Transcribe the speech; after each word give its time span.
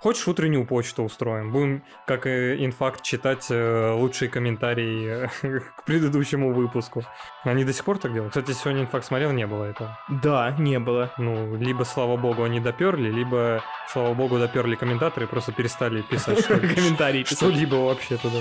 Хочешь, 0.00 0.26
утреннюю 0.28 0.64
почту 0.64 1.02
устроим? 1.02 1.52
Будем, 1.52 1.82
как 2.06 2.26
и 2.26 2.64
инфакт, 2.64 3.02
читать 3.02 3.48
э, 3.50 3.90
лучшие 3.92 4.30
комментарии 4.30 5.28
э, 5.42 5.60
к 5.76 5.84
предыдущему 5.84 6.54
выпуску. 6.54 7.02
Они 7.44 7.64
до 7.64 7.74
сих 7.74 7.84
пор 7.84 7.98
так 7.98 8.14
делают? 8.14 8.32
Кстати, 8.32 8.52
сегодня 8.52 8.82
инфакт 8.82 9.04
смотрел, 9.04 9.32
не 9.32 9.46
было 9.46 9.64
этого. 9.64 9.98
Да, 10.08 10.52
не 10.58 10.78
было. 10.78 11.12
Ну, 11.18 11.54
либо, 11.54 11.84
слава 11.84 12.16
богу, 12.16 12.44
они 12.44 12.60
доперли, 12.60 13.10
либо, 13.10 13.62
слава 13.88 14.14
богу, 14.14 14.38
доперли 14.38 14.74
комментаторы 14.74 15.26
и 15.26 15.28
просто 15.28 15.52
перестали 15.52 16.00
писать. 16.00 16.46
Что-либо 17.28 17.74
вообще 17.74 18.16
туда. 18.16 18.38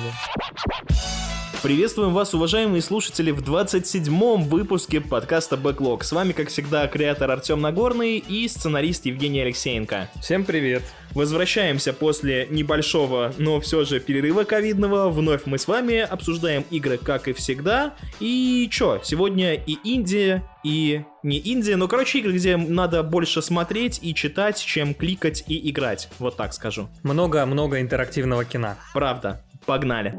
Приветствуем 1.62 2.14
вас, 2.14 2.34
уважаемые 2.34 2.82
слушатели, 2.82 3.32
в 3.32 3.42
27-м 3.42 4.44
выпуске 4.44 5.02
подкаста 5.02 5.58
Backlog. 5.58 6.04
С 6.04 6.14
вами, 6.14 6.32
как 6.32 6.48
всегда, 6.48 6.88
креатор 6.88 7.30
Артем 7.30 7.60
Нагорный 7.60 8.18
и 8.18 8.48
сценарист 8.48 9.06
Евгений 9.06 9.42
Алексеенко. 9.42 10.10
Всем 10.22 10.46
привет. 10.46 10.84
Возвращаемся 11.12 11.92
после 11.92 12.48
небольшого, 12.50 13.34
но 13.38 13.60
все 13.60 13.84
же 13.84 14.00
перерыва 14.00 14.46
ковидного. 14.46 15.10
Вновь 15.10 15.42
мы 15.48 15.58
с 15.58 15.68
вами 15.68 15.98
обсуждаем 15.98 16.64
игры, 16.72 16.98
как 16.98 17.28
и 17.28 17.34
всегда. 17.34 17.94
И 18.22 18.70
чё, 18.72 19.02
сегодня 19.04 19.56
и 19.56 19.74
Индия, 19.84 20.44
и 20.64 21.02
не 21.24 21.40
Индия, 21.40 21.76
но, 21.76 21.90
короче, 21.90 22.20
игры, 22.20 22.32
где 22.32 22.56
надо 22.56 23.04
больше 23.04 23.42
смотреть 23.42 24.00
и 24.02 24.16
читать, 24.16 24.64
чем 24.64 24.94
кликать 24.94 25.44
и 25.48 25.70
играть. 25.70 26.08
Вот 26.20 26.38
так 26.38 26.54
скажу. 26.54 26.88
Много-много 27.04 27.82
интерактивного 27.82 28.46
кино. 28.46 28.76
Правда. 28.94 29.44
Погнали. 29.66 30.16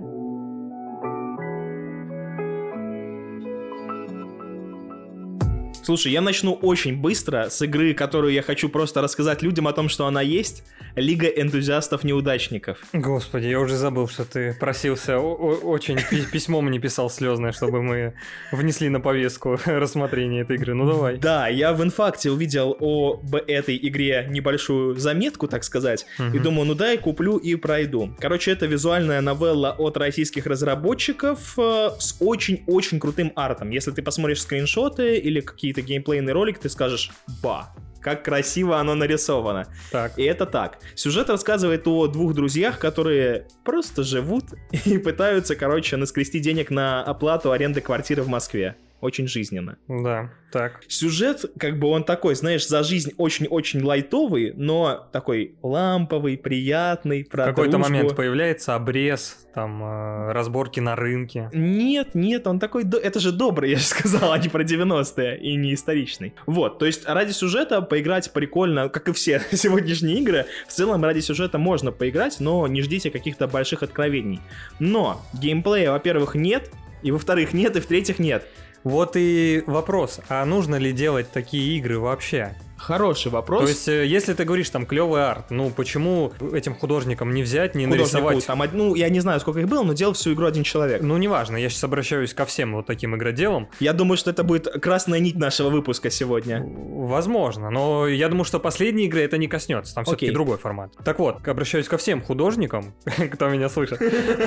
Слушай, 5.83 6.12
я 6.12 6.20
начну 6.20 6.52
очень 6.52 6.97
быстро 6.97 7.48
с 7.48 7.62
игры, 7.62 7.95
которую 7.95 8.33
я 8.33 8.43
хочу 8.43 8.69
просто 8.69 9.01
рассказать 9.01 9.43
людям 9.43 9.66
о 9.66 9.73
том, 9.73 9.88
что 9.88 10.07
она 10.07 10.21
есть. 10.21 10.62
Лига 10.97 11.27
энтузиастов-неудачников. 11.27 12.79
Господи, 12.93 13.47
я 13.47 13.61
уже 13.61 13.77
забыл, 13.77 14.09
что 14.09 14.24
ты 14.24 14.55
просился 14.59 15.18
очень 15.18 15.99
письмо 16.32 16.60
мне 16.60 16.79
писал 16.79 17.09
слезное, 17.09 17.52
чтобы 17.52 17.82
мы 17.82 18.15
внесли 18.52 18.88
на 18.88 19.01
повестку 19.01 19.59
рассмотрение 19.65 20.43
этой 20.43 20.57
игры. 20.57 20.74
Ну 20.74 20.87
давай. 20.87 21.16
Да, 21.16 21.49
я 21.49 21.73
в 21.73 21.83
инфакте 21.83 22.30
увидел 22.30 22.77
об 22.80 23.35
этой 23.35 23.77
игре 23.77 24.27
небольшую 24.29 24.96
заметку, 24.96 25.46
так 25.46 25.65
сказать, 25.65 26.07
угу. 26.18 26.37
и 26.37 26.38
думаю, 26.38 26.66
ну 26.66 26.74
дай 26.74 26.99
куплю 26.99 27.37
и 27.37 27.55
пройду. 27.55 28.15
Короче, 28.18 28.51
это 28.51 28.66
визуальная 28.66 29.21
новелла 29.21 29.74
от 29.79 29.96
российских 29.96 30.46
разработчиков 30.46 31.59
э, 31.59 31.90
с 31.99 32.16
очень-очень 32.21 32.99
крутым 32.99 33.33
артом. 33.37 33.71
Если 33.71 33.93
ты 33.93 34.02
посмотришь 34.02 34.43
скриншоты 34.43 35.16
или 35.18 35.40
какие-то 35.71 35.82
геймплейный 35.82 36.32
ролик, 36.32 36.59
ты 36.59 36.68
скажешь 36.68 37.10
«Ба, 37.43 37.73
как 38.01 38.24
красиво 38.24 38.79
оно 38.79 38.95
нарисовано. 38.95 39.66
Так. 39.93 40.18
И 40.18 40.23
это 40.24 40.46
так. 40.46 40.79
Сюжет 40.95 41.30
рассказывает 41.30 41.87
о 41.87 42.07
двух 42.07 42.35
друзьях, 42.35 42.79
которые 42.79 43.46
просто 43.65 44.02
живут 44.02 44.45
и 44.85 44.99
пытаются, 44.99 45.54
короче, 45.54 45.96
наскрести 45.96 46.40
денег 46.40 46.71
на 46.71 47.02
оплату 47.02 47.52
аренды 47.52 47.80
квартиры 47.80 48.23
в 48.23 48.29
Москве. 48.29 48.77
Очень 49.01 49.26
жизненно. 49.26 49.79
Да. 49.88 50.30
Так. 50.52 50.80
Сюжет, 50.88 51.45
как 51.59 51.79
бы 51.79 51.88
он 51.88 52.04
такой, 52.04 52.34
знаешь, 52.34 52.66
за 52.66 52.82
жизнь 52.82 53.12
очень-очень 53.16 53.82
лайтовый, 53.82 54.52
но 54.54 55.09
такой 55.12 55.54
ламповый, 55.62 56.37
приятный, 56.37 57.24
про 57.24 57.45
В 57.45 57.46
какой-то 57.46 57.73
дружбу. 57.73 57.93
момент 57.93 58.16
появляется 58.16 58.74
обрез, 58.74 59.46
там, 59.54 59.82
э, 59.82 60.32
разборки 60.32 60.80
на 60.80 60.96
рынке. 60.96 61.48
Нет, 61.52 62.15
нет, 62.15 62.46
он 62.46 62.59
такой, 62.59 62.84
это 62.84 63.21
же 63.21 63.32
добрый, 63.32 63.71
я 63.71 63.76
же 63.78 63.84
сказал, 63.84 64.32
а 64.32 64.38
не 64.38 64.48
про 64.48 64.65
90-е 64.65 65.38
и 65.38 65.54
не 65.54 65.75
историчный. 65.75 66.34
Вот, 66.47 66.78
то 66.78 66.87
есть 66.87 67.09
ради 67.09 67.32
сюжета 67.32 67.81
поиграть 67.81 68.32
прикольно, 68.32 68.88
как 68.88 69.09
и 69.09 69.12
все 69.12 69.41
сегодняшние 69.53 70.19
игры, 70.19 70.47
в 70.66 70.72
целом 70.72 71.04
ради 71.04 71.21
сюжета 71.21 71.59
можно 71.59 71.93
поиграть, 71.93 72.38
но 72.41 72.66
не 72.66 72.82
ждите 72.82 73.10
каких-то 73.10 73.47
больших 73.47 73.82
откровений. 73.82 74.41
Но 74.78 75.22
геймплея, 75.32 75.93
во-первых, 75.93 76.34
нет, 76.34 76.71
и 77.03 77.10
во-вторых, 77.12 77.53
нет, 77.53 77.76
и 77.76 77.81
в-третьих, 77.81 78.19
нет. 78.19 78.47
Вот 78.83 79.13
и 79.15 79.63
вопрос, 79.67 80.21
а 80.29 80.45
нужно 80.45 80.77
ли 80.77 80.93
делать 80.93 81.31
такие 81.31 81.77
игры 81.77 81.99
вообще? 81.99 82.55
Хороший 82.81 83.31
вопрос. 83.31 83.63
То 83.63 83.69
есть, 83.69 83.89
э, 83.89 84.07
если 84.07 84.33
ты 84.33 84.45
говоришь 84.45 84.71
там 84.71 84.87
клевый 84.87 85.23
арт, 85.23 85.51
ну 85.51 85.71
почему 85.71 86.33
этим 86.53 86.75
художникам 86.75 87.33
не 87.35 87.43
взять, 87.43 87.75
не 87.75 87.85
Художнику, 87.85 88.31
нарисовать? 88.31 88.47
Там, 88.47 88.63
ну, 88.73 88.95
я 88.95 89.11
не 89.11 89.21
знаю, 89.21 89.39
сколько 89.41 89.61
их 89.61 89.69
было, 89.69 89.83
но 89.83 89.93
делал 89.93 90.15
всю 90.15 90.33
игру 90.33 90.47
один 90.47 90.65
человек. 90.65 91.03
Ну, 91.03 91.17
неважно, 91.19 91.59
я 91.59 91.69
сейчас 91.69 91.85
обращаюсь 91.85 92.33
ко 92.33 92.47
всем 92.47 92.75
вот 92.75 92.87
таким 92.87 93.15
игроделам. 93.15 93.69
Я 93.81 93.93
думаю, 93.93 94.17
что 94.17 94.31
это 94.31 94.45
будет 94.45 94.67
красная 94.67 95.19
нить 95.19 95.37
нашего 95.37 95.69
выпуска 95.69 96.11
сегодня. 96.11 96.65
Возможно, 96.65 97.71
но 97.71 98.09
я 98.09 98.29
думаю, 98.29 98.45
что 98.45 98.59
последней 98.59 99.05
игры 99.05 99.21
это 99.21 99.37
не 99.37 99.47
коснется, 99.47 99.95
там 99.95 100.05
все-таки 100.05 100.31
другой 100.31 100.57
формат. 100.57 100.93
Так 101.05 101.19
вот, 101.19 101.47
обращаюсь 101.47 101.87
ко 101.87 101.99
всем 101.99 102.23
художникам, 102.23 102.95
кто 103.33 103.51
меня 103.51 103.69
слышит. 103.69 104.01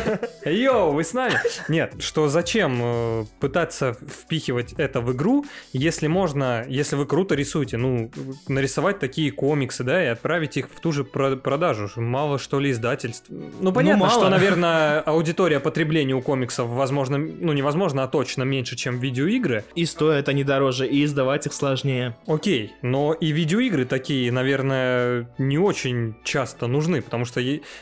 Йоу, 0.45 0.91
вы 0.93 1.03
с 1.03 1.13
нами? 1.13 1.35
Нет, 1.67 1.95
что 1.99 2.27
зачем 2.29 2.79
э, 2.81 3.25
пытаться 3.39 3.93
впихивать 3.93 4.73
это 4.73 5.01
в 5.01 5.13
игру, 5.13 5.45
если 5.71 6.07
можно, 6.07 6.65
если 6.67 6.95
вы 6.95 7.05
круто 7.05 7.35
рисуете, 7.35 7.77
ну, 7.77 8.09
нарисовать 8.47 8.99
такие 8.99 9.31
комиксы, 9.31 9.83
да, 9.83 10.03
и 10.03 10.07
отправить 10.07 10.57
их 10.57 10.69
в 10.69 10.79
ту 10.79 10.91
же 10.91 11.03
продажу. 11.03 11.89
Мало 11.95 12.39
что 12.39 12.59
ли 12.59 12.71
издательств. 12.71 13.27
Ну, 13.29 13.71
понятно, 13.71 14.05
ну, 14.05 14.11
что, 14.11 14.29
наверное, 14.29 15.01
аудитория 15.05 15.59
потребления 15.59 16.13
у 16.13 16.21
комиксов, 16.21 16.67
возможно, 16.69 17.17
ну, 17.17 17.53
невозможно, 17.53 18.03
а 18.03 18.07
точно 18.07 18.43
меньше, 18.43 18.75
чем 18.75 18.99
видеоигры. 18.99 19.63
И 19.75 19.85
стоят 19.85 20.29
они 20.29 20.43
дороже, 20.43 20.87
и 20.87 21.03
издавать 21.03 21.47
их 21.47 21.53
сложнее. 21.53 22.15
Окей, 22.27 22.73
но 22.81 23.13
и 23.13 23.31
видеоигры 23.31 23.85
такие, 23.85 24.31
наверное, 24.31 25.29
не 25.37 25.57
очень 25.57 26.15
часто 26.23 26.67
нужны, 26.67 27.01
потому 27.01 27.25
что 27.25 27.41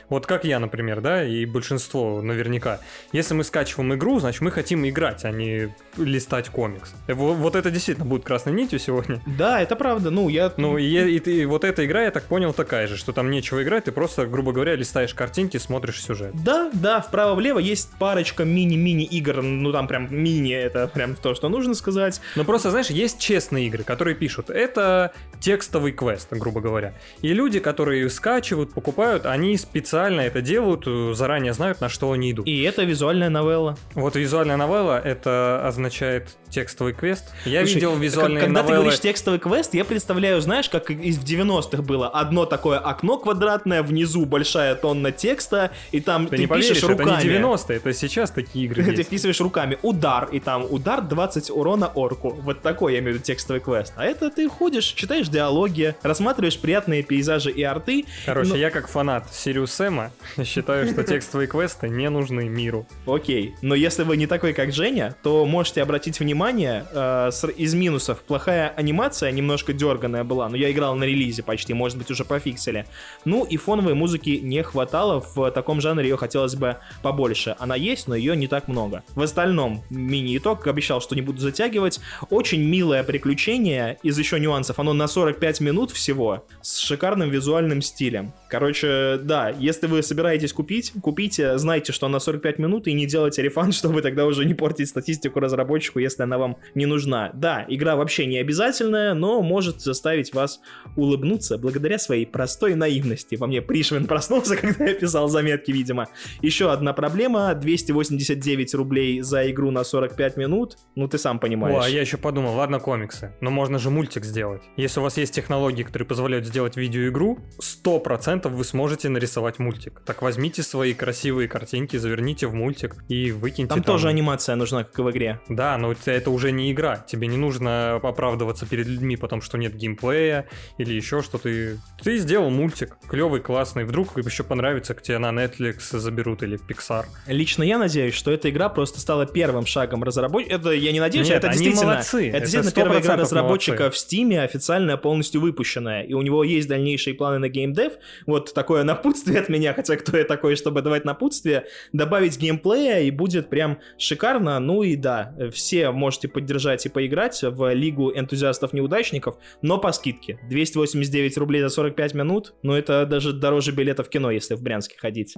вот 0.09 0.25
как 0.25 0.45
я, 0.45 0.59
например, 0.59 1.01
да, 1.01 1.23
и 1.23 1.45
большинство 1.45 2.21
наверняка, 2.21 2.79
если 3.11 3.33
мы 3.33 3.43
скачиваем 3.43 3.93
игру, 3.95 4.19
значит, 4.19 4.41
мы 4.41 4.51
хотим 4.51 4.87
играть, 4.87 5.25
а 5.25 5.31
не 5.31 5.73
листать 5.97 6.49
комикс. 6.49 6.93
Вот 7.07 7.55
это 7.55 7.71
действительно 7.71 8.05
будет 8.05 8.23
красной 8.23 8.53
нитью 8.53 8.79
сегодня. 8.79 9.21
Да, 9.25 9.61
это 9.61 9.75
правда. 9.75 10.09
Ну, 10.09 10.29
я... 10.31 10.53
Ну, 10.57 10.77
и, 10.77 10.85
и, 10.85 11.17
и 11.17 11.45
вот 11.45 11.63
эта 11.63 11.85
игра, 11.85 12.03
я 12.03 12.11
так 12.11 12.23
понял, 12.23 12.53
такая 12.53 12.87
же, 12.87 12.97
что 12.97 13.13
там 13.13 13.29
нечего 13.29 13.63
играть, 13.63 13.85
ты 13.85 13.91
просто, 13.91 14.25
грубо 14.25 14.51
говоря, 14.51 14.75
листаешь 14.75 15.13
картинки, 15.13 15.57
смотришь 15.57 16.01
сюжет. 16.01 16.31
Да, 16.33 16.69
да, 16.73 17.01
вправо-влево 17.01 17.59
есть 17.59 17.91
парочка 17.99 18.43
мини-мини 18.43 19.05
игр, 19.05 19.41
ну, 19.41 19.71
там 19.71 19.87
прям 19.87 20.07
мини, 20.09 20.53
это 20.53 20.87
прям 20.87 21.15
то, 21.15 21.33
что 21.35 21.49
нужно 21.49 21.73
сказать. 21.73 22.21
Ну, 22.35 22.43
просто, 22.43 22.71
знаешь, 22.71 22.89
есть 22.89 23.19
честные 23.19 23.67
игры, 23.67 23.83
которые 23.83 24.15
пишут, 24.15 24.49
это 24.49 25.13
текстовый 25.39 25.91
квест, 25.91 26.27
грубо 26.31 26.61
говоря. 26.61 26.93
И 27.21 27.33
люди, 27.33 27.59
которые 27.59 28.09
скачивают, 28.09 28.73
покупают, 28.73 29.25
они 29.25 29.57
специально 29.57 30.21
это 30.21 30.41
делают, 30.41 30.85
заранее 31.15 31.53
знают, 31.53 31.81
на 31.81 31.89
что 31.89 32.11
они 32.11 32.31
идут. 32.31 32.47
И 32.47 32.61
это 32.61 32.83
визуальная 32.83 33.29
новелла. 33.29 33.77
Вот 33.93 34.15
визуальная 34.15 34.57
новелла, 34.57 34.99
это 34.99 35.65
означает 35.65 36.37
текстовый 36.49 36.93
квест. 36.93 37.31
Я 37.45 37.61
Слушай, 37.61 37.75
видел 37.75 37.95
визуальные 37.95 38.41
когда 38.41 38.61
новеллы... 38.61 38.75
ты 38.75 38.81
говоришь 38.81 38.99
текстовый 38.99 39.39
квест, 39.39 39.73
я 39.73 39.85
представляю, 39.85 40.20
знаешь, 40.39 40.69
как 40.69 40.89
из 40.91 41.19
90-х 41.19 41.81
было. 41.81 42.07
Одно 42.09 42.45
такое 42.45 42.79
окно 42.79 43.17
квадратное, 43.17 43.83
внизу 43.83 44.25
большая 44.25 44.75
тонна 44.75 45.11
текста, 45.11 45.71
и 45.91 45.99
там 45.99 46.27
ты, 46.27 46.37
ты 46.37 46.41
не 46.43 46.47
пишешь 46.47 46.81
поверишь, 46.81 46.99
руками. 46.99 47.17
это 47.17 47.27
не 47.27 47.39
90-е, 47.39 47.77
это 47.77 47.93
сейчас 47.93 48.31
такие 48.31 48.65
игры 48.65 48.83
Ты 48.95 49.03
вписываешь 49.03 49.39
руками 49.41 49.77
удар, 49.81 50.29
и 50.31 50.39
там 50.39 50.65
удар 50.69 51.01
20 51.01 51.49
урона 51.49 51.87
орку. 51.87 52.29
Вот 52.41 52.61
такой, 52.61 52.93
я 52.93 52.99
имею 52.99 53.13
в 53.13 53.15
виду, 53.15 53.25
текстовый 53.25 53.61
квест. 53.61 53.93
А 53.95 54.05
это 54.05 54.29
ты 54.29 54.47
ходишь, 54.47 54.85
читаешь 54.85 55.27
диалоги, 55.27 55.95
рассматриваешь 56.01 56.59
приятные 56.59 57.03
пейзажи 57.03 57.51
и 57.51 57.63
арты. 57.63 58.05
Короче, 58.25 58.51
но... 58.51 58.55
я 58.55 58.69
как 58.69 58.87
фанат 58.87 59.33
Сириус 59.33 59.71
Сэма 59.71 60.11
считаю, 60.43 60.87
что 60.87 61.03
текстовые 61.03 61.47
квесты 61.47 61.89
не 61.89 62.09
нужны 62.09 62.47
миру. 62.47 62.87
Окей, 63.05 63.55
но 63.61 63.75
если 63.75 64.03
вы 64.03 64.17
не 64.17 64.27
такой, 64.27 64.53
как 64.53 64.73
Женя, 64.73 65.15
то 65.23 65.45
можете 65.45 65.81
обратить 65.81 66.19
внимание, 66.19 66.85
э, 66.91 67.29
из 67.57 67.73
минусов 67.73 68.21
плохая 68.21 68.69
анимация, 68.69 69.31
немножко 69.31 69.73
дерганая 70.11 70.23
была, 70.23 70.49
но 70.49 70.57
я 70.57 70.71
играл 70.71 70.95
на 70.95 71.05
релизе 71.05 71.43
почти, 71.43 71.73
может 71.73 71.97
быть, 71.97 72.11
уже 72.11 72.25
пофиксили. 72.25 72.85
Ну 73.25 73.45
и 73.45 73.57
фоновой 73.57 73.93
музыки 73.93 74.39
не 74.43 74.63
хватало, 74.63 75.23
в 75.35 75.51
таком 75.51 75.81
жанре 75.81 76.09
ее 76.09 76.17
хотелось 76.17 76.55
бы 76.55 76.77
побольше. 77.01 77.55
Она 77.59 77.75
есть, 77.75 78.07
но 78.07 78.15
ее 78.15 78.35
не 78.35 78.47
так 78.47 78.67
много. 78.67 79.03
В 79.15 79.21
остальном, 79.21 79.81
мини-итог, 79.89 80.67
обещал, 80.67 81.01
что 81.01 81.15
не 81.15 81.21
буду 81.21 81.39
затягивать. 81.39 81.99
Очень 82.29 82.63
милое 82.63 83.03
приключение, 83.03 83.97
из 84.03 84.17
еще 84.19 84.39
нюансов, 84.39 84.79
оно 84.79 84.93
на 84.93 85.07
45 85.07 85.61
минут 85.61 85.91
всего, 85.91 86.43
с 86.61 86.77
шикарным 86.77 87.29
визуальным 87.29 87.81
стилем. 87.81 88.33
Короче, 88.49 89.17
да, 89.21 89.49
если 89.49 89.87
вы 89.87 90.03
собираетесь 90.03 90.53
купить, 90.53 90.93
купите, 91.01 91.57
знайте, 91.57 91.93
что 91.93 92.07
на 92.07 92.19
45 92.19 92.59
минут 92.59 92.87
и 92.87 92.93
не 92.93 93.05
делайте 93.05 93.41
рефанд, 93.41 93.73
чтобы 93.81 94.01
тогда 94.01 94.25
уже 94.25 94.45
не 94.45 94.53
портить 94.53 94.89
статистику 94.89 95.39
разработчику, 95.39 95.99
если 95.99 96.23
она 96.23 96.37
вам 96.37 96.57
не 96.75 96.85
нужна. 96.85 97.31
Да, 97.33 97.65
игра 97.67 97.95
вообще 97.95 98.25
не 98.25 98.37
обязательная, 98.37 99.13
но 99.13 99.41
может 99.41 99.81
заставить 100.01 100.33
вас 100.33 100.61
улыбнуться 100.95 101.59
благодаря 101.59 101.99
своей 101.99 102.25
простой 102.25 102.73
наивности. 102.73 103.35
Во 103.35 103.45
мне 103.45 103.61
Пришвин 103.61 104.07
проснулся, 104.07 104.55
когда 104.61 104.85
я 104.85 104.95
писал 104.95 105.27
заметки, 105.27 105.71
видимо. 105.71 106.07
Еще 106.41 106.71
одна 106.71 106.93
проблема, 106.93 107.53
289 107.53 108.73
рублей 108.73 109.21
за 109.21 109.49
игру 109.51 109.69
на 109.69 109.83
45 109.83 110.37
минут, 110.37 110.77
ну 110.95 111.07
ты 111.07 111.19
сам 111.19 111.39
понимаешь. 111.39 111.77
О, 111.77 111.85
а 111.85 111.89
я 111.89 112.01
еще 112.01 112.17
подумал, 112.17 112.55
ладно 112.55 112.79
комиксы, 112.79 113.35
но 113.41 113.51
можно 113.51 113.77
же 113.77 113.91
мультик 113.91 114.25
сделать. 114.25 114.63
Если 114.75 114.99
у 114.99 115.03
вас 115.03 115.17
есть 115.17 115.35
технологии, 115.35 115.83
которые 115.83 116.07
позволяют 116.07 116.47
сделать 116.47 116.75
видеоигру, 116.77 117.37
100% 117.59 118.49
вы 118.49 118.63
сможете 118.63 119.09
нарисовать 119.09 119.59
мультик. 119.59 120.01
Так 120.05 120.23
возьмите 120.23 120.63
свои 120.63 120.95
красивые 120.95 121.47
картинки, 121.47 121.97
заверните 121.97 122.47
в 122.47 122.55
мультик 122.55 122.95
и 123.07 123.31
выкиньте 123.31 123.69
там. 123.69 123.83
Там 123.83 123.93
тоже 123.93 124.07
анимация 124.07 124.55
нужна, 124.55 124.83
как 124.83 124.97
и 124.97 125.01
в 125.03 125.11
игре. 125.11 125.39
Да, 125.47 125.77
но 125.77 125.93
это 126.05 126.31
уже 126.31 126.51
не 126.51 126.71
игра. 126.71 126.97
Тебе 126.97 127.27
не 127.27 127.37
нужно 127.37 127.95
оправдываться 127.95 128.65
перед 128.65 128.87
людьми, 128.87 129.15
потому 129.15 129.43
что 129.43 129.59
нет 129.59 129.75
геймплея 129.81 130.47
или 130.77 130.93
еще 130.93 131.21
что 131.21 131.37
ты... 131.37 131.79
Сделал 132.03 132.49
мультик, 132.49 132.97
клевый, 133.09 133.41
классный. 133.41 133.83
Вдруг 133.83 134.17
еще 134.17 134.43
понравится, 134.43 134.93
к 134.93 135.01
тебе 135.01 135.17
на 135.17 135.29
Netflix 135.29 135.97
заберут 135.97 136.43
или 136.43 136.55
в 136.55 136.67
Pixar. 136.67 137.05
Лично 137.27 137.63
я 137.63 137.77
надеюсь, 137.77 138.13
что 138.13 138.31
эта 138.31 138.49
игра 138.49 138.69
просто 138.69 138.99
стала 138.99 139.25
первым 139.25 139.65
шагом 139.65 140.03
разработчика. 140.03 140.55
Это 140.55 140.71
я 140.71 140.91
не 140.91 140.99
надеюсь, 140.99 141.27
нет, 141.27 141.37
это 141.37 141.49
действительно... 141.49 141.93
Молодцы. 141.93 142.27
Это, 142.27 142.37
это 142.37 142.45
действительно 142.45 142.71
первая 142.71 143.01
игра 143.01 143.15
разработчика 143.17 143.83
молодцы. 143.83 143.99
в 143.99 144.13
Steam, 144.13 144.37
официально 144.37 144.97
полностью 144.97 145.41
выпущенная. 145.41 146.03
И 146.03 146.13
у 146.13 146.21
него 146.21 146.43
есть 146.43 146.67
дальнейшие 146.67 147.13
планы 147.13 147.39
на 147.39 147.49
геймдев. 147.49 147.93
Вот 148.25 148.53
такое 148.53 148.83
напутствие 148.83 149.39
от 149.39 149.49
меня, 149.49 149.73
хотя 149.73 149.95
кто 149.95 150.17
я 150.17 150.23
такой, 150.23 150.55
чтобы 150.55 150.81
давать 150.81 151.05
напутствие. 151.05 151.65
Добавить 151.93 152.37
геймплея, 152.37 153.01
и 153.01 153.11
будет 153.11 153.49
прям 153.49 153.79
шикарно. 153.97 154.59
Ну 154.59 154.83
и 154.83 154.95
да, 154.95 155.33
все 155.53 155.91
можете 155.91 156.27
поддержать 156.27 156.85
и 156.85 156.89
поиграть 156.89 157.41
в 157.43 157.73
Лигу 157.73 158.11
энтузиастов-неудачников, 158.13 159.37
но 159.61 159.70
по 159.77 159.91
скидке. 159.91 160.39
289 160.49 161.37
рублей 161.37 161.61
за 161.61 161.69
45 161.69 162.13
минут, 162.13 162.53
ну 162.63 162.73
это 162.73 163.05
даже 163.05 163.33
дороже 163.33 163.71
билета 163.71 164.03
в 164.03 164.09
кино, 164.09 164.31
если 164.31 164.55
в 164.55 164.61
Брянске 164.61 164.97
ходить. 164.97 165.35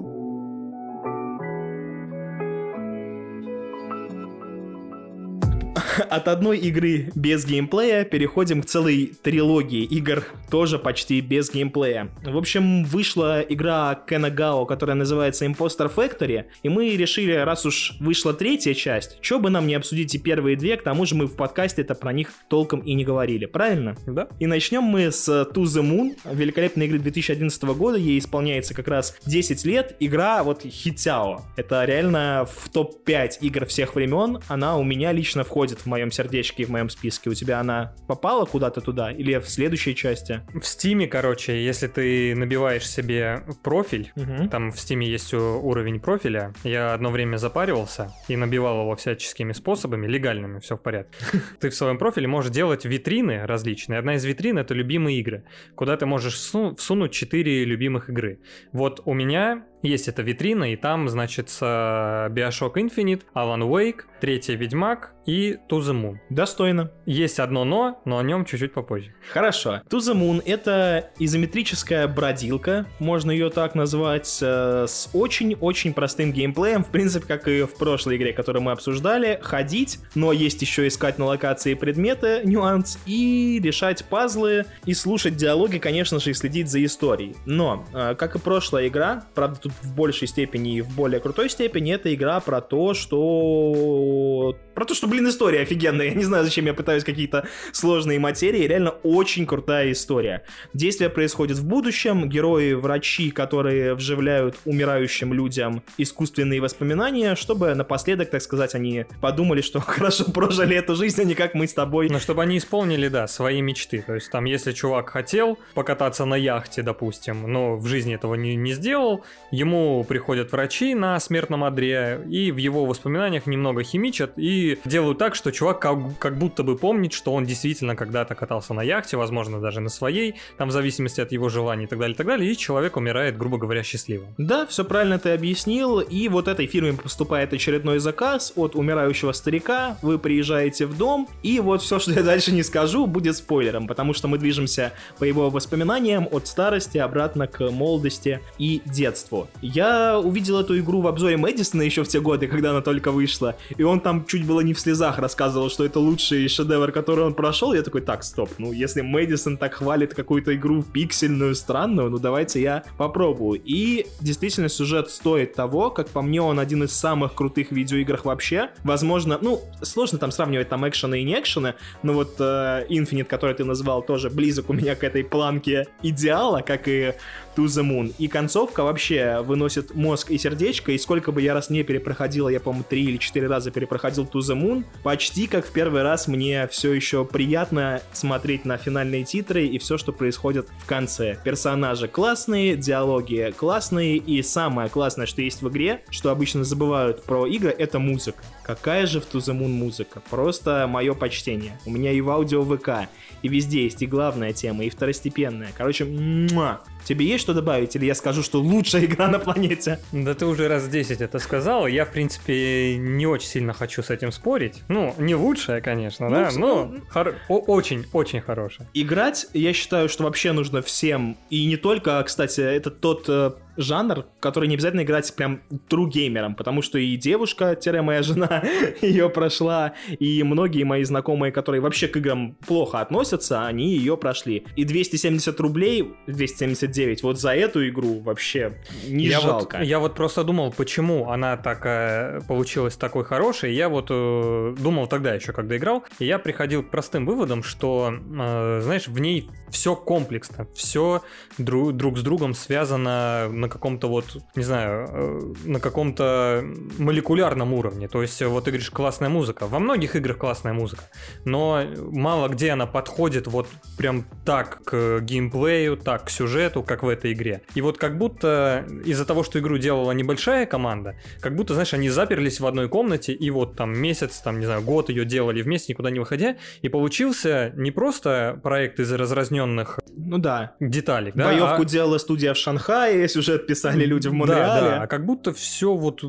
От 5.99 6.27
одной 6.27 6.57
игры 6.57 7.11
без 7.15 7.45
геймплея 7.45 8.03
переходим 8.03 8.61
к 8.61 8.65
целой 8.65 9.13
трилогии 9.21 9.83
игр, 9.83 10.23
тоже 10.49 10.79
почти 10.79 11.21
без 11.21 11.51
геймплея. 11.51 12.09
В 12.23 12.37
общем, 12.37 12.83
вышла 12.85 13.41
игра 13.41 13.95
Кенагао, 14.07 14.65
которая 14.65 14.95
называется 14.95 15.45
Imposter 15.45 15.93
Factory, 15.93 16.45
и 16.63 16.69
мы 16.69 16.89
решили, 16.95 17.33
раз 17.33 17.65
уж 17.65 17.93
вышла 17.99 18.33
третья 18.33 18.73
часть, 18.73 19.17
что 19.21 19.39
бы 19.39 19.49
нам 19.49 19.67
не 19.67 19.75
обсудить 19.75 20.15
и 20.15 20.19
первые 20.19 20.55
две, 20.55 20.77
к 20.77 20.83
тому 20.83 21.05
же 21.05 21.15
мы 21.15 21.27
в 21.27 21.35
подкасте-то 21.35 21.95
про 21.95 22.13
них 22.13 22.31
толком 22.49 22.79
и 22.81 22.93
не 22.93 23.05
говорили, 23.05 23.45
правильно? 23.45 23.95
Да. 24.05 24.27
И 24.39 24.47
начнем 24.47 24.83
мы 24.83 25.11
с 25.11 25.27
To 25.29 25.63
The 25.63 25.83
Moon, 25.83 26.15
великолепной 26.31 26.87
игры 26.87 26.99
2011 26.99 27.63
года, 27.63 27.97
ей 27.97 28.19
исполняется 28.19 28.73
как 28.73 28.87
раз 28.87 29.15
10 29.25 29.65
лет, 29.65 29.95
игра 29.99 30.43
вот 30.43 30.63
Хитяо. 30.63 31.41
Это 31.55 31.85
реально 31.85 32.47
в 32.49 32.69
топ-5 32.69 33.39
игр 33.41 33.65
всех 33.65 33.95
времен, 33.95 34.39
она 34.47 34.77
у 34.77 34.83
меня 34.83 35.11
лично 35.11 35.43
входит 35.43 35.82
в 35.83 35.85
моем 35.87 36.11
сердечке, 36.11 36.65
в 36.65 36.69
моем 36.69 36.89
списке. 36.89 37.29
У 37.29 37.33
тебя 37.33 37.59
она 37.59 37.93
попала 38.07 38.45
куда-то 38.45 38.81
туда 38.81 39.11
или 39.11 39.37
в 39.37 39.49
следующей 39.49 39.95
части? 39.95 40.41
В 40.53 40.63
Стиме, 40.63 41.07
короче, 41.07 41.63
если 41.63 41.87
ты 41.87 42.35
набиваешь 42.35 42.89
себе 42.89 43.43
профиль, 43.63 44.11
угу. 44.15 44.47
там 44.49 44.71
в 44.71 44.79
Стиме 44.79 45.07
есть 45.07 45.33
уровень 45.33 45.99
профиля, 45.99 46.53
я 46.63 46.93
одно 46.93 47.11
время 47.11 47.37
запаривался 47.37 48.11
и 48.27 48.35
набивал 48.35 48.81
его 48.81 48.95
всяческими 48.95 49.51
способами, 49.51 50.07
легальными, 50.07 50.59
все 50.59 50.77
в 50.77 50.81
порядке. 50.81 51.17
Ты 51.59 51.69
в 51.69 51.75
своем 51.75 51.97
профиле 51.97 52.27
можешь 52.27 52.51
делать 52.51 52.85
витрины 52.85 53.45
различные. 53.45 53.99
Одна 53.99 54.15
из 54.15 54.25
витрин— 54.25 54.57
это 54.59 54.73
любимые 54.73 55.19
игры, 55.19 55.43
куда 55.75 55.97
ты 55.97 56.05
можешь 56.05 56.35
всунуть 56.35 57.11
4 57.11 57.65
любимых 57.65 58.09
игры. 58.09 58.39
Вот 58.71 59.01
у 59.05 59.13
меня 59.13 59.65
есть 59.83 60.07
эта 60.07 60.21
витрина, 60.21 60.71
и 60.71 60.75
там, 60.75 61.07
значит, 61.09 61.49
Bioshock 61.49 62.73
Infinite, 62.75 63.21
Alan 63.35 63.69
Wake, 63.69 64.01
Третий 64.19 64.55
Ведьмак 64.55 65.13
и 65.25 65.57
To 65.69 65.79
the 65.79 65.93
Moon. 65.93 66.17
Достойно. 66.29 66.91
Есть 67.05 67.39
одно 67.39 67.65
но, 67.65 68.01
но 68.05 68.17
о 68.17 68.23
нем 68.23 68.45
чуть-чуть 68.45 68.73
попозже. 68.73 69.13
Хорошо. 69.31 69.81
To 69.89 69.99
the 69.99 70.13
Moon— 70.13 70.41
это 70.45 71.11
изометрическая 71.19 72.07
бродилка, 72.07 72.85
можно 72.99 73.31
ее 73.31 73.49
так 73.49 73.75
назвать, 73.75 74.39
э, 74.41 74.85
с 74.87 75.09
очень-очень 75.13 75.93
простым 75.93 76.31
геймплеем, 76.31 76.83
в 76.83 76.89
принципе, 76.89 77.27
как 77.27 77.47
и 77.47 77.63
в 77.63 77.75
прошлой 77.75 78.15
игре, 78.15 78.33
которую 78.33 78.63
мы 78.63 78.71
обсуждали, 78.71 79.39
ходить, 79.41 79.99
но 80.15 80.31
есть 80.31 80.61
еще 80.61 80.87
искать 80.87 81.17
на 81.19 81.25
локации 81.25 81.73
предметы, 81.73 82.41
нюанс, 82.45 82.97
и 83.05 83.59
решать 83.63 84.05
пазлы, 84.05 84.65
и 84.85 84.93
слушать 84.93 85.35
диалоги, 85.35 85.77
конечно 85.79 86.19
же, 86.19 86.31
и 86.31 86.33
следить 86.33 86.69
за 86.69 86.83
историей. 86.85 87.35
Но, 87.45 87.85
э, 87.93 88.15
как 88.15 88.35
и 88.35 88.39
прошлая 88.39 88.87
игра, 88.87 89.25
правда, 89.35 89.59
тут 89.59 89.72
в 89.81 89.93
большей 89.95 90.27
степени 90.27 90.77
и 90.77 90.81
в 90.81 90.95
более 90.95 91.19
крутой 91.19 91.49
степени, 91.49 91.93
это 91.93 92.13
игра 92.13 92.39
про 92.39 92.61
то, 92.61 92.93
что... 92.93 94.55
Про 94.75 94.85
то, 94.85 94.93
что, 94.93 95.07
блин, 95.07 95.27
история 95.27 95.61
офигенная. 95.61 96.05
Я 96.09 96.13
не 96.13 96.23
знаю, 96.23 96.43
зачем 96.43 96.65
я 96.65 96.73
пытаюсь 96.73 97.03
какие-то 97.03 97.47
сложные 97.71 98.19
материи. 98.19 98.67
Реально 98.67 98.91
очень 99.03 99.45
крутая 99.45 99.91
история. 99.91 100.43
Действие 100.73 101.09
происходит 101.09 101.57
в 101.57 101.65
будущем. 101.65 102.29
Герои, 102.29 102.73
врачи, 102.73 103.31
которые 103.31 103.93
вживляют 103.95 104.57
умирающим 104.65 105.33
людям 105.33 105.83
искусственные 105.97 106.61
воспоминания, 106.61 107.35
чтобы 107.35 107.73
напоследок, 107.75 108.29
так 108.29 108.41
сказать, 108.41 108.75
они 108.75 109.05
подумали, 109.21 109.61
что 109.61 109.79
хорошо 109.81 110.25
прожили 110.25 110.75
эту 110.75 110.95
жизнь, 110.95 111.21
а 111.21 111.23
не 111.23 111.35
как 111.35 111.53
мы 111.53 111.67
с 111.67 111.73
тобой. 111.73 112.09
Ну, 112.09 112.19
чтобы 112.19 112.41
они 112.41 112.57
исполнили, 112.57 113.07
да, 113.07 113.27
свои 113.27 113.61
мечты. 113.61 114.03
То 114.05 114.15
есть 114.15 114.31
там, 114.31 114.45
если 114.45 114.71
чувак 114.71 115.09
хотел 115.09 115.59
покататься 115.73 116.25
на 116.25 116.35
яхте, 116.35 116.81
допустим, 116.81 117.51
но 117.51 117.75
в 117.75 117.87
жизни 117.87 118.15
этого 118.15 118.35
не, 118.35 118.55
не 118.55 118.73
сделал, 118.73 119.23
ему 119.63 120.03
приходят 120.03 120.51
врачи 120.51 120.93
на 120.95 121.19
смертном 121.19 121.63
одре, 121.63 122.21
и 122.29 122.51
в 122.51 122.57
его 122.57 122.85
воспоминаниях 122.85 123.47
немного 123.47 123.83
химичат, 123.83 124.33
и 124.37 124.79
делают 124.85 125.17
так, 125.17 125.35
что 125.35 125.51
чувак 125.51 125.79
как, 125.79 125.97
как 126.19 126.37
будто 126.37 126.63
бы 126.63 126.77
помнит, 126.77 127.13
что 127.13 127.33
он 127.33 127.45
действительно 127.45 127.95
когда-то 127.95 128.35
катался 128.35 128.73
на 128.73 128.81
яхте, 128.81 129.17
возможно, 129.17 129.59
даже 129.59 129.79
на 129.79 129.89
своей, 129.89 130.35
там 130.57 130.69
в 130.69 130.71
зависимости 130.71 131.21
от 131.21 131.31
его 131.31 131.49
желаний 131.49 131.85
и 131.85 131.87
так 131.87 131.99
далее, 131.99 132.13
и 132.13 132.17
так 132.17 132.27
далее, 132.27 132.51
и 132.51 132.57
человек 132.57 132.97
умирает, 132.97 133.37
грубо 133.37 133.57
говоря, 133.57 133.83
счастливым. 133.83 134.27
Да, 134.37 134.65
все 134.65 134.83
правильно 134.85 135.17
ты 135.19 135.31
объяснил, 135.31 135.99
и 135.99 136.27
вот 136.27 136.47
этой 136.47 136.67
фирме 136.67 136.93
поступает 136.93 137.53
очередной 137.53 137.99
заказ 137.99 138.53
от 138.55 138.75
умирающего 138.75 139.31
старика, 139.31 139.97
вы 140.01 140.19
приезжаете 140.19 140.85
в 140.85 140.97
дом, 140.97 141.27
и 141.41 141.59
вот 141.59 141.81
все, 141.81 141.99
что 141.99 142.11
я 142.11 142.23
дальше 142.23 142.51
не 142.51 142.63
скажу, 142.63 143.07
будет 143.07 143.37
спойлером, 143.37 143.87
потому 143.87 144.13
что 144.13 144.27
мы 144.27 144.37
движемся 144.37 144.93
по 145.17 145.23
его 145.23 145.49
воспоминаниям 145.49 146.27
от 146.31 146.47
старости 146.47 146.97
обратно 146.97 147.47
к 147.47 147.71
молодости 147.71 148.41
и 148.57 148.81
детству. 148.85 149.47
Я 149.61 150.19
увидел 150.19 150.59
эту 150.59 150.77
игру 150.79 151.01
в 151.01 151.07
обзоре 151.07 151.37
Мэдисона 151.37 151.81
еще 151.81 152.03
в 152.03 152.07
те 152.07 152.19
годы, 152.19 152.47
когда 152.47 152.71
она 152.71 152.81
только 152.81 153.11
вышла, 153.11 153.55
и 153.77 153.83
он 153.83 153.99
там 153.99 154.25
чуть 154.25 154.45
было 154.45 154.61
не 154.61 154.73
в 154.73 154.79
слезах 154.79 155.19
рассказывал, 155.19 155.69
что 155.69 155.85
это 155.85 155.99
лучший 155.99 156.47
шедевр, 156.47 156.91
который 156.91 157.25
он 157.25 157.33
прошел. 157.33 157.73
Я 157.73 157.81
такой, 157.81 158.01
так, 158.01 158.23
стоп, 158.23 158.49
ну 158.57 158.71
если 158.71 159.01
Мэдисон 159.01 159.57
так 159.57 159.75
хвалит 159.75 160.13
какую-то 160.13 160.55
игру 160.55 160.83
пиксельную, 160.83 161.55
странную, 161.55 162.09
ну 162.09 162.17
давайте 162.17 162.61
я 162.61 162.83
попробую. 162.97 163.61
И 163.63 164.05
действительно 164.21 164.69
сюжет 164.69 165.09
стоит 165.09 165.53
того, 165.53 165.91
как 165.91 166.09
по 166.09 166.21
мне 166.21 166.41
он 166.41 166.59
один 166.59 166.83
из 166.83 166.91
самых 166.91 167.33
крутых 167.33 167.71
видеоиграх 167.71 168.25
вообще. 168.25 168.69
Возможно, 168.83 169.37
ну, 169.41 169.61
сложно 169.81 170.19
там 170.19 170.31
сравнивать 170.31 170.69
там 170.69 170.87
экшены 170.87 171.21
и 171.21 171.23
не 171.23 171.39
экшены, 171.39 171.75
но 172.01 172.13
вот 172.13 172.35
э, 172.39 172.85
Infinite, 172.89 173.25
который 173.25 173.55
ты 173.55 173.63
назвал, 173.63 174.01
тоже 174.01 174.29
близок 174.29 174.69
у 174.69 174.73
меня 174.73 174.95
к 174.95 175.03
этой 175.03 175.23
планке 175.23 175.87
идеала, 176.01 176.61
как 176.61 176.87
и 176.87 177.13
To 177.55 177.65
the 177.65 177.83
Moon. 177.83 178.13
И 178.17 178.27
концовка 178.27 178.83
вообще 178.83 179.41
выносит 179.41 179.95
мозг 179.95 180.31
и 180.31 180.37
сердечко, 180.37 180.91
и 180.91 180.97
сколько 180.97 181.31
бы 181.31 181.41
я 181.41 181.53
раз 181.53 181.69
не 181.69 181.83
перепроходил, 181.83 182.49
я, 182.49 182.59
по-моему, 182.59 182.85
три 182.89 183.03
или 183.03 183.17
четыре 183.17 183.47
раза 183.47 183.71
перепроходил 183.71 184.23
To 184.25 184.39
the 184.39 184.59
Moon, 184.59 184.83
почти 185.03 185.47
как 185.47 185.65
в 185.65 185.71
первый 185.71 186.03
раз 186.03 186.27
мне 186.27 186.67
все 186.67 186.93
еще 186.93 187.25
приятно 187.25 188.01
смотреть 188.11 188.65
на 188.65 188.77
финальные 188.77 189.23
титры 189.23 189.65
и 189.65 189.77
все, 189.77 189.97
что 189.97 190.11
происходит 190.11 190.67
в 190.79 190.85
конце. 190.85 191.37
Персонажи 191.43 192.07
классные, 192.07 192.75
диалоги 192.75 193.53
классные, 193.57 194.17
и 194.17 194.41
самое 194.41 194.89
классное, 194.89 195.25
что 195.25 195.41
есть 195.41 195.61
в 195.61 195.69
игре, 195.69 196.03
что 196.09 196.31
обычно 196.31 196.63
забывают 196.63 197.23
про 197.23 197.45
игры, 197.45 197.69
это 197.77 197.99
музыка. 197.99 198.43
Какая 198.63 199.05
же 199.05 199.19
в 199.19 199.25
To 199.25 199.39
the 199.39 199.57
Moon 199.57 199.69
музыка? 199.69 200.21
Просто 200.29 200.87
мое 200.87 201.13
почтение. 201.13 201.77
У 201.85 201.91
меня 201.91 202.11
и 202.11 202.21
в 202.21 202.29
аудио 202.29 202.63
ВК, 202.63 203.09
и 203.43 203.49
везде 203.49 203.83
есть 203.83 204.01
и 204.01 204.07
главная 204.07 204.53
тема, 204.53 204.85
и 204.85 204.89
второстепенная. 204.89 205.69
Короче, 205.77 206.05
муа. 206.05 206.81
Тебе 207.03 207.25
есть 207.25 207.43
что 207.43 207.53
добавить, 207.53 207.95
или 207.95 208.05
я 208.05 208.15
скажу, 208.15 208.41
что 208.41 208.61
лучшая 208.61 209.03
игра 209.05 209.27
на 209.27 209.37
планете? 209.37 209.99
Да 210.13 210.33
ты 210.33 210.45
уже 210.45 210.69
раз 210.69 210.87
10 210.87 211.19
это 211.19 211.37
сказал. 211.39 211.85
Я, 211.87 212.05
в 212.05 212.11
принципе, 212.11 212.95
не 212.97 213.27
очень 213.27 213.47
сильно 213.47 213.73
хочу 213.73 214.01
с 214.01 214.09
этим 214.09 214.31
спорить. 214.31 214.83
Ну, 214.87 215.13
не 215.17 215.35
лучшая, 215.35 215.81
конечно, 215.81 216.29
ну, 216.29 216.35
да, 216.35 216.49
но 216.55 216.85
ну, 216.85 217.01
хор- 217.09 217.35
очень-очень 217.49 218.39
хорошая. 218.39 218.87
Играть, 218.93 219.47
я 219.53 219.73
считаю, 219.73 220.07
что 220.07 220.23
вообще 220.23 220.53
нужно 220.53 220.81
всем. 220.81 221.37
И 221.49 221.65
не 221.65 221.75
только, 221.75 222.23
кстати, 222.23 222.61
это 222.61 222.89
тот 222.89 223.25
э, 223.27 223.51
жанр, 223.77 224.25
который 224.39 224.67
не 224.67 224.75
обязательно 224.75 225.01
играть 225.01 225.33
прям 225.35 225.61
true 225.89 226.09
геймером, 226.09 226.55
потому 226.55 226.81
что 226.81 226.97
и 226.97 227.15
девушка-моя 227.15 228.21
жена 228.23 228.63
ее 229.01 229.29
прошла, 229.29 229.93
и 230.19 230.43
многие 230.43 230.83
мои 230.83 231.03
знакомые, 231.03 231.51
которые 231.51 231.81
вообще 231.81 232.07
к 232.07 232.17
играм 232.17 232.55
плохо 232.65 233.01
относятся, 233.01 233.65
они 233.65 233.95
ее 233.95 234.17
прошли. 234.17 234.65
И 234.75 234.83
270 234.83 235.59
рублей, 235.59 236.13
279, 236.27 237.23
вот 237.23 237.39
за 237.39 237.55
эту 237.55 237.87
игру 237.87 238.19
вообще 238.19 238.73
не 239.07 239.25
я 239.25 239.39
жалко. 239.39 239.77
Вот, 239.77 239.85
я 239.85 239.99
вот 239.99 240.15
просто 240.15 240.43
думал, 240.43 240.73
почему 240.75 241.29
она 241.29 241.57
такая 241.57 242.41
получилась 242.41 242.95
такой 242.95 243.23
хорошей. 243.23 243.73
Я 243.73 243.89
вот 243.89 244.07
э, 244.09 244.75
думал 244.77 245.07
тогда 245.07 245.33
еще, 245.33 245.51
когда 245.51 245.77
играл, 245.77 246.03
и 246.19 246.25
я 246.25 246.39
приходил 246.39 246.83
к 246.83 246.89
простым 246.89 247.25
выводам, 247.25 247.63
что, 247.63 248.13
э, 248.13 248.79
знаешь, 248.83 249.07
в 249.07 249.19
ней 249.19 249.49
все 249.69 249.95
комплексно, 249.95 250.67
все 250.73 251.23
друг, 251.57 251.93
друг 251.93 252.17
с 252.17 252.21
другом 252.21 252.53
связано 252.53 253.49
на 253.63 253.69
каком-то 253.69 254.07
вот, 254.07 254.25
не 254.55 254.63
знаю, 254.63 255.07
э, 255.09 255.53
на 255.65 255.79
каком-то 255.79 256.63
молекулярном 256.97 257.73
уровне. 257.73 258.07
То 258.07 258.21
есть, 258.21 258.41
вот 258.41 258.65
ты 258.65 258.71
говоришь, 258.71 258.89
классная 258.89 259.29
музыка. 259.29 259.67
Во 259.67 259.79
многих 259.79 260.15
играх 260.15 260.37
классная 260.37 260.73
музыка, 260.73 261.03
но 261.45 261.83
мало 262.11 262.49
где 262.49 262.71
она 262.71 262.85
подходит 262.85 263.47
вот 263.47 263.67
прям 263.97 264.25
так 264.45 264.83
к 264.83 265.19
геймплею, 265.21 265.97
так 265.97 266.25
к 266.25 266.29
сюжету, 266.29 266.83
как 266.83 267.03
в 267.03 267.07
этой 267.07 267.33
игре. 267.33 267.61
И 267.75 267.81
вот 267.81 267.97
как 267.97 268.17
будто 268.17 268.85
из-за 269.05 269.25
того, 269.25 269.43
что 269.43 269.59
игру 269.59 269.77
делала 269.77 270.11
небольшая 270.11 270.65
команда, 270.65 271.15
как 271.39 271.55
будто, 271.55 271.73
знаешь, 271.73 271.93
они 271.93 272.09
заперлись 272.09 272.59
в 272.59 272.65
одной 272.65 272.89
комнате 272.89 273.33
и 273.33 273.49
вот 273.49 273.75
там 273.75 273.97
месяц, 273.97 274.39
там, 274.39 274.59
не 274.59 274.65
знаю, 274.65 274.81
год 274.81 275.09
ее 275.09 275.25
делали 275.25 275.61
вместе, 275.61 275.93
никуда 275.93 276.09
не 276.09 276.19
выходя, 276.19 276.57
и 276.81 276.89
получился 276.89 277.71
не 277.75 277.91
просто 277.91 278.59
проект 278.61 278.99
из 278.99 279.11
разразненных 279.11 279.99
ну 280.15 280.37
да. 280.37 280.75
деталек, 280.79 281.35
да, 281.35 281.45
Боевку 281.45 281.81
а... 281.83 281.85
делала 281.85 282.17
студия 282.17 282.53
в 282.53 282.57
Шанхае, 282.57 283.27
сюжет 283.27 283.52
писали 283.57 284.05
люди 284.05 284.27
в 284.27 284.33
Монреале. 284.33 284.81
Да, 284.81 284.81
да, 284.81 285.03
а 285.03 285.07
как 285.07 285.25
будто 285.25 285.53
все 285.53 285.93
вот, 285.93 286.23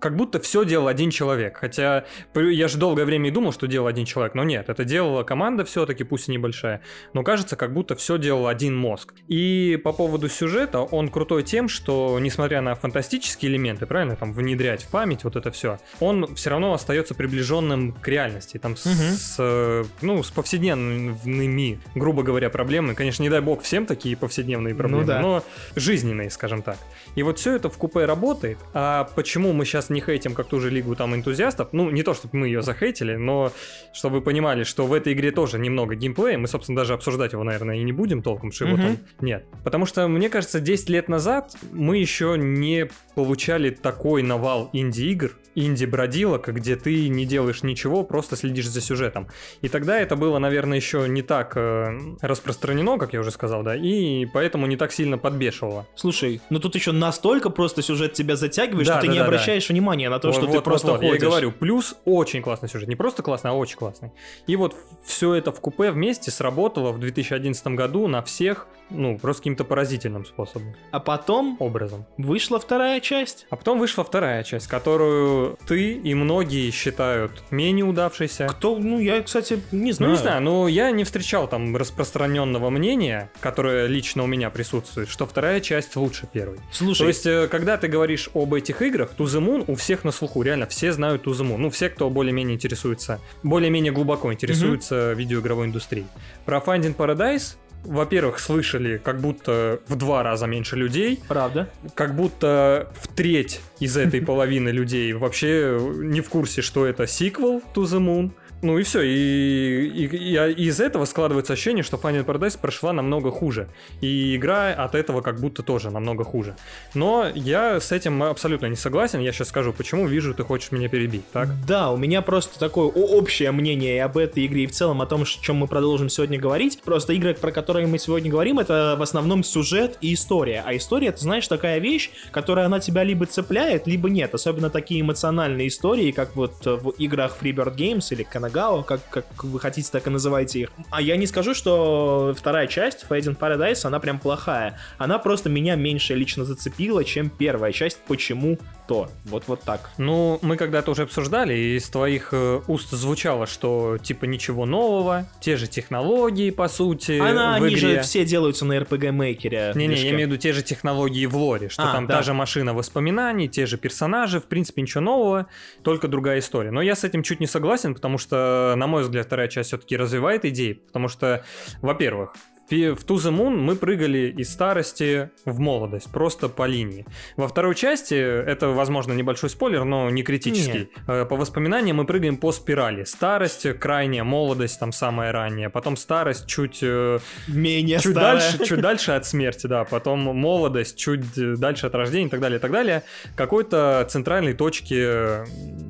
как 0.00 0.16
будто 0.16 0.40
все 0.40 0.64
делал 0.64 0.88
один 0.88 1.10
человек, 1.10 1.56
хотя 1.56 2.04
я 2.34 2.68
же 2.68 2.78
долгое 2.78 3.04
время 3.04 3.28
и 3.28 3.32
думал, 3.32 3.52
что 3.52 3.66
делал 3.66 3.86
один 3.86 4.04
человек, 4.04 4.34
но 4.34 4.44
нет, 4.44 4.68
это 4.68 4.84
делала 4.84 5.22
команда 5.22 5.64
все-таки, 5.64 6.04
пусть 6.04 6.28
и 6.28 6.32
небольшая, 6.32 6.82
но 7.12 7.22
кажется, 7.22 7.56
как 7.56 7.72
будто 7.72 7.96
все 7.96 8.18
делал 8.18 8.46
один 8.46 8.76
мозг. 8.76 9.14
И 9.28 9.80
по 9.82 9.92
поводу 9.92 10.28
сюжета, 10.28 10.80
он 10.80 11.08
крутой 11.08 11.42
тем, 11.42 11.68
что 11.68 12.18
несмотря 12.20 12.60
на 12.60 12.74
фантастические 12.74 13.50
элементы, 13.52 13.86
правильно, 13.86 14.16
там 14.16 14.32
внедрять 14.32 14.84
в 14.84 14.88
память 14.88 15.24
вот 15.24 15.36
это 15.36 15.50
все, 15.50 15.78
он 16.00 16.34
все 16.34 16.50
равно 16.50 16.72
остается 16.72 17.14
приближенным 17.14 17.92
к 17.92 18.08
реальности, 18.08 18.58
там 18.58 18.72
угу. 18.72 18.78
с, 18.78 19.84
ну, 20.00 20.22
с 20.22 20.30
повседневными, 20.30 21.80
грубо 21.94 22.22
говоря, 22.22 22.50
проблемами. 22.50 22.94
Конечно, 22.94 23.22
не 23.22 23.30
дай 23.30 23.40
бог 23.40 23.62
всем 23.62 23.86
такие 23.86 24.16
повседневные 24.16 24.74
проблемы, 24.74 25.02
ну, 25.02 25.06
да. 25.06 25.20
но 25.20 25.44
жизненные, 25.76 26.30
скажем 26.30 26.61
так. 26.62 26.78
И 27.14 27.22
вот 27.22 27.38
все 27.38 27.56
это 27.56 27.68
в 27.68 27.76
купе 27.76 28.04
работает. 28.04 28.58
А 28.74 29.04
почему 29.14 29.52
мы 29.52 29.64
сейчас 29.64 29.90
не 29.90 30.00
хейтим 30.00 30.34
как 30.34 30.46
ту 30.46 30.60
же 30.60 30.70
лигу 30.70 30.96
там 30.96 31.14
энтузиастов? 31.14 31.68
Ну, 31.72 31.90
не 31.90 32.02
то, 32.02 32.14
чтобы 32.14 32.38
мы 32.38 32.46
ее 32.46 32.62
захейтили, 32.62 33.16
но 33.16 33.52
чтобы 33.92 34.16
вы 34.16 34.22
понимали, 34.22 34.64
что 34.64 34.86
в 34.86 34.92
этой 34.92 35.12
игре 35.12 35.30
тоже 35.30 35.58
немного 35.58 35.94
геймплея. 35.94 36.38
Мы, 36.38 36.48
собственно, 36.48 36.76
даже 36.76 36.94
обсуждать 36.94 37.32
его, 37.32 37.44
наверное, 37.44 37.76
и 37.76 37.82
не 37.82 37.92
будем 37.92 38.22
толком, 38.22 38.52
что 38.52 38.66
его 38.66 38.76
там 38.76 38.98
нет. 39.20 39.44
Потому 39.64 39.86
что, 39.86 40.08
мне 40.08 40.28
кажется, 40.28 40.60
10 40.60 40.88
лет 40.88 41.08
назад 41.08 41.54
мы 41.72 41.98
еще 41.98 42.36
не 42.38 42.88
получали 43.14 43.70
такой 43.70 44.22
навал 44.22 44.70
инди-игр, 44.72 45.32
инди-бродилок, 45.54 46.48
где 46.48 46.76
ты 46.76 47.08
не 47.08 47.24
делаешь 47.26 47.62
ничего, 47.62 48.04
просто 48.04 48.36
следишь 48.36 48.68
за 48.68 48.80
сюжетом. 48.80 49.28
И 49.60 49.68
тогда 49.68 49.98
это 49.98 50.16
было, 50.16 50.38
наверное, 50.38 50.76
еще 50.76 51.08
не 51.08 51.22
так 51.22 51.56
э, 51.56 52.16
распространено, 52.20 52.98
как 52.98 53.12
я 53.12 53.20
уже 53.20 53.30
сказал, 53.30 53.62
да, 53.62 53.76
и 53.76 54.26
поэтому 54.26 54.66
не 54.66 54.76
так 54.76 54.92
сильно 54.92 55.18
подбешивало. 55.18 55.86
Слушай, 55.94 56.40
ну 56.52 56.60
тут 56.60 56.74
еще 56.74 56.92
настолько 56.92 57.50
просто 57.50 57.82
сюжет 57.82 58.12
тебя 58.12 58.36
затягивает, 58.36 58.86
да, 58.86 58.92
что 58.92 58.94
да, 58.94 59.00
ты 59.00 59.06
да, 59.08 59.12
не 59.14 59.18
обращаешь 59.18 59.66
да. 59.66 59.72
внимания 59.72 60.10
на 60.10 60.18
то, 60.18 60.28
вот, 60.28 60.36
что 60.36 60.46
вот, 60.46 60.52
ты 60.52 60.60
просто 60.60 60.92
вот, 60.92 61.00
ходишь. 61.00 61.22
Я 61.22 61.28
говорю, 61.28 61.50
плюс 61.50 61.96
очень 62.04 62.42
классный 62.42 62.68
сюжет, 62.68 62.88
не 62.88 62.96
просто 62.96 63.22
классный, 63.22 63.50
а 63.50 63.54
очень 63.54 63.76
классный. 63.76 64.12
И 64.46 64.54
вот 64.56 64.76
все 65.04 65.34
это 65.34 65.50
в 65.50 65.60
купе 65.60 65.90
вместе 65.90 66.30
сработало 66.30 66.92
в 66.92 66.98
2011 66.98 67.66
году 67.68 68.06
на 68.06 68.22
всех, 68.22 68.66
ну, 68.94 69.18
просто 69.18 69.42
каким-то 69.42 69.64
поразительным 69.64 70.24
способом. 70.24 70.74
А 70.90 71.00
потом... 71.00 71.56
Образом. 71.58 72.06
Вышла 72.18 72.58
вторая 72.60 73.00
часть. 73.00 73.46
А 73.50 73.56
потом 73.56 73.78
вышла 73.78 74.04
вторая 74.04 74.42
часть, 74.44 74.66
которую 74.66 75.58
ты 75.66 75.92
и 75.92 76.14
многие 76.14 76.70
считают 76.70 77.42
менее 77.50 77.84
удавшейся. 77.84 78.46
Кто? 78.48 78.78
Ну, 78.78 78.98
я, 78.98 79.22
кстати, 79.22 79.60
не 79.72 79.92
знаю. 79.92 80.12
Ну, 80.12 80.16
не 80.16 80.22
знаю, 80.22 80.42
но 80.42 80.68
я 80.68 80.90
не 80.90 81.04
встречал 81.04 81.48
там 81.48 81.76
распространенного 81.76 82.70
мнения, 82.70 83.30
которое 83.40 83.86
лично 83.86 84.22
у 84.22 84.26
меня 84.26 84.50
присутствует, 84.50 85.08
что 85.08 85.26
вторая 85.26 85.60
часть 85.60 85.96
лучше 85.96 86.26
первой. 86.32 86.58
Слушай. 86.70 86.98
То 86.98 87.08
есть, 87.08 87.26
э, 87.26 87.48
когда 87.48 87.76
ты 87.76 87.88
говоришь 87.88 88.30
об 88.34 88.54
этих 88.54 88.82
играх, 88.82 89.12
To 89.18 89.24
The 89.24 89.40
Moon 89.40 89.64
у 89.66 89.74
всех 89.74 90.04
на 90.04 90.12
слуху, 90.12 90.42
реально, 90.42 90.66
все 90.66 90.92
знают 90.92 91.26
To 91.26 91.32
The 91.32 91.46
Moon. 91.46 91.56
Ну, 91.58 91.70
все, 91.70 91.88
кто 91.88 92.10
более-менее 92.10 92.56
интересуется, 92.56 93.20
более-менее 93.42 93.92
глубоко 93.92 94.32
интересуется 94.32 94.94
mm-hmm. 94.94 95.14
видеоигровой 95.14 95.66
индустрией. 95.66 96.06
Про 96.44 96.58
Finding 96.58 96.96
Paradise 96.96 97.56
во-первых, 97.84 98.38
слышали 98.38 98.98
как 99.02 99.20
будто 99.20 99.80
в 99.88 99.96
два 99.96 100.22
раза 100.22 100.46
меньше 100.46 100.76
людей. 100.76 101.20
Правда. 101.28 101.68
Как 101.94 102.14
будто 102.14 102.90
в 102.94 103.08
треть 103.08 103.60
из 103.80 103.96
этой 103.96 104.20
половины 104.26 104.68
людей 104.70 105.12
вообще 105.12 105.78
не 105.80 106.20
в 106.20 106.28
курсе, 106.28 106.62
что 106.62 106.86
это 106.86 107.06
сиквел 107.06 107.62
To 107.74 107.84
The 107.84 107.98
Moon. 107.98 108.30
Ну 108.62 108.78
и 108.78 108.84
все, 108.84 109.02
и, 109.02 109.88
и, 109.88 110.06
и, 110.06 110.36
и 110.36 110.66
из 110.68 110.80
этого 110.80 111.04
складывается 111.04 111.52
ощущение, 111.54 111.82
что 111.82 111.96
Final 111.96 112.24
Paradise 112.24 112.56
прошла 112.56 112.92
намного 112.92 113.32
хуже. 113.32 113.68
И 114.00 114.36
игра 114.36 114.68
от 114.68 114.94
этого 114.94 115.20
как 115.20 115.40
будто 115.40 115.64
тоже 115.64 115.90
намного 115.90 116.22
хуже. 116.22 116.54
Но 116.94 117.26
я 117.34 117.80
с 117.80 117.90
этим 117.90 118.22
абсолютно 118.22 118.66
не 118.66 118.76
согласен. 118.76 119.18
Я 119.18 119.32
сейчас 119.32 119.48
скажу, 119.48 119.72
почему 119.72 120.06
вижу, 120.06 120.32
ты 120.32 120.44
хочешь 120.44 120.70
меня 120.70 120.88
перебить, 120.88 121.24
так? 121.32 121.48
Да, 121.66 121.90
у 121.90 121.96
меня 121.96 122.22
просто 122.22 122.56
такое 122.60 122.86
общее 122.86 123.50
мнение 123.50 124.04
об 124.04 124.16
этой 124.16 124.46
игре 124.46 124.62
и 124.62 124.66
в 124.68 124.70
целом 124.70 125.02
о 125.02 125.06
том, 125.06 125.22
о 125.22 125.24
чем 125.24 125.56
мы 125.56 125.66
продолжим 125.66 126.08
сегодня 126.08 126.38
говорить. 126.38 126.80
Просто 126.84 127.14
игры, 127.14 127.34
про 127.34 127.50
которые 127.50 127.88
мы 127.88 127.98
сегодня 127.98 128.30
говорим, 128.30 128.60
это 128.60 128.94
в 128.96 129.02
основном 129.02 129.42
сюжет 129.42 129.98
и 130.00 130.14
история. 130.14 130.62
А 130.64 130.76
история, 130.76 131.10
ты 131.10 131.18
знаешь, 131.18 131.48
такая 131.48 131.80
вещь, 131.80 132.10
которая 132.30 132.66
она 132.66 132.78
тебя 132.78 133.02
либо 133.02 133.26
цепляет, 133.26 133.88
либо 133.88 134.08
нет. 134.08 134.32
Особенно 134.34 134.70
такие 134.70 135.00
эмоциональные 135.00 135.66
истории, 135.66 136.12
как 136.12 136.36
вот 136.36 136.64
в 136.64 136.90
играх 136.90 137.38
Freebird 137.42 137.74
Games 137.74 138.06
или 138.12 138.22
Канага 138.22 138.51
Гао, 138.52 138.82
как, 138.82 139.00
как 139.08 139.44
вы 139.44 139.58
хотите, 139.58 139.88
так 139.90 140.06
и 140.06 140.10
называйте 140.10 140.60
их. 140.60 140.72
А 140.90 141.00
я 141.00 141.16
не 141.16 141.26
скажу, 141.26 141.54
что 141.54 142.34
вторая 142.36 142.66
часть, 142.66 143.04
Fade 143.08 143.34
in 143.34 143.38
Paradise, 143.38 143.86
она 143.86 143.98
прям 143.98 144.18
плохая. 144.18 144.78
Она 144.98 145.18
просто 145.18 145.48
меня 145.48 145.74
меньше 145.74 146.14
лично 146.14 146.44
зацепила, 146.44 147.04
чем 147.04 147.30
первая 147.30 147.72
часть. 147.72 147.98
Почему? 148.06 148.58
то. 148.92 149.08
Вот, 149.24 149.44
вот 149.46 149.62
так. 149.62 149.90
Ну, 149.96 150.38
мы 150.42 150.56
когда-то 150.56 150.90
уже 150.90 151.02
обсуждали, 151.02 151.54
и 151.54 151.76
из 151.76 151.88
твоих 151.88 152.28
э, 152.32 152.60
уст 152.66 152.90
звучало, 152.90 153.46
что 153.46 153.96
типа 153.96 154.26
ничего 154.26 154.66
нового, 154.66 155.26
те 155.40 155.56
же 155.56 155.66
технологии, 155.66 156.50
по 156.50 156.68
сути, 156.68 157.18
Она, 157.18 157.58
в 157.58 157.62
они 157.62 157.74
игре. 157.74 157.78
же 157.78 158.00
все 158.02 158.24
делаются 158.24 158.64
на 158.64 158.74
RPG-мейкере. 158.74 159.72
Не-не, 159.74 159.94
я 159.94 160.10
имею 160.10 160.28
в 160.28 160.32
виду 160.32 160.36
те 160.36 160.52
же 160.52 160.62
технологии 160.62 161.26
в 161.26 161.36
лоре, 161.36 161.68
что 161.68 161.84
а, 161.84 161.92
там 161.92 162.06
да. 162.06 162.18
та 162.18 162.22
же 162.22 162.34
машина 162.34 162.74
воспоминаний, 162.74 163.48
те 163.48 163.66
же 163.66 163.78
персонажи, 163.78 164.40
в 164.40 164.44
принципе, 164.44 164.82
ничего 164.82 165.00
нового, 165.00 165.46
только 165.82 166.08
другая 166.08 166.40
история. 166.40 166.70
Но 166.70 166.82
я 166.82 166.94
с 166.94 167.04
этим 167.04 167.22
чуть 167.22 167.40
не 167.40 167.46
согласен, 167.46 167.94
потому 167.94 168.18
что, 168.18 168.36
на 168.76 168.86
мой 168.86 169.02
взгляд, 169.02 169.26
вторая 169.26 169.48
часть 169.48 169.68
все-таки 169.68 169.96
развивает 169.96 170.44
идеи, 170.44 170.72
потому 170.72 171.08
что, 171.08 171.44
во-первых, 171.80 172.34
в 172.76 173.04
To 173.04 173.16
The 173.16 173.30
Moon 173.30 173.56
мы 173.56 173.76
прыгали 173.76 174.34
из 174.36 174.52
старости 174.52 175.30
в 175.44 175.58
молодость, 175.58 176.10
просто 176.10 176.48
по 176.48 176.66
линии. 176.66 177.06
Во 177.36 177.48
второй 177.48 177.74
части, 177.74 178.14
это, 178.14 178.68
возможно, 178.68 179.12
небольшой 179.12 179.50
спойлер, 179.50 179.84
но 179.84 180.10
не 180.10 180.22
критический, 180.22 180.78
Нет. 180.78 180.88
Э, 181.06 181.24
по 181.24 181.36
воспоминаниям 181.36 181.96
мы 181.96 182.06
прыгаем 182.06 182.36
по 182.36 182.52
спирали. 182.52 183.04
Старость 183.04 183.66
крайняя, 183.78 184.24
молодость 184.24 184.80
там 184.80 184.92
самая 184.92 185.32
ранняя, 185.32 185.68
потом 185.68 185.96
старость 185.96 186.46
чуть... 186.46 186.78
Э, 186.82 187.18
Менее 187.48 187.98
чуть 187.98 188.14
дальше, 188.14 188.64
чуть 188.64 188.80
дальше 188.80 189.12
от 189.12 189.26
смерти, 189.26 189.66
да, 189.66 189.84
потом 189.84 190.20
молодость 190.20 190.96
чуть 190.96 191.58
дальше 191.58 191.86
от 191.86 191.94
рождения 191.94 192.26
и 192.26 192.30
так 192.30 192.40
далее, 192.40 192.58
и 192.58 192.60
так 192.60 192.70
далее. 192.70 193.02
Какой-то 193.36 194.06
центральной 194.08 194.54
точки 194.54 194.94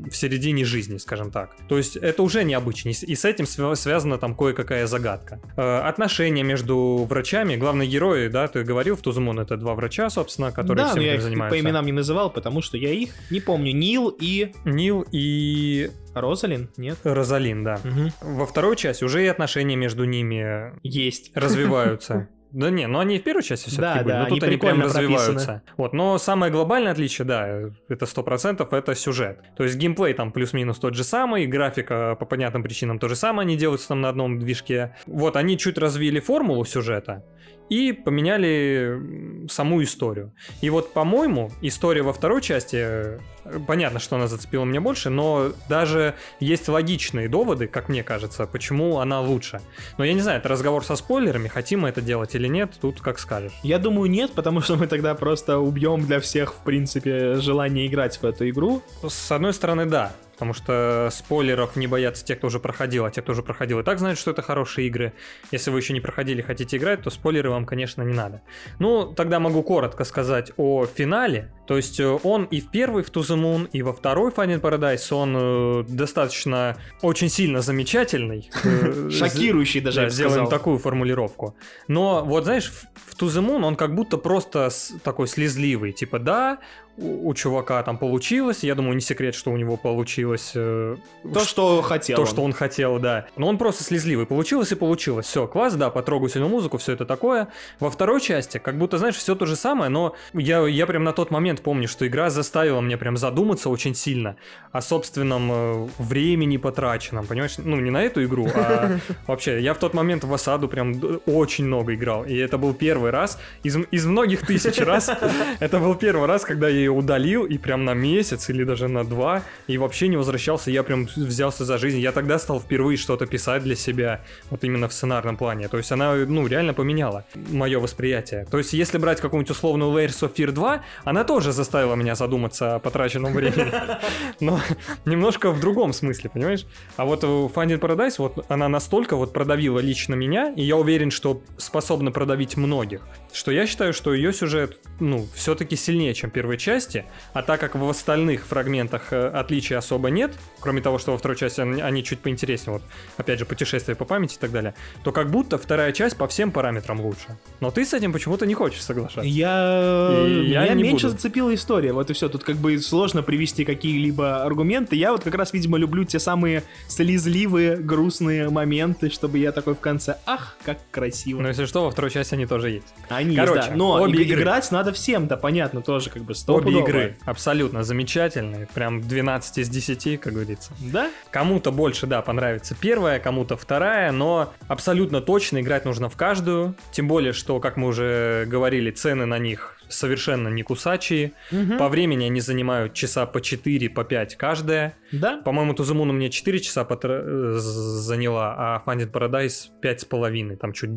в 0.09 0.13
середине 0.13 0.65
жизни, 0.65 0.99
скажем 0.99 1.31
так. 1.31 1.57
То 1.69 1.77
есть 1.77 1.97
это 1.97 2.23
уже 2.23 2.45
необычно, 2.45 2.91
и 2.91 3.15
с 3.15 3.25
этим 3.25 3.47
связана 3.47 4.19
там 4.19 4.35
кое-какая 4.35 4.87
загадка. 4.87 5.41
Э, 5.57 5.81
отношения 5.81 6.43
между 6.43 6.72
между 6.73 7.05
врачами. 7.05 7.57
Главные 7.57 7.89
герои, 7.89 8.29
да, 8.29 8.49
ты 8.49 8.65
говорил, 8.65 8.97
в 8.97 9.03
Тузумон 9.03 9.41
это 9.41 9.57
два 9.57 9.75
врача, 9.75 10.11
собственно, 10.11 10.53
которые 10.53 10.85
да, 10.85 10.91
всем 10.91 11.03
я 11.03 11.15
их 11.15 11.23
занимаются. 11.23 11.59
по 11.59 11.63
именам 11.63 11.87
не 11.87 11.93
называл, 11.93 12.31
потому 12.31 12.63
что 12.63 12.77
я 12.77 12.91
их 12.91 13.11
не 13.31 13.41
помню. 13.41 13.73
Нил 13.73 14.15
и... 14.21 14.53
Нил 14.65 15.05
и... 15.13 15.91
Розалин? 16.15 16.69
Нет? 16.77 16.99
Розалин, 17.05 17.65
да. 17.65 17.81
Угу. 17.85 18.35
Во 18.37 18.47
второй 18.47 18.77
части 18.77 19.05
уже 19.05 19.25
и 19.25 19.27
отношения 19.27 19.77
между 19.77 20.05
ними... 20.05 20.73
Есть. 20.83 21.31
Развиваются. 21.35 22.29
Да 22.53 22.71
не, 22.71 22.87
ну 22.87 22.99
они 22.99 23.19
в 23.19 23.23
первой 23.23 23.43
части 23.43 23.71
все-таки 23.71 23.99
да, 23.99 24.05
были, 24.05 24.13
да, 24.13 24.23
но 24.23 24.27
тут 24.27 24.43
они, 24.43 24.53
они 24.53 24.61
прям 24.61 24.83
развиваются. 24.83 25.33
Прописаны. 25.33 25.63
Вот, 25.79 25.93
но 25.95 26.19
самое 26.19 26.53
глобальное 26.53 26.93
отличие, 26.93 27.25
да, 27.25 27.71
это 27.89 28.07
сто 28.07 28.23
процентов, 28.23 28.73
это 28.75 28.95
сюжет. 28.95 29.41
То 29.57 29.65
есть 29.65 29.77
геймплей 29.77 30.13
там 30.13 30.33
плюс-минус 30.33 30.79
тот 30.79 30.95
же 30.95 31.03
самый, 31.03 31.47
графика 31.47 32.15
по 32.19 32.27
понятным 32.27 32.63
причинам 32.63 32.99
то 32.99 33.09
же 33.09 33.17
самое, 33.17 33.47
они 33.47 33.57
делаются 33.57 33.89
там 33.89 34.03
на 34.03 34.11
одном 34.11 34.39
движке. 34.39 34.95
Вот, 35.07 35.37
они 35.37 35.57
чуть 35.57 35.79
развили 35.79 36.21
формулу 36.21 36.65
сюжета, 36.67 37.25
и 37.69 37.93
поменяли 37.93 39.47
саму 39.49 39.83
историю. 39.83 40.33
И 40.61 40.71
вот, 40.71 40.93
по-моему, 40.93 41.51
история 41.61 42.03
во 42.03 42.13
второй 42.13 42.43
части, 42.43 42.77
э, 42.79 43.19
понятно, 43.67 43.99
что 43.99 44.17
она 44.17 44.27
зацепила 44.27 44.65
меня 44.65 44.81
больше, 44.81 45.11
но 45.11 45.53
даже 45.69 46.15
есть 46.41 46.69
логичные 46.69 47.29
доводы, 47.29 47.67
как 47.67 47.89
мне 47.89 48.03
кажется, 48.03 48.47
почему 48.47 48.99
она 48.99 49.21
лучше. 49.21 49.61
Но 49.99 50.05
я 50.05 50.13
не 50.13 50.21
знаю, 50.21 50.39
это 50.39 50.49
разговор 50.49 50.85
со 50.85 50.97
спойлерами, 50.97 51.49
хотим 51.49 51.81
мы 51.81 51.89
это 51.89 52.01
делать 52.01 52.35
или 52.35 52.49
нет, 52.49 52.73
тут 52.81 53.01
как 53.01 53.19
скажешь. 53.19 53.53
Я 53.63 53.79
думаю, 53.79 54.11
нет, 54.11 54.33
потому 54.33 54.61
что 54.61 54.77
мы 54.77 54.87
тогда 54.87 55.15
просто 55.15 55.59
убьем 55.59 56.05
для 56.07 56.21
всех, 56.21 56.55
в 56.55 56.65
принципе, 56.65 57.37
желание 57.37 57.87
играть 57.87 58.17
в 58.17 58.25
эту 58.25 58.49
игру. 58.49 58.83
С 59.07 59.33
одной 59.33 59.53
стороны, 59.53 59.87
да 59.87 60.13
потому 60.43 60.55
что 60.55 61.09
спойлеров 61.13 61.77
не 61.77 61.87
боятся 61.87 62.25
те, 62.25 62.35
кто 62.35 62.49
уже 62.49 62.59
проходил, 62.59 63.05
а 63.05 63.13
те, 63.13 63.23
кто 63.23 63.31
уже 63.31 63.45
проходил, 63.45 63.79
и 63.79 63.85
так 63.85 64.01
знают, 64.01 64.19
что 64.19 64.33
это 64.33 64.43
хорошие 64.43 64.89
игры. 64.89 65.13
Если 65.53 65.71
вы 65.71 65.79
еще 65.79 65.93
не 65.93 66.01
проходили, 66.01 66.43
хотите 66.43 66.79
играть, 66.79 67.03
то 67.03 67.11
спойлеры 67.11 67.49
вам, 67.51 67.65
конечно, 67.65 68.03
не 68.03 68.13
надо. 68.13 68.43
Ну, 68.81 69.15
тогда 69.15 69.39
могу 69.39 69.63
коротко 69.63 70.03
сказать 70.03 70.51
о 70.57 70.85
финале. 70.85 71.53
То 71.73 71.79
есть 71.79 71.99
э, 72.01 72.19
он 72.23 72.45
и 72.45 72.61
в 72.61 72.71
первый 72.71 73.03
в 73.03 73.09
To 73.09 73.23
the 73.23 73.35
Moon, 73.35 73.67
и 73.73 73.81
во 73.81 73.95
второй 73.95 74.31
Final 74.31 74.61
Paradise 74.61 75.15
он 75.15 75.35
э, 75.35 75.85
достаточно 75.89 76.77
очень 77.01 77.31
сильно 77.31 77.63
замечательный. 77.63 78.51
Э, 78.63 79.09
Шокирующий 79.11 79.81
даже, 79.81 80.03
да, 80.03 80.11
сделаем 80.11 80.49
такую 80.49 80.77
формулировку. 80.77 81.57
Но 81.89 82.27
вот 82.27 82.45
знаешь, 82.45 82.71
в 83.07 83.15
To 83.19 83.29
the 83.29 83.43
Moon 83.43 83.65
он 83.65 83.77
как 83.77 83.95
будто 83.95 84.19
просто 84.19 84.69
такой 85.03 85.29
слезливый. 85.29 85.93
Типа, 85.93 86.19
да, 86.19 86.59
у, 86.99 87.33
чувака 87.35 87.83
там 87.83 87.97
получилось. 87.97 88.65
Я 88.65 88.75
думаю, 88.75 88.95
не 88.95 89.01
секрет, 89.01 89.35
что 89.35 89.51
у 89.51 89.57
него 89.57 89.77
получилось... 89.77 90.53
Э, 90.55 90.97
то, 91.33 91.41
что 91.41 91.81
хотел. 91.81 92.17
То, 92.17 92.27
что 92.27 92.43
он 92.43 92.53
хотел, 92.53 92.99
да. 92.99 93.27
Но 93.37 93.49
он 93.49 93.57
просто 93.57 93.83
слезливый. 93.83 94.27
Получилось 94.27 94.73
и 94.73 94.75
получилось. 94.75 95.27
Все, 95.27 95.47
класс, 95.47 95.75
да, 95.75 95.91
по 95.91 96.03
трогательную 96.03 96.51
музыку, 96.51 96.77
все 96.77 96.93
это 96.93 97.07
такое. 97.07 97.49
Во 97.81 97.91
второй 97.91 98.21
части, 98.21 98.59
как 98.59 98.77
будто, 98.77 98.99
знаешь, 98.99 99.17
все 99.17 99.35
то 99.35 99.47
же 99.47 99.57
самое, 99.57 99.91
но 99.91 100.15
я, 100.35 100.67
я 100.67 100.87
прям 100.87 101.05
на 101.05 101.13
тот 101.13 101.31
момент 101.31 101.62
помню, 101.63 101.89
что 101.89 102.07
игра 102.07 102.31
заставила 102.31 102.81
меня 102.81 102.99
прям 102.99 103.17
задуматься 103.17 103.71
очень 103.71 103.95
сильно 103.95 104.37
о 104.73 104.81
собственном 104.81 105.51
э, 105.53 105.89
времени 105.99 106.57
потраченном, 106.57 107.27
понимаешь? 107.27 107.55
Ну, 107.59 107.77
не 107.77 107.91
на 107.91 108.03
эту 108.03 108.25
игру, 108.25 108.49
а 108.55 108.99
вообще. 109.27 109.61
Я 109.61 109.75
в 109.75 109.79
тот 109.79 109.95
момент 109.95 110.25
в 110.25 110.33
осаду 110.33 110.69
прям 110.69 110.95
очень 111.27 111.67
много 111.67 111.95
играл. 111.95 112.25
И 112.25 112.35
это 112.37 112.59
был 112.59 112.75
первый 112.75 113.11
раз 113.11 113.39
из, 113.63 113.77
из 113.91 114.07
многих 114.07 114.47
тысяч 114.47 114.79
раз. 114.79 115.11
Это 115.61 115.79
был 115.79 115.95
первый 115.95 116.27
раз, 116.27 116.45
когда 116.45 116.69
я 116.69 116.77
ее 116.77 116.91
удалил 116.91 117.45
и 117.45 117.59
прям 117.59 117.85
на 117.85 117.95
месяц 117.95 118.51
или 118.51 118.65
даже 118.65 118.89
на 118.89 119.05
два, 119.05 119.43
и 119.67 119.79
вообще 119.79 120.09
не 120.09 120.17
возвращался, 120.17 120.71
я 120.71 120.83
прям 120.83 121.07
взялся 121.17 121.65
за 121.65 121.79
жизнь. 121.79 121.99
Я 121.99 122.13
тогда 122.13 122.39
стал 122.39 122.61
впервые 122.61 122.97
что-то 122.97 123.27
писать 123.27 123.63
для 123.63 123.77
себя, 123.77 124.21
вот 124.51 124.65
именно 124.65 124.89
в 124.89 124.93
сценарном 124.93 125.37
плане. 125.37 125.69
То 125.69 125.79
есть 125.79 125.93
она, 125.93 126.15
ну, 126.15 126.47
реально 126.47 126.75
поменяла 126.75 127.25
мое 127.35 127.79
восприятие. 127.79 128.47
То 128.51 128.59
есть 128.59 128.73
если 128.73 128.99
брать 128.99 129.21
какую-нибудь 129.21 129.51
условную 129.51 129.91
Layers 129.93 130.23
of 130.23 130.35
Fear 130.35 130.53
2, 130.53 130.83
она 131.05 131.25
тоже 131.25 131.42
заставила 131.51 131.97
меня 131.97 132.15
задуматься 132.15 132.77
о 132.77 132.79
потраченном 132.79 133.33
времени. 133.33 133.73
Но 134.41 134.61
немножко 135.05 135.51
в 135.51 135.59
другом 135.59 135.93
смысле, 135.93 136.31
понимаешь? 136.31 136.65
А 136.97 137.05
вот 137.05 137.25
Finding 137.25 137.81
Paradise, 137.81 138.15
вот 138.19 138.47
она 138.49 138.69
настолько 138.69 139.17
вот 139.17 139.33
продавила 139.33 139.81
лично 139.81 140.15
меня, 140.15 140.53
и 140.55 140.63
я 140.63 140.77
уверен, 140.77 141.11
что 141.11 141.43
способна 141.57 142.13
продавить 142.13 142.57
многих, 142.57 143.03
что 143.33 143.51
я 143.51 143.67
считаю, 143.67 143.93
что 143.93 144.15
ее 144.15 144.33
сюжет, 144.33 144.79
ну, 145.01 145.27
все-таки 145.35 145.75
сильнее, 145.75 146.15
чем 146.15 146.31
первая 146.31 146.57
части, 146.57 147.05
а 147.33 147.43
так 147.43 147.59
как 147.61 147.75
в 147.75 147.89
остальных 147.89 148.47
фрагментах 148.47 149.13
э, 149.13 149.29
отличий 149.29 149.77
особо 149.77 150.11
нет, 150.11 150.33
кроме 150.61 150.81
того, 150.83 150.99
что 150.99 151.13
во 151.13 151.19
второй 151.19 151.37
части 151.37 151.61
они 151.61 152.05
чуть 152.05 152.21
поинтереснее, 152.21 152.75
вот, 152.75 152.83
опять 153.17 153.39
же, 153.39 153.47
путешествие 153.47 153.97
по 153.97 154.05
памяти 154.05 154.37
и 154.37 154.39
так 154.39 154.53
далее, 154.53 154.75
то 155.03 155.13
как 155.13 155.31
будто 155.31 155.59
вторая 155.59 155.93
часть 155.93 156.17
по 156.17 156.29
всем 156.29 156.53
параметрам 156.53 157.01
лучше. 157.01 157.39
Но 157.61 157.71
ты 157.71 157.85
с 157.85 157.95
этим 157.95 158.13
почему-то 158.13 158.47
не 158.47 158.55
хочешь 158.55 158.83
соглашаться. 158.83 159.23
Я... 159.23 160.25
И 160.27 160.51
я 160.51 160.65
Меня 160.65 160.75
меньше 160.75 161.09
буду. 161.09 161.19
Зацепила 161.33 161.55
история, 161.55 161.93
вот 161.93 162.11
и 162.11 162.13
все. 162.13 162.29
Тут 162.29 162.45
как 162.45 162.57
бы 162.57 162.79
сложно 162.79 163.23
привести 163.23 163.65
какие-либо 163.65 164.45
аргументы. 164.45 164.97
Я 164.97 165.13
вот 165.13 165.23
как 165.25 165.35
раз, 165.35 165.53
видимо, 165.53 165.79
люблю 165.79 166.05
те 166.05 166.19
самые 166.19 166.63
слезливые, 166.89 167.77
грустные 167.77 168.51
моменты, 168.51 169.09
чтобы 169.09 169.39
я 169.39 169.53
такой 169.53 169.75
в 169.75 169.81
конце, 169.81 170.19
ах, 170.27 170.57
как 170.65 170.79
красиво. 170.91 171.41
Но 171.41 171.49
если 171.49 171.65
что, 171.65 171.85
во 171.85 171.91
второй 171.91 172.11
части 172.11 172.35
они 172.35 172.47
тоже 172.47 172.71
есть. 172.71 172.87
Они 173.09 173.37
Короче, 173.37 173.57
есть, 173.57 173.71
да. 173.71 173.77
Но 173.77 174.03
обе 174.03 174.23
игры. 174.23 174.41
играть 174.41 174.71
надо 174.71 174.93
всем, 174.93 175.27
да, 175.27 175.37
понятно, 175.37 175.81
тоже 175.81 176.11
как 176.11 176.23
бы 176.23 176.35
Обе 176.49 176.81
игры 176.81 177.17
абсолютно 177.25 177.83
замечательные, 177.83 178.69
прям 178.75 179.01
12 179.01 179.59
из 179.59 179.69
10, 179.69 180.21
как 180.21 180.33
говорится. 180.35 180.73
Да? 180.81 181.11
Кому-то 181.31 181.73
больше, 181.73 182.07
да, 182.07 182.21
понравится 182.21 182.77
первая, 182.79 183.19
кому-то 183.21 183.57
вторая, 183.57 184.13
но 184.13 184.53
абсолютно 184.69 185.21
точно 185.21 185.61
играть 185.61 185.85
нужно 185.85 186.09
в 186.09 186.17
каждую, 186.17 186.75
тем 186.91 187.09
более, 187.09 187.33
что, 187.33 187.61
как 187.61 187.77
мы 187.77 187.89
уже 187.89 188.45
говорили, 188.49 188.91
цены 188.91 189.25
на 189.27 189.39
них 189.39 189.79
совершенно 189.93 190.49
не 190.49 190.63
кусачие. 190.63 191.33
Угу. 191.51 191.79
По 191.79 191.89
времени 191.89 192.27
они 192.27 192.41
занимают 192.41 192.95
часа 192.95 193.27
по 193.27 193.41
4, 193.41 193.91
по 193.91 194.05
5 194.05 194.37
каждая. 194.37 194.97
Да. 195.13 195.39
По-моему, 195.39 195.75
Тузумуна 195.75 196.13
мне 196.13 196.31
4 196.31 196.61
часа 196.61 196.85
потр... 196.85 197.11
Э, 197.11 197.53
заняла, 197.57 198.55
а 198.57 198.83
Funded 198.85 199.11
Paradise 199.11 199.69
5,5, 199.83 200.57
там 200.57 200.73
чуть, 200.73 200.91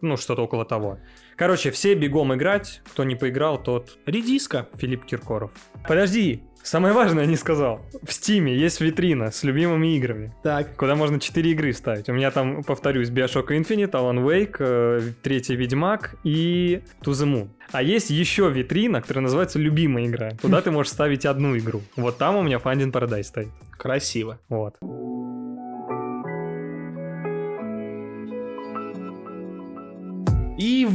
ну, 0.00 0.16
что-то 0.16 0.42
около 0.42 0.64
того. 0.64 0.98
Короче, 1.36 1.70
все 1.70 1.94
бегом 1.94 2.34
играть. 2.34 2.80
Кто 2.92 3.04
не 3.04 3.14
поиграл, 3.14 3.62
тот... 3.62 3.98
Редиска. 4.06 4.68
Филипп 4.76 5.04
Киркоров. 5.04 5.52
Подожди, 5.86 6.42
Самое 6.66 6.92
важное 6.92 7.26
не 7.26 7.36
сказал. 7.36 7.80
В 8.02 8.12
Стиме 8.12 8.52
есть 8.52 8.80
витрина 8.80 9.30
с 9.30 9.44
любимыми 9.44 9.96
играми. 9.96 10.34
Так. 10.42 10.74
Куда 10.74 10.96
можно 10.96 11.20
4 11.20 11.52
игры 11.52 11.72
ставить. 11.72 12.08
У 12.08 12.12
меня 12.12 12.32
там, 12.32 12.64
повторюсь, 12.64 13.08
Bioshock 13.08 13.50
Infinite, 13.50 13.92
Alan 13.92 14.24
Wake, 14.24 14.56
э, 14.58 15.00
третий 15.22 15.54
Ведьмак 15.54 16.16
и 16.24 16.82
To 17.02 17.12
the 17.12 17.24
Moon. 17.24 17.48
А 17.70 17.84
есть 17.84 18.10
еще 18.10 18.50
витрина, 18.50 19.00
которая 19.00 19.22
называется 19.22 19.60
«Любимая 19.60 20.06
игра». 20.06 20.30
Туда 20.42 20.60
ты 20.60 20.72
можешь 20.72 20.90
ставить 20.90 21.24
одну 21.24 21.56
игру. 21.56 21.82
Вот 21.94 22.18
там 22.18 22.34
у 22.34 22.42
меня 22.42 22.56
Finding 22.56 22.90
Paradise 22.90 23.22
стоит. 23.22 23.48
Красиво. 23.70 24.40
Вот. 24.48 24.74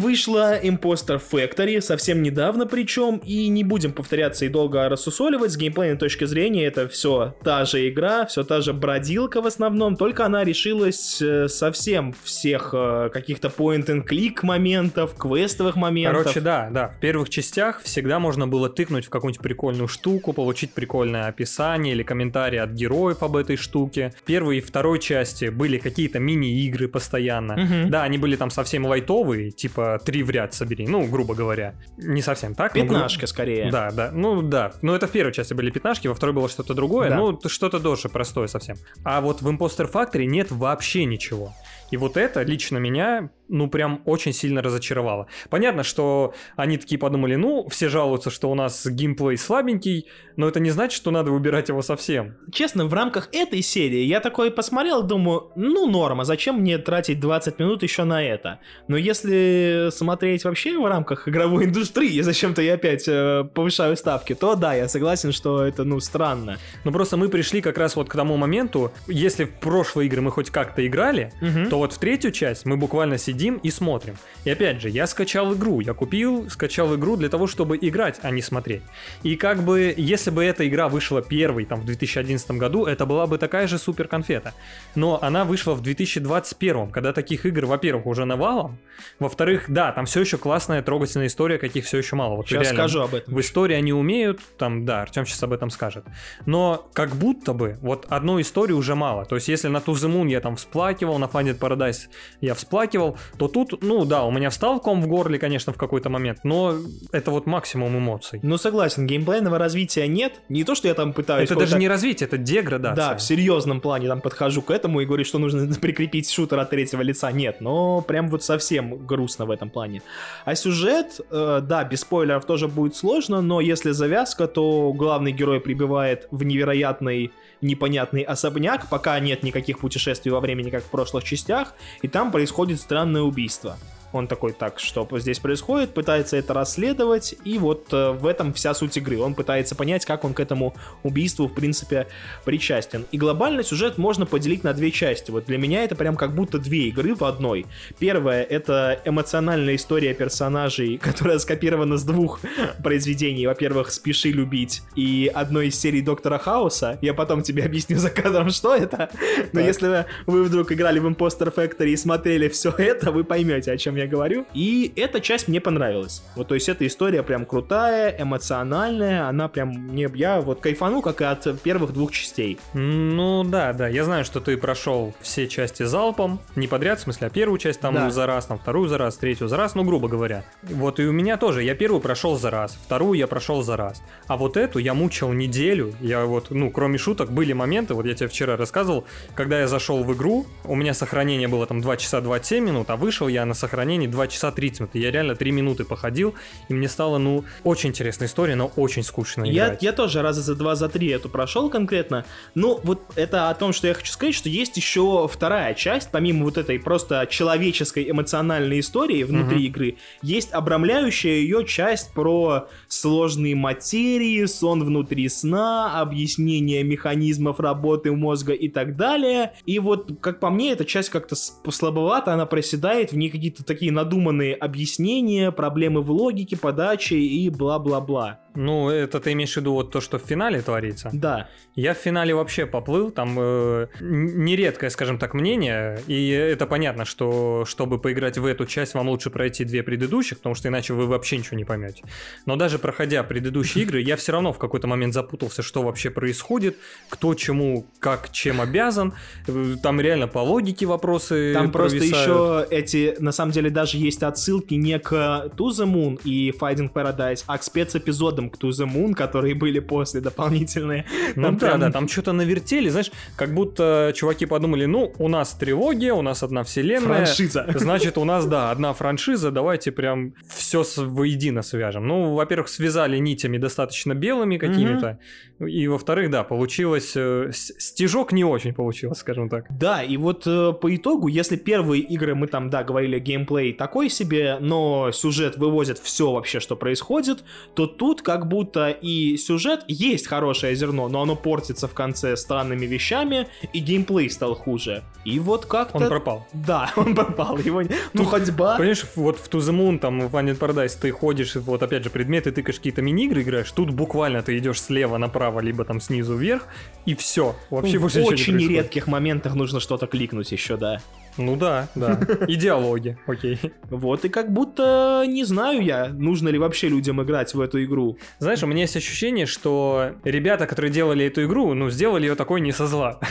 Вышла 0.02 0.60
Imposter 0.60 1.22
Factory 1.32 1.80
совсем 1.80 2.22
недавно 2.22 2.66
причем, 2.66 3.18
и 3.18 3.48
не 3.48 3.64
будем 3.64 3.94
повторяться 3.94 4.46
и 4.46 4.50
долго 4.50 4.90
рассусоливать, 4.90 5.52
с 5.52 5.58
геймплейной 5.58 5.98
точки 5.98 6.26
зрения 6.26 6.66
это 6.66 6.88
все 6.88 7.36
та 7.44 7.66
же 7.66 7.88
игра, 7.88 8.26
все 8.26 8.44
та 8.44 8.62
же 8.62 8.74
бродилка 8.74 9.42
в 9.42 9.46
основном, 9.46 9.96
только 9.96 10.26
она 10.26 10.44
решилась 10.44 11.22
э, 11.22 11.48
совсем 11.48 12.14
всех 12.24 12.72
э, 12.74 13.10
каких-то 13.14 13.50
point-and-click 13.50 14.40
моментов, 14.42 15.16
квестовых 15.16 15.76
моментов. 15.76 16.24
Короче, 16.24 16.42
да, 16.42 16.70
да, 16.72 16.88
в 16.90 17.00
первых 17.00 17.30
частях 17.30 17.82
всегда 17.84 18.20
можно 18.20 18.48
было 18.48 18.70
тыкнуть 18.70 19.06
в 19.06 19.10
какую-нибудь 19.10 19.44
прикольную 19.44 19.88
штуку, 19.88 20.34
получить 20.34 20.74
прикольное 20.74 21.28
описание 21.28 21.94
или 21.94 22.04
комментарий 22.04 22.60
от 22.60 22.72
героев 22.72 23.22
об 23.22 23.36
этой 23.36 23.56
штуке. 23.56 24.14
В 24.18 24.24
первой 24.24 24.58
и 24.58 24.62
второй 24.62 25.00
части 25.00 25.46
были 25.46 25.78
какие-то 25.78 26.20
мини-игры 26.20 26.88
постоянно. 26.88 27.54
Угу. 27.54 27.90
Да, 27.90 28.04
они 28.04 28.18
были 28.18 28.36
там 28.36 28.50
совсем 28.50 28.86
лайтовые, 28.86 29.52
типа 29.52 29.91
три 30.00 30.24
в 30.24 30.30
ряд 30.30 30.54
собери, 30.54 30.88
ну, 30.88 31.06
грубо 31.06 31.36
говоря. 31.36 31.76
Не 31.98 32.22
совсем 32.22 32.56
так. 32.56 32.74
Пятнашка, 32.74 33.22
но, 33.22 33.28
скорее. 33.28 33.72
Да, 33.72 33.92
да, 33.92 34.12
ну 34.12 34.42
да. 34.42 34.74
Ну, 34.82 34.94
это 34.94 35.08
в 35.08 35.12
первой 35.12 35.34
части 35.34 35.54
были 35.54 35.70
пятнашки, 35.70 36.08
во 36.08 36.14
второй 36.14 36.34
было 36.34 36.50
что-то 36.50 36.74
другое, 36.74 37.10
да. 37.10 37.18
ну, 37.18 37.40
что-то 37.48 37.80
тоже 37.80 38.10
простое 38.10 38.48
совсем. 38.48 38.78
А 39.04 39.22
вот 39.22 39.42
в 39.42 39.48
Imposter 39.48 39.92
Factory 39.92 40.26
нет 40.26 40.52
вообще 40.52 41.06
ничего. 41.06 41.54
И 41.92 41.98
вот 41.98 42.18
это 42.18 42.42
лично 42.44 42.78
меня, 42.78 43.30
ну, 43.52 43.70
прям 43.70 44.02
очень 44.06 44.34
сильно 44.34 44.62
разочаровало. 44.62 45.28
Понятно, 45.50 45.84
что 45.84 46.34
они 46.56 46.78
такие 46.78 46.98
подумали, 46.98 47.36
ну, 47.36 47.68
все 47.70 47.90
жалуются, 47.90 48.32
что 48.32 48.50
у 48.50 48.56
нас 48.56 48.88
геймплей 48.88 49.38
слабенький, 49.38 50.08
но 50.38 50.48
это 50.48 50.60
не 50.60 50.72
значит, 50.72 50.96
что 50.96 51.12
надо 51.12 51.32
выбирать 51.32 51.68
его 51.68 51.82
совсем. 51.82 52.38
Честно, 52.52 52.86
в 52.86 52.94
рамках 52.94 53.30
этой 53.34 53.62
серии 53.62 54.04
я 54.04 54.22
такой 54.22 54.52
посмотрел, 54.52 55.04
думаю, 55.04 55.52
ну, 55.56 55.90
норма, 55.90 56.24
зачем 56.24 56.62
мне 56.62 56.78
тратить 56.78 57.20
20 57.20 57.60
минут 57.60 57.84
еще 57.84 58.06
на 58.06 58.24
это? 58.24 58.60
Но 58.88 58.96
если 58.96 59.90
смотреть 59.92 60.46
вообще 60.46 60.80
в 60.80 60.86
рамках 60.86 61.28
игровой 61.28 61.66
индустрии, 61.66 62.22
зачем-то 62.22 62.62
я 62.62 62.76
опять 62.76 63.04
э, 63.08 63.44
повышаю 63.54 63.98
ставки, 63.98 64.34
то 64.34 64.56
да, 64.56 64.74
я 64.74 64.88
согласен, 64.88 65.34
что 65.34 65.64
это, 65.64 65.84
ну, 65.84 66.00
странно. 66.00 66.58
Ну, 66.86 66.92
просто 66.94 67.18
мы 67.18 67.28
пришли 67.28 67.62
как 67.62 67.78
раз 67.78 67.98
вот 67.98 68.08
к 68.08 68.16
тому 68.16 68.38
моменту, 68.38 68.94
если 69.08 69.44
в 69.44 69.60
прошлые 69.60 70.08
игры 70.08 70.22
мы 70.22 70.32
хоть 70.32 70.50
как-то 70.50 70.88
играли, 70.88 71.34
угу. 71.42 71.70
то 71.70 71.81
вот 71.82 71.94
в 71.94 71.98
третью 71.98 72.32
часть 72.32 72.66
мы 72.66 72.78
буквально 72.78 73.18
сидим 73.18 73.56
и 73.56 73.72
смотрим. 73.72 74.16
И 74.46 74.52
опять 74.52 74.80
же, 74.82 74.90
я 74.90 75.08
скачал 75.08 75.56
игру, 75.56 75.80
я 75.80 75.96
купил, 75.96 76.48
скачал 76.48 76.96
игру 76.96 77.18
для 77.18 77.28
того, 77.28 77.48
чтобы 77.48 77.76
играть, 77.82 78.20
а 78.22 78.30
не 78.30 78.44
смотреть. 78.44 78.84
И 79.24 79.36
как 79.36 79.64
бы, 79.64 79.92
если 79.98 80.30
бы 80.30 80.46
эта 80.46 80.68
игра 80.68 80.90
вышла 80.90 81.24
первой, 81.24 81.66
там, 81.66 81.82
в 81.82 81.86
2011 81.86 82.52
году, 82.52 82.86
это 82.86 83.08
была 83.08 83.26
бы 83.26 83.40
такая 83.40 83.66
же 83.66 83.80
супер 83.80 84.08
конфета. 84.08 84.54
Но 84.94 85.18
она 85.24 85.44
вышла 85.44 85.74
в 85.74 85.82
2021, 85.82 86.92
когда 86.92 87.14
таких 87.14 87.48
игр, 87.48 87.66
во-первых, 87.66 88.06
уже 88.06 88.26
навалом, 88.26 88.78
во-вторых, 89.18 89.66
да, 89.68 89.92
там 89.92 90.06
все 90.06 90.22
еще 90.22 90.38
классная, 90.38 90.84
трогательная 90.84 91.28
история, 91.28 91.58
каких 91.58 91.86
все 91.86 91.98
еще 91.98 92.16
мало. 92.16 92.36
Вот 92.36 92.48
сейчас 92.48 92.62
реально, 92.62 92.80
скажу 92.80 93.02
об 93.02 93.16
этом. 93.16 93.34
В 93.34 93.40
истории 93.40 93.76
они 93.76 93.92
умеют, 93.92 94.40
там, 94.60 94.86
да, 94.86 95.02
Артем 95.02 95.26
сейчас 95.26 95.42
об 95.42 95.52
этом 95.52 95.72
скажет. 95.72 96.06
Но 96.46 96.88
как 96.94 97.16
будто 97.16 97.54
бы 97.54 97.80
вот 97.82 98.06
одной 98.10 98.44
истории 98.44 98.74
уже 98.74 98.94
мало. 98.94 99.26
То 99.26 99.34
есть, 99.34 99.48
если 99.48 99.68
на 99.68 99.78
Moon 99.78 100.30
я 100.30 100.42
там 100.42 100.58
всплакивал, 100.58 101.18
на 101.18 101.26
Finded 101.26 101.58
Paradise 101.72 102.10
я 102.42 102.54
всплакивал, 102.54 103.18
то 103.38 103.48
тут, 103.48 103.82
ну 103.82 104.06
да, 104.06 104.24
у 104.24 104.32
меня 104.32 104.50
встал 104.50 104.80
ком 104.80 105.02
в 105.02 105.08
горле, 105.08 105.40
конечно, 105.40 105.74
в 105.74 105.78
какой-то 105.78 106.10
момент, 106.10 106.40
но 106.44 106.76
это 107.12 107.32
вот 107.32 107.46
максимум 107.46 107.98
эмоций. 107.98 108.40
Ну 108.44 108.58
согласен, 108.58 109.08
геймплейного 109.08 109.58
развития 109.58 110.08
нет. 110.08 110.42
Не 110.50 110.64
то, 110.64 110.76
что 110.76 110.88
я 110.88 110.94
там 110.94 111.14
пытаюсь... 111.14 111.50
Это 111.50 111.60
даже 111.60 111.78
не 111.78 111.88
развитие, 111.88 112.28
это 112.28 112.38
деградация. 112.38 112.96
Да, 112.96 113.16
в 113.16 113.22
серьезном 113.22 113.82
плане 113.82 114.08
там 114.08 114.22
подхожу 114.22 114.62
к 114.62 114.72
этому 114.72 115.02
и 115.02 115.06
говорю, 115.06 115.26
что 115.26 115.40
нужно 115.40 115.74
прикрепить 115.82 116.30
шутер 116.30 116.60
от 116.60 116.70
третьего 116.70 117.02
лица. 117.02 117.32
Нет, 117.32 117.62
но 117.62 118.02
прям 118.02 118.30
вот 118.30 118.44
совсем 118.44 119.06
грустно 119.06 119.46
в 119.46 119.52
этом 119.52 119.70
плане. 119.70 120.02
А 120.46 120.56
сюжет, 120.56 121.20
э, 121.30 121.60
да, 121.64 121.84
без 121.84 122.02
спойлеров 122.02 122.46
тоже 122.46 122.68
будет 122.68 122.96
сложно, 122.96 123.42
но 123.42 123.62
если 123.62 123.92
завязка, 123.92 124.48
то 124.48 124.94
главный 124.94 125.32
герой 125.32 125.60
прибывает 125.60 126.28
в 126.32 126.44
невероятный 126.44 127.32
непонятный 127.62 128.22
особняк, 128.22 128.90
пока 128.90 129.20
нет 129.20 129.44
никаких 129.44 129.80
путешествий 129.80 130.32
во 130.32 130.40
времени, 130.40 130.70
как 130.70 130.84
в 130.84 130.90
прошлых 130.90 131.24
частях, 131.24 131.74
и 132.02 132.08
там 132.08 132.32
происходит 132.32 132.80
странное 132.80 133.22
убийство. 133.22 133.78
Он 134.14 134.28
такой, 134.28 134.54
так, 134.54 134.80
что 134.80 135.08
здесь 135.20 135.40
происходит, 135.40 135.94
пытается 135.94 136.38
это 136.38 136.54
расследовать, 136.54 137.36
и 137.46 137.58
вот 137.58 137.88
э, 137.94 138.12
в 138.12 138.26
этом 138.26 138.54
вся 138.54 138.74
суть 138.74 138.98
игры. 138.98 139.20
Он 139.20 139.34
пытается 139.34 139.76
понять, 139.76 140.06
как 140.06 140.24
он 140.24 140.34
к 140.34 140.40
этому 140.40 140.76
убийству, 141.04 141.48
в 141.48 141.54
принципе, 141.54 142.08
причастен. 142.44 143.06
И 143.12 143.18
глобальный 143.18 143.64
сюжет 143.64 143.98
можно 143.98 144.26
поделить 144.26 144.64
на 144.64 144.74
две 144.74 144.92
части. 144.92 145.32
Вот 145.32 145.46
для 145.46 145.58
меня 145.58 145.84
это 145.84 145.96
прям 145.96 146.16
как 146.16 146.34
будто 146.36 146.60
две 146.60 146.90
игры 146.90 147.16
в 147.16 147.24
одной. 147.24 147.66
Первая— 148.00 148.44
это 148.50 149.02
эмоциональная 149.06 149.76
история 149.76 150.14
персонажей, 150.14 150.98
которая 151.02 151.40
скопирована 151.40 151.98
с 151.98 152.04
двух 152.04 152.40
произведений. 152.84 153.48
Во-первых, 153.48 153.92
«Спеши 153.92 154.32
любить» 154.32 154.82
и 154.96 155.32
одной 155.34 155.68
из 155.68 155.80
серий 155.80 156.02
Доктора 156.02 156.38
Хауса. 156.38 156.98
Я 157.02 157.14
потом 157.14 157.44
тебе 157.44 157.64
объясню 157.66 157.98
за 157.98 158.10
кадром, 158.10 158.50
что 158.50 158.76
это. 158.76 159.10
Но 159.54 159.60
так. 159.60 159.68
если 159.68 160.06
вы 160.26 160.44
вдруг 160.44 160.72
играли 160.72 161.00
в 161.00 161.08
Imposter 161.08 161.54
Factory 161.54 161.90
и 161.90 161.98
смотрели 161.98 162.50
все 162.50 162.72
это, 162.78 163.12
вы 163.12 163.24
поймете, 163.24 163.72
о 163.72 163.78
чем 163.78 163.96
я 163.96 164.01
говорю. 164.08 164.46
И 164.54 164.92
эта 164.96 165.22
часть 165.22 165.48
мне 165.48 165.62
понравилась. 165.62 166.24
Вот, 166.36 166.48
то 166.48 166.56
есть 166.56 166.70
эта 166.70 166.86
история 166.88 167.24
прям 167.24 167.46
крутая, 167.46 168.16
эмоциональная, 168.18 169.28
она 169.28 169.48
прям 169.48 169.70
мне, 169.70 170.10
я 170.16 170.42
вот 170.42 170.62
кайфану, 170.62 171.02
как 171.02 171.22
и 171.22 171.24
от 171.24 171.62
первых 171.62 171.94
двух 171.94 172.12
частей. 172.12 172.60
Ну 172.74 173.44
да, 173.44 173.74
да, 173.74 173.88
я 173.88 174.04
знаю, 174.04 174.26
что 174.26 174.40
ты 174.40 174.58
прошел 174.58 175.14
все 175.22 175.48
части 175.48 175.84
залпом, 175.84 176.40
не 176.56 176.68
подряд, 176.68 177.00
в 177.00 177.04
смысле, 177.04 177.28
а 177.28 177.30
первую 177.30 177.58
часть 177.58 177.80
там 177.80 177.94
да. 177.94 178.10
за 178.10 178.26
раз, 178.26 178.46
там 178.46 178.60
вторую 178.60 178.88
за 178.88 178.98
раз, 178.98 179.18
третью 179.18 179.48
за 179.48 179.58
раз, 179.58 179.76
ну 179.76 179.84
грубо 179.84 180.08
говоря. 180.08 180.44
Вот 180.64 181.00
и 181.00 181.06
у 181.06 181.12
меня 181.12 181.38
тоже, 181.38 181.64
я 181.64 181.76
первую 181.76 182.02
прошел 182.02 182.38
за 182.38 182.50
раз, 182.50 182.78
вторую 182.84 183.18
я 183.18 183.28
прошел 183.28 183.62
за 183.62 183.78
раз, 183.78 184.02
а 184.28 184.38
вот 184.38 184.58
эту 184.58 184.80
я 184.80 184.94
мучил 184.94 185.32
неделю, 185.32 185.94
я 186.00 186.26
вот, 186.26 186.52
ну 186.52 186.72
кроме 186.72 186.98
шуток, 186.98 187.32
были 187.32 187.54
моменты, 187.54 187.94
вот 187.94 188.06
я 188.06 188.14
тебе 188.14 188.30
вчера 188.30 188.58
рассказывал, 188.58 189.06
когда 189.36 189.60
я 189.60 189.68
зашел 189.68 190.04
в 190.04 190.14
игру, 190.14 190.46
у 190.66 190.76
меня 190.76 190.94
сохранение 190.94 191.48
было 191.48 191.66
там 191.66 191.82
2 191.82 191.98
часа 191.98 192.22
27 192.22 192.64
минут, 192.64 192.90
а 192.90 192.96
вышел 192.96 193.28
я 193.28 193.46
на 193.46 193.54
сохранение 193.54 193.91
сохранений 193.92 194.08
2 194.08 194.28
часа 194.28 194.52
30 194.52 194.80
минут. 194.80 194.96
Я 194.96 195.12
реально 195.12 195.36
3 195.36 195.52
минуты 195.52 195.84
походил, 195.84 196.34
и 196.70 196.74
мне 196.74 196.88
стало, 196.88 197.18
ну, 197.18 197.44
очень 197.64 197.90
интересная 197.90 198.28
история, 198.28 198.56
но 198.56 198.72
очень 198.78 199.04
скучно 199.04 199.44
я, 199.44 199.66
играть. 199.66 199.84
Я 199.84 199.92
тоже 199.92 200.22
раза 200.22 200.42
за 200.42 200.56
2, 200.56 200.76
за 200.76 200.88
3 200.88 201.08
эту 201.10 201.30
прошел 201.30 201.70
конкретно. 201.70 202.26
Ну, 202.56 202.80
вот 202.84 203.02
это 203.16 203.50
о 203.50 203.54
том, 203.54 203.74
что 203.74 203.88
я 203.88 203.94
хочу 203.94 204.12
сказать, 204.12 204.36
что 204.36 204.50
есть 204.50 204.78
еще 204.78 205.28
вторая 205.28 205.74
часть, 205.74 206.10
помимо 206.12 206.44
вот 206.46 206.58
этой 206.58 206.80
просто 206.80 207.28
человеческой 207.30 208.10
эмоциональной 208.10 208.80
истории 208.80 209.24
внутри 209.24 209.58
угу. 209.58 209.66
игры, 209.66 209.96
есть 210.22 210.54
обрамляющая 210.54 211.34
ее 211.34 211.66
часть 211.66 212.14
про 212.14 212.68
сложные 212.88 213.56
материи, 213.56 214.46
сон 214.46 214.84
внутри 214.84 215.28
сна, 215.30 216.00
объяснение 216.02 216.84
механизмов 216.84 217.60
работы 217.60 218.12
мозга 218.12 218.54
и 218.54 218.70
так 218.70 218.96
далее. 218.96 219.54
И 219.66 219.80
вот, 219.80 220.12
как 220.22 220.40
по 220.40 220.50
мне, 220.50 220.72
эта 220.72 220.86
часть 220.86 221.10
как-то 221.10 221.36
слабовата, 221.36 222.34
она 222.34 222.46
проседает, 222.46 223.12
в 223.12 223.18
ней 223.18 223.30
какие-то 223.30 223.64
такие 223.64 223.81
такие 223.82 223.92
надуманные 223.92 224.54
объяснения, 224.54 225.52
проблемы 225.52 226.02
в 226.02 226.12
логике, 226.12 226.56
подаче 226.56 227.18
и 227.18 227.50
бла-бла-бла. 227.50 228.40
Ну, 228.56 228.90
это 228.90 229.20
ты 229.20 229.32
имеешь 229.32 229.54
в 229.54 229.58
виду 229.58 229.74
вот 229.74 229.92
то, 229.92 230.02
что 230.02 230.20
в 230.20 230.24
финале 230.24 230.62
творится? 230.62 231.10
Да. 231.14 231.48
Я 231.76 231.94
в 231.94 231.98
финале 231.98 232.36
вообще 232.36 232.66
поплыл, 232.66 233.12
там 233.12 233.38
э, 233.40 233.88
нередкое, 234.02 234.90
скажем 234.90 235.18
так, 235.18 235.34
мнение, 235.34 236.02
и 236.06 236.30
это 236.30 236.66
понятно, 236.66 237.06
что 237.06 237.64
чтобы 237.66 237.98
поиграть 237.98 238.38
в 238.38 238.46
эту 238.46 238.66
часть, 238.66 238.94
вам 238.94 239.08
лучше 239.08 239.30
пройти 239.30 239.64
две 239.64 239.82
предыдущих, 239.82 240.40
потому 240.40 240.54
что 240.56 240.68
иначе 240.68 240.94
вы 240.94 241.08
вообще 241.08 241.38
ничего 241.38 241.56
не 241.56 241.64
поймете. 241.64 242.04
Но 242.46 242.58
даже 242.58 242.78
проходя 242.78 243.24
предыдущие 243.24 243.86
игры, 243.86 244.02
я 244.02 244.18
все 244.18 244.34
равно 244.34 244.52
в 244.52 244.60
какой-то 244.60 244.88
момент 244.88 245.14
запутался, 245.14 245.62
что 245.62 245.82
вообще 245.82 246.10
происходит, 246.10 246.76
кто 247.08 247.34
чему, 247.36 247.86
как, 248.00 248.32
чем 248.32 248.60
обязан. 248.60 249.14
Э, 249.48 249.76
там 249.82 250.02
реально 250.02 250.28
по 250.28 250.40
логике 250.40 250.86
вопросы 250.86 251.54
Там 251.54 251.72
просто 251.72 252.00
еще 252.00 252.68
эти, 252.70 253.16
на 253.20 253.32
самом 253.32 253.54
деле, 253.54 253.70
даже 253.70 253.98
есть 253.98 254.24
отсылки 254.24 254.74
не 254.74 255.00
к 255.00 255.14
To 255.56 255.70
the 255.70 255.86
Moon 255.86 256.20
и 256.26 256.52
Fighting 256.52 256.92
Paradise, 256.92 257.44
а 257.48 257.58
к 257.58 257.64
спецэпизодам 257.64 258.41
к 258.50 258.58
To 258.58 258.70
The 258.70 258.92
Moon, 258.92 259.14
которые 259.14 259.56
были 259.56 259.80
после 259.80 260.22
дополнительные. 260.22 261.06
Ну 261.36 261.44
там 261.44 261.58
да, 261.58 261.68
прям... 261.68 261.80
да, 261.80 261.92
там 261.92 262.08
что-то 262.08 262.34
навертели, 262.34 262.90
знаешь, 262.90 263.12
как 263.36 263.54
будто 263.54 264.12
чуваки 264.16 264.46
подумали, 264.46 264.86
ну, 264.86 265.14
у 265.18 265.28
нас 265.28 265.54
трилогия, 265.54 266.14
у 266.14 266.22
нас 266.22 266.44
одна 266.44 266.64
вселенная. 266.64 267.26
Франшиза. 267.26 267.66
Значит, 267.76 268.18
у 268.18 268.26
нас, 268.26 268.46
да, 268.46 268.72
одна 268.72 268.94
франшиза, 268.94 269.52
давайте 269.52 269.92
прям 269.92 270.34
все 270.48 270.84
воедино 270.98 271.62
свяжем. 271.62 272.08
Ну, 272.08 272.34
во-первых, 272.34 272.70
связали 272.70 273.18
нитями 273.18 273.58
достаточно 273.58 274.14
белыми 274.14 274.58
какими-то, 274.58 275.20
и, 275.60 275.88
во-вторых, 275.88 276.32
да, 276.32 276.44
получилось... 276.44 277.14
Э, 277.16 277.52
стежок 277.54 278.32
не 278.32 278.44
очень 278.44 278.74
получилось, 278.74 279.20
скажем 279.20 279.50
так. 279.50 279.66
Да, 279.70 280.04
и 280.04 280.18
вот 280.18 280.48
э, 280.48 280.74
по 280.74 280.96
итогу, 280.96 281.28
если 281.28 281.56
первые 281.56 282.02
игры 282.02 282.36
мы 282.36 282.48
там, 282.48 282.70
да, 282.70 282.84
говорили, 282.84 283.20
геймплей 283.20 283.74
такой 283.74 284.10
себе, 284.10 284.58
но 284.60 285.12
сюжет 285.12 285.58
вывозит 285.58 286.00
все 286.00 286.32
вообще, 286.32 286.60
что 286.60 286.76
происходит, 286.76 287.44
то 287.76 287.86
тут 287.86 288.22
как 288.32 288.48
будто 288.48 288.90
и 288.90 289.36
сюжет 289.36 289.84
есть 289.90 290.26
хорошее 290.26 290.74
зерно, 290.74 291.10
но 291.10 291.22
оно 291.22 291.36
портится 291.36 291.90
в 291.90 291.94
конце 291.94 292.38
странными 292.38 292.86
вещами, 292.86 293.48
и 293.74 293.80
геймплей 293.80 294.30
стал 294.30 294.56
хуже. 294.56 295.04
И 295.26 295.38
вот 295.40 295.66
как-то... 295.66 295.98
Он 295.98 296.08
пропал. 296.08 296.48
Да, 296.54 296.90
он 296.96 297.14
пропал. 297.14 297.58
Его... 297.58 297.84
Ну, 298.14 298.24
ходьба... 298.24 298.78
Понимаешь, 298.78 299.04
вот 299.18 299.38
в 299.38 299.50
To 299.50 299.60
The 299.60 299.74
Moon, 299.76 300.00
там, 300.00 300.30
в 300.30 300.34
Undead 300.34 300.58
Paradise 300.58 300.98
ты 300.98 301.12
ходишь, 301.12 301.56
вот 301.56 301.84
опять 301.84 302.06
же, 302.06 302.10
предметы, 302.10 302.54
тыкаешь 302.54 302.78
какие-то 302.78 303.02
мини-игры 303.02 303.42
играешь, 303.42 303.72
тут 303.74 303.92
буквально 303.92 304.42
ты 304.42 304.58
идешь 304.58 304.82
слева 304.82 305.18
направо 305.18 305.60
либо 305.60 305.84
там 305.84 306.00
снизу 306.00 306.38
вверх, 306.38 306.68
и 307.06 307.16
все. 307.16 307.54
Вообще 307.70 307.98
В 307.98 308.04
больше 308.04 308.22
очень 308.22 308.56
не 308.56 308.68
редких 308.70 309.08
моментах 309.08 309.56
нужно 309.56 309.82
что-то 309.82 310.08
кликнуть 310.08 310.54
еще, 310.54 310.78
да. 310.78 311.02
Ну 311.38 311.56
да, 311.56 311.88
да. 311.96 312.20
И 312.48 312.56
диалоги, 312.56 313.18
окей. 313.26 313.60
Вот, 313.90 314.26
и 314.26 314.30
как 314.30 314.52
будто 314.52 315.24
не 315.28 315.44
знаю 315.44 315.82
я, 315.82 316.10
нужно 316.10 316.50
ли 316.50 316.58
вообще 316.58 316.90
людям 316.90 317.22
играть 317.22 317.54
в 317.54 317.62
эту 317.62 317.84
игру. 317.84 318.18
Знаешь, 318.40 318.64
у 318.64 318.68
меня 318.68 318.82
есть 318.82 318.98
ощущение, 318.98 319.46
что 319.46 320.12
ребята, 320.24 320.68
которые 320.68 320.92
делали 320.92 321.26
эту 321.26 321.44
игру, 321.46 321.74
ну, 321.74 321.90
сделали 321.90 322.28
ее 322.28 322.36
такой 322.36 322.62
не 322.62 322.72
со 322.72 322.88
зла. 322.88 323.20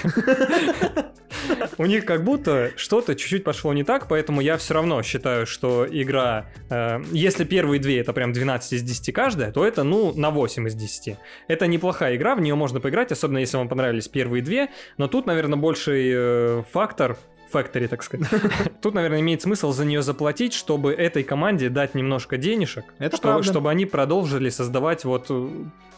У 1.79 1.87
них 1.87 2.05
как 2.05 2.25
будто 2.25 2.73
что-то 2.77 3.15
чуть-чуть 3.15 3.45
пошло 3.45 3.73
не 3.73 3.85
так, 3.85 4.09
поэтому 4.09 4.41
я 4.41 4.57
все 4.57 4.75
равно 4.75 5.03
считаю, 5.03 5.47
что 5.47 5.87
игра, 5.91 6.47
э, 6.69 7.03
если 7.13 7.45
первые 7.45 7.81
две 7.81 8.01
это 8.01 8.13
прям 8.13 8.33
12 8.33 8.75
из 8.75 8.83
10 8.83 9.15
каждая, 9.15 9.53
то 9.53 9.67
это, 9.67 9.83
ну, 9.83 10.13
на 10.15 10.31
8 10.31 10.69
из 10.69 10.75
10. 10.75 11.17
Это 11.49 11.67
неплохая 11.67 12.17
игра, 12.17 12.35
в 12.35 12.41
нее 12.41 12.55
можно 12.55 12.81
поиграть, 12.81 13.13
особенно 13.13 13.39
если 13.39 13.57
вам 13.57 13.69
понравились 13.69 14.09
первые 14.09 14.43
две, 14.43 14.69
но 14.99 15.09
тут, 15.09 15.27
наверное, 15.27 15.59
больший 15.59 16.11
э, 16.13 16.63
фактор 16.71 17.17
Factory, 17.53 17.89
так 17.89 18.03
сказать. 18.03 18.29
Тут, 18.83 18.95
наверное, 18.95 19.21
имеет 19.21 19.43
смысл 19.43 19.73
за 19.73 19.85
нее 19.85 20.03
заплатить, 20.03 20.55
чтобы 20.55 20.93
этой 20.93 21.23
команде 21.23 21.69
дать 21.69 21.95
немножко 21.95 22.37
денежек, 22.37 22.85
Это 22.99 23.17
чтобы, 23.17 23.43
чтобы 23.43 23.71
они 23.71 23.87
продолжили 23.87 24.49
создавать 24.51 25.05
вот 25.05 25.27
э, 25.31 25.49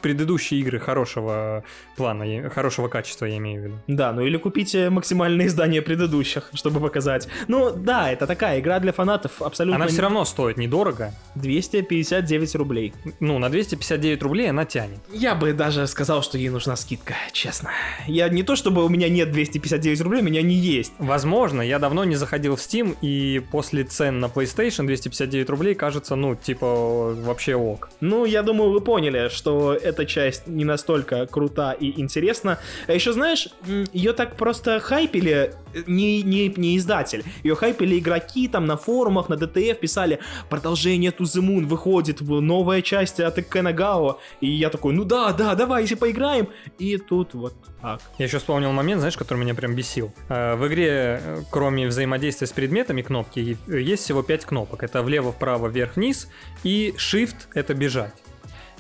предыдущие 0.03 0.61
игры 0.61 0.79
хорошего 0.79 1.65
плана, 1.97 2.51
хорошего 2.51 2.89
качества, 2.89 3.25
я 3.27 3.39
имею 3.39 3.63
в 3.63 3.65
виду. 3.65 3.75
Да, 3.87 4.13
ну 4.13 4.23
или 4.23 4.37
купите 4.37 4.91
максимальное 4.91 5.47
издание 5.47 5.81
предыдущих, 5.81 6.51
чтобы 6.53 6.81
показать. 6.81 7.29
Ну 7.49 7.73
да, 7.75 8.11
это 8.11 8.27
такая 8.27 8.61
игра 8.61 8.81
для 8.81 8.93
фанатов 8.93 9.41
абсолютно... 9.41 9.77
Она 9.77 9.87
все 9.87 10.03
равно 10.03 10.25
стоит 10.25 10.59
недорого. 10.59 11.13
259 11.37 12.55
рублей. 12.57 12.93
Ну, 13.21 13.39
на 13.39 13.49
259 13.49 14.23
рублей 14.23 14.51
она 14.51 14.65
тянет. 14.65 14.99
Я 15.13 15.35
бы 15.35 15.53
даже 15.53 15.87
сказал, 15.87 16.23
что 16.23 16.37
ей 16.37 16.51
нужна 16.51 16.77
скидка, 16.77 17.15
честно. 17.33 17.71
Я 18.07 18.29
не 18.29 18.43
то, 18.43 18.57
чтобы 18.57 18.85
у 18.85 18.89
меня 18.89 19.09
нет 19.09 19.31
259 19.31 20.01
рублей, 20.01 20.21
у 20.21 20.25
меня 20.25 20.43
не 20.43 20.55
есть. 20.55 20.93
Возможно, 20.99 21.42
можно. 21.43 21.61
Я 21.63 21.81
давно 21.81 22.05
не 22.05 22.15
заходил 22.15 22.55
в 22.55 22.61
Steam, 22.61 22.97
и 23.03 23.43
после 23.51 23.83
цен 23.83 24.21
на 24.21 24.27
PlayStation 24.27 24.87
259 24.87 25.51
рублей 25.51 25.75
кажется, 25.75 26.15
ну, 26.15 26.37
типа, 26.37 27.15
вообще 27.15 27.57
ок. 27.57 27.91
Ну, 28.01 28.25
я 28.25 28.43
думаю, 28.43 28.71
вы 28.71 28.81
поняли, 28.81 29.29
что 29.29 29.75
эта 29.75 30.07
часть 30.07 30.47
не 30.47 30.65
настолько 30.65 31.27
крута 31.27 31.73
и 31.73 32.01
интересна. 32.01 32.59
А 32.87 32.93
еще, 32.93 33.13
знаешь, 33.13 33.49
ее 33.93 34.13
так 34.13 34.37
просто 34.37 34.79
хайпили 34.79 35.53
не, 35.89 36.23
не, 36.23 36.49
не 36.57 36.77
издатель. 36.77 37.25
Ее 37.43 37.57
хайпили 37.57 37.99
игроки 37.99 38.47
там 38.47 38.67
на 38.67 38.77
форумах, 38.77 39.29
на 39.29 39.35
DTF 39.35 39.75
писали 39.75 40.21
продолжение 40.49 41.11
To 41.11 41.25
The 41.25 41.43
Moon 41.43 41.67
выходит, 41.67 42.21
новая 42.21 42.83
часть 42.83 43.19
от 43.19 43.43
Кенагао. 43.43 44.19
И 44.41 44.49
я 44.49 44.71
такой, 44.71 44.93
ну 44.93 45.05
да, 45.05 45.33
да, 45.33 45.55
давай, 45.57 45.83
если 45.83 45.97
поиграем. 45.97 46.49
И 46.79 46.99
тут 46.99 47.35
вот 47.35 47.55
так. 47.81 48.01
Я 48.19 48.27
еще 48.27 48.39
вспомнил 48.39 48.71
момент, 48.73 49.01
знаешь, 49.01 49.17
который 49.17 49.39
меня 49.39 49.55
прям 49.55 49.75
бесил. 49.75 50.13
Э, 50.29 50.55
в 50.55 50.67
игре 50.69 51.21
кроме 51.51 51.87
взаимодействия 51.87 52.47
с 52.47 52.53
предметами 52.53 53.03
кнопки, 53.03 53.57
есть 53.67 54.05
всего 54.05 54.23
5 54.23 54.45
кнопок. 54.45 54.83
Это 54.83 55.03
влево, 55.03 55.33
вправо, 55.33 55.69
вверх, 55.69 55.97
вниз. 55.97 56.29
И 56.65 56.95
Shift— 56.97 57.37
это 57.55 57.75
бежать. 57.75 58.15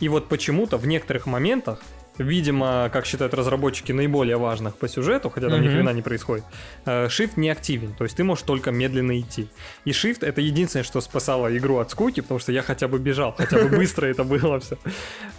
И 0.00 0.08
вот 0.08 0.28
почему-то 0.28 0.78
в 0.78 0.86
некоторых 0.86 1.26
моментах 1.26 1.80
видимо, 2.18 2.90
как 2.92 3.06
считают 3.06 3.34
разработчики, 3.34 3.92
наиболее 3.92 4.36
важных 4.36 4.76
по 4.76 4.88
сюжету, 4.88 5.30
хотя 5.30 5.48
там 5.48 5.60
mm-hmm. 5.60 5.64
ни 5.64 5.68
хрена 5.68 5.90
не 5.90 6.02
происходит, 6.02 6.44
э, 6.84 7.06
Shift 7.06 7.32
не 7.36 7.50
активен, 7.50 7.94
то 7.94 8.04
есть 8.04 8.16
ты 8.16 8.24
можешь 8.24 8.44
только 8.44 8.70
медленно 8.70 9.18
идти. 9.18 9.48
И 9.84 9.90
Shift 9.90 10.24
это 10.24 10.40
единственное, 10.40 10.84
что 10.84 11.00
спасало 11.00 11.56
игру 11.56 11.78
от 11.78 11.90
скуки, 11.90 12.20
потому 12.20 12.40
что 12.40 12.52
я 12.52 12.62
хотя 12.62 12.88
бы 12.88 12.98
бежал, 12.98 13.34
хотя 13.36 13.58
бы 13.58 13.76
быстро 13.76 14.06
это 14.06 14.24
было 14.24 14.60
все. 14.60 14.78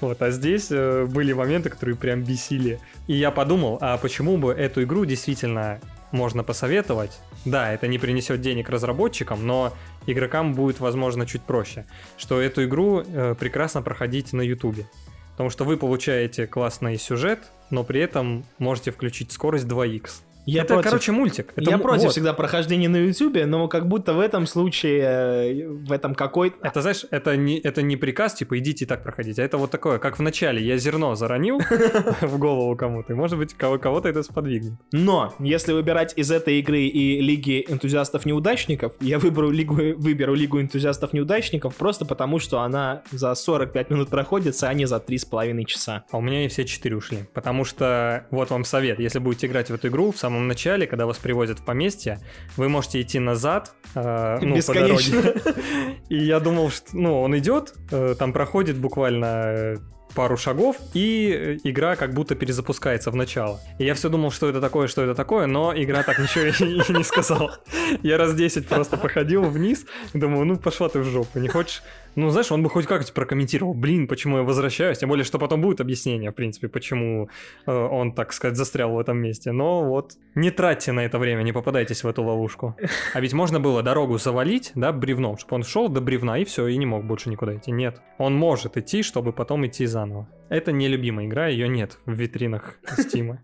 Вот, 0.02 0.21
а 0.21 0.32
здесь 0.32 0.67
э, 0.71 1.06
были 1.06 1.34
моменты, 1.34 1.69
которые 1.69 1.95
прям 1.95 2.23
бесили. 2.23 2.80
И 3.08 3.13
я 3.13 3.32
подумал, 3.32 3.78
а 3.82 3.97
почему 3.97 4.38
бы 4.38 4.52
эту 4.52 4.84
игру 4.84 5.06
действительно 5.06 5.80
можно 6.13 6.43
посоветовать. 6.43 7.19
Да, 7.43 7.73
это 7.73 7.88
не 7.88 7.97
принесет 7.97 8.39
денег 8.39 8.69
разработчикам, 8.69 9.45
но 9.45 9.73
игрокам 10.06 10.54
будет, 10.54 10.80
возможно, 10.80 11.26
чуть 11.26 11.41
проще. 11.41 11.86
Что 12.17 12.39
эту 12.39 12.63
игру 12.63 13.02
э, 13.02 13.36
прекрасно 13.38 13.82
проходить 13.82 14.32
на 14.32 14.41
Ютубе. 14.41 14.86
Потому 15.32 15.49
что 15.49 15.65
вы 15.65 15.78
получаете 15.78 16.47
классный 16.47 16.97
сюжет, 16.97 17.52
но 17.71 17.84
при 17.84 17.99
этом 17.99 18.45
можете 18.60 18.91
включить 18.91 19.32
скорость 19.32 19.65
2х. 19.65 20.10
Я 20.45 20.63
это, 20.63 20.75
против. 20.75 20.89
короче, 20.89 21.12
мультик. 21.12 21.53
Это 21.56 21.69
я 21.69 21.77
против 21.77 22.03
вот. 22.03 22.12
всегда 22.12 22.34
прохождения 22.34 22.89
на 22.89 22.97
Ютубе, 22.97 23.45
но 23.45 23.67
как 23.67 23.88
будто 23.88 24.13
в 24.13 24.19
этом 24.19 24.45
случае, 24.45 25.01
э, 25.01 25.67
в 25.67 25.91
этом 25.91 26.15
какой... 26.15 26.53
Это, 26.62 26.82
знаешь, 26.82 27.06
это 27.12 27.38
не, 27.38 27.60
это 27.60 27.82
не 27.82 27.95
приказ, 27.95 28.34
типа, 28.34 28.60
идите 28.60 28.86
и 28.86 28.88
так 28.88 29.03
проходить, 29.03 29.39
а 29.39 29.43
это 29.43 29.58
вот 29.58 29.71
такое, 29.71 29.99
как 29.99 30.19
в 30.19 30.21
начале 30.21 30.62
я 30.62 30.77
зерно 30.77 31.15
заронил 31.15 31.60
в 32.21 32.38
голову 32.38 32.75
кому-то, 32.75 33.13
и, 33.13 33.15
может 33.15 33.38
быть, 33.38 33.53
кого- 33.53 33.79
кого-то 33.79 34.10
это 34.10 34.23
сподвигнет. 34.23 34.73
Но, 34.91 35.34
если 35.39 35.73
выбирать 35.73 36.13
из 36.15 36.32
этой 36.32 36.60
игры 36.60 36.82
и 36.82 37.21
Лиги 37.21 37.65
энтузиастов-неудачников, 37.67 38.93
я 38.99 39.19
выберу 39.19 39.49
лигу, 39.49 39.75
выберу 39.75 40.34
Лигу 40.34 40.60
энтузиастов-неудачников 40.60 41.75
просто 41.75 42.06
потому, 42.06 42.39
что 42.39 42.62
она 42.62 43.03
за 43.12 43.34
45 43.34 43.89
минут 43.89 44.10
проходится, 44.10 44.67
а 44.67 44.73
не 44.73 44.86
за 44.86 44.97
3,5 44.97 45.65
часа. 45.65 46.03
А 46.12 46.17
у 46.17 46.21
меня 46.21 46.45
и 46.45 46.47
все 46.47 46.65
четыре 46.65 46.97
ушли. 46.97 47.19
Потому 47.34 47.63
что, 47.63 48.25
вот 48.32 48.49
вам 48.49 48.65
совет, 48.65 48.99
если 48.99 49.19
будете 49.19 49.47
играть 49.47 49.69
в 49.69 49.73
эту 49.73 49.88
игру, 49.88 50.12
в 50.12 50.17
самом 50.17 50.33
начале, 50.41 50.88
когда 50.88 51.06
вас 51.06 51.17
привозят 51.17 51.60
в 51.60 51.65
поместье, 51.65 52.19
вы 52.58 52.69
можете 52.69 53.02
идти 53.02 53.19
назад, 53.19 53.74
э, 53.96 54.38
ну, 54.41 54.52
по 54.52 54.58
Бесконечно. 54.58 55.22
дороге. 55.22 55.41
И 56.10 56.17
я 56.17 56.39
думал, 56.39 56.69
что, 56.69 56.89
ну, 56.93 57.22
он 57.22 57.38
идет, 57.38 57.74
э, 57.91 58.15
там 58.17 58.34
проходит 58.34 58.78
буквально 58.78 59.26
э, 59.26 59.78
пару 60.13 60.38
шагов, 60.38 60.78
и 60.93 61.32
э, 61.32 61.58
игра 61.63 61.96
как 61.96 62.13
будто 62.13 62.36
перезапускается 62.36 63.12
в 63.12 63.15
начало. 63.15 63.60
И 63.80 63.86
я 63.86 63.93
все 63.93 64.10
думал, 64.10 64.32
что 64.32 64.50
это 64.50 64.62
такое, 64.62 64.88
что 64.88 65.02
это 65.04 65.15
такое, 65.15 65.48
но 65.48 65.74
игра 65.76 66.04
так 66.04 66.19
ничего 66.19 66.46
и 66.46 66.74
и 66.74 66.98
не 66.98 67.04
сказала. 67.04 67.60
Я 68.02 68.17
раз 68.17 68.34
10 68.34 68.67
просто 68.67 68.98
походил 68.98 69.43
вниз, 69.43 69.86
думаю, 70.13 70.46
ну 70.46 70.58
пошла 70.58 70.89
ты 70.89 71.00
в 71.00 71.04
жопу, 71.06 71.39
не 71.39 71.48
хочешь? 71.48 71.82
Ну, 72.15 72.30
знаешь, 72.30 72.52
он 72.52 72.63
бы 72.63 72.69
хоть 72.69 72.86
как-то 72.86 73.12
прокомментировал, 73.13 73.73
блин, 73.73 74.08
почему 74.08 74.38
я 74.38 74.43
возвращаюсь, 74.43 74.99
тем 74.99 75.10
более, 75.10 75.23
что 75.23 75.39
потом 75.39 75.62
будет 75.62 75.82
объяснение, 75.82 76.32
в 76.32 76.36
принципе, 76.36 76.67
почему 76.67 77.30
э, 77.65 77.71
он, 77.71 78.13
так 78.13 78.34
сказать, 78.34 78.58
застрял 78.58 78.91
в 78.91 78.99
этом 78.99 79.17
месте. 79.17 79.52
Но 79.52 79.84
вот 79.84 80.13
не 80.36 80.52
тратьте 80.52 80.91
на 80.91 81.02
это 81.02 81.17
время, 81.19 81.43
не 81.43 81.52
попадайтесь 81.52 82.04
в 82.04 82.08
эту 82.08 82.23
ловушку. 82.23 82.76
А 83.13 83.19
ведь 83.19 83.34
можно 83.34 83.60
было 83.60 83.84
дорогу 83.84 84.17
завалить, 84.17 84.71
да, 84.76 84.91
бревном, 84.91 85.38
чтобы 85.38 85.56
он 85.56 85.63
шел 85.63 85.89
до 85.89 86.02
бревна 86.02 86.38
и 86.38 86.45
все, 86.45 86.67
и 86.67 86.78
не 86.78 86.86
мог 86.86 87.06
больше 87.06 87.30
никуда 87.30 87.56
идти. 87.56 87.71
Нет, 87.71 88.02
он 88.17 88.36
может 88.36 88.78
идти, 88.78 89.04
чтобы 89.04 89.34
потом 89.34 89.65
идти 89.65 89.86
заново. 89.86 90.28
Это 90.49 90.71
нелюбимая 90.71 91.26
игра, 91.26 91.47
ее 91.47 91.67
нет 91.67 91.97
в 92.06 92.13
витринах 92.13 92.78
Стима. 92.97 93.39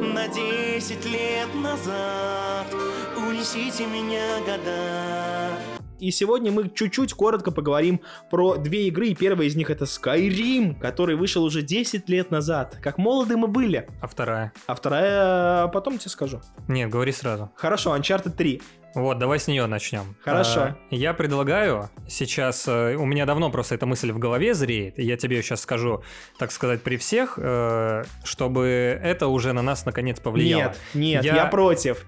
На 0.00 0.26
10 0.28 1.06
лет 1.06 1.54
назад 1.62 2.66
Унесите 3.16 3.86
меня 3.86 4.38
года 4.40 5.69
И 6.00 6.10
сегодня 6.12 6.50
мы 6.50 6.70
чуть-чуть 6.70 7.12
коротко 7.12 7.50
поговорим 7.50 8.00
про 8.30 8.56
две 8.56 8.88
игры, 8.88 9.08
и 9.08 9.14
первая 9.14 9.46
из 9.48 9.54
них 9.54 9.68
это 9.68 9.84
Skyrim, 9.84 10.78
который 10.80 11.14
вышел 11.14 11.44
уже 11.44 11.60
10 11.60 12.08
лет 12.08 12.30
назад. 12.30 12.78
Как 12.82 12.96
молоды 12.96 13.36
мы 13.36 13.48
были. 13.48 13.86
А 14.00 14.06
вторая? 14.06 14.52
А 14.66 14.74
вторая, 14.74 15.68
потом 15.68 15.98
тебе 15.98 16.10
скажу. 16.10 16.40
Нет, 16.68 16.88
говори 16.90 17.12
сразу. 17.12 17.50
Хорошо, 17.54 17.94
Uncharted 17.94 18.30
3. 18.30 18.62
Вот, 18.94 19.18
давай 19.18 19.38
с 19.38 19.46
нее 19.46 19.66
начнем. 19.66 20.16
Хорошо. 20.24 20.60
А, 20.60 20.76
Я 20.90 21.12
предлагаю 21.14 21.90
сейчас, 22.08 22.66
э, 22.66 22.96
у 22.96 23.04
меня 23.04 23.24
давно 23.26 23.50
просто 23.50 23.76
эта 23.76 23.86
мысль 23.86 24.10
в 24.10 24.18
голове 24.18 24.52
зреет, 24.54 24.98
и 24.98 25.04
я 25.04 25.16
тебе 25.16 25.36
ее 25.36 25.42
сейчас 25.42 25.60
скажу, 25.60 26.02
так 26.38 26.50
сказать, 26.50 26.82
при 26.82 26.96
всех, 26.96 27.34
э, 27.40 28.02
чтобы 28.24 28.98
это 29.00 29.28
уже 29.28 29.52
на 29.52 29.62
нас 29.62 29.84
наконец 29.86 30.18
повлияло. 30.18 30.60
Нет, 30.62 30.78
нет, 30.94 31.24
Я- 31.24 31.36
я, 31.36 31.46
против. 31.46 32.04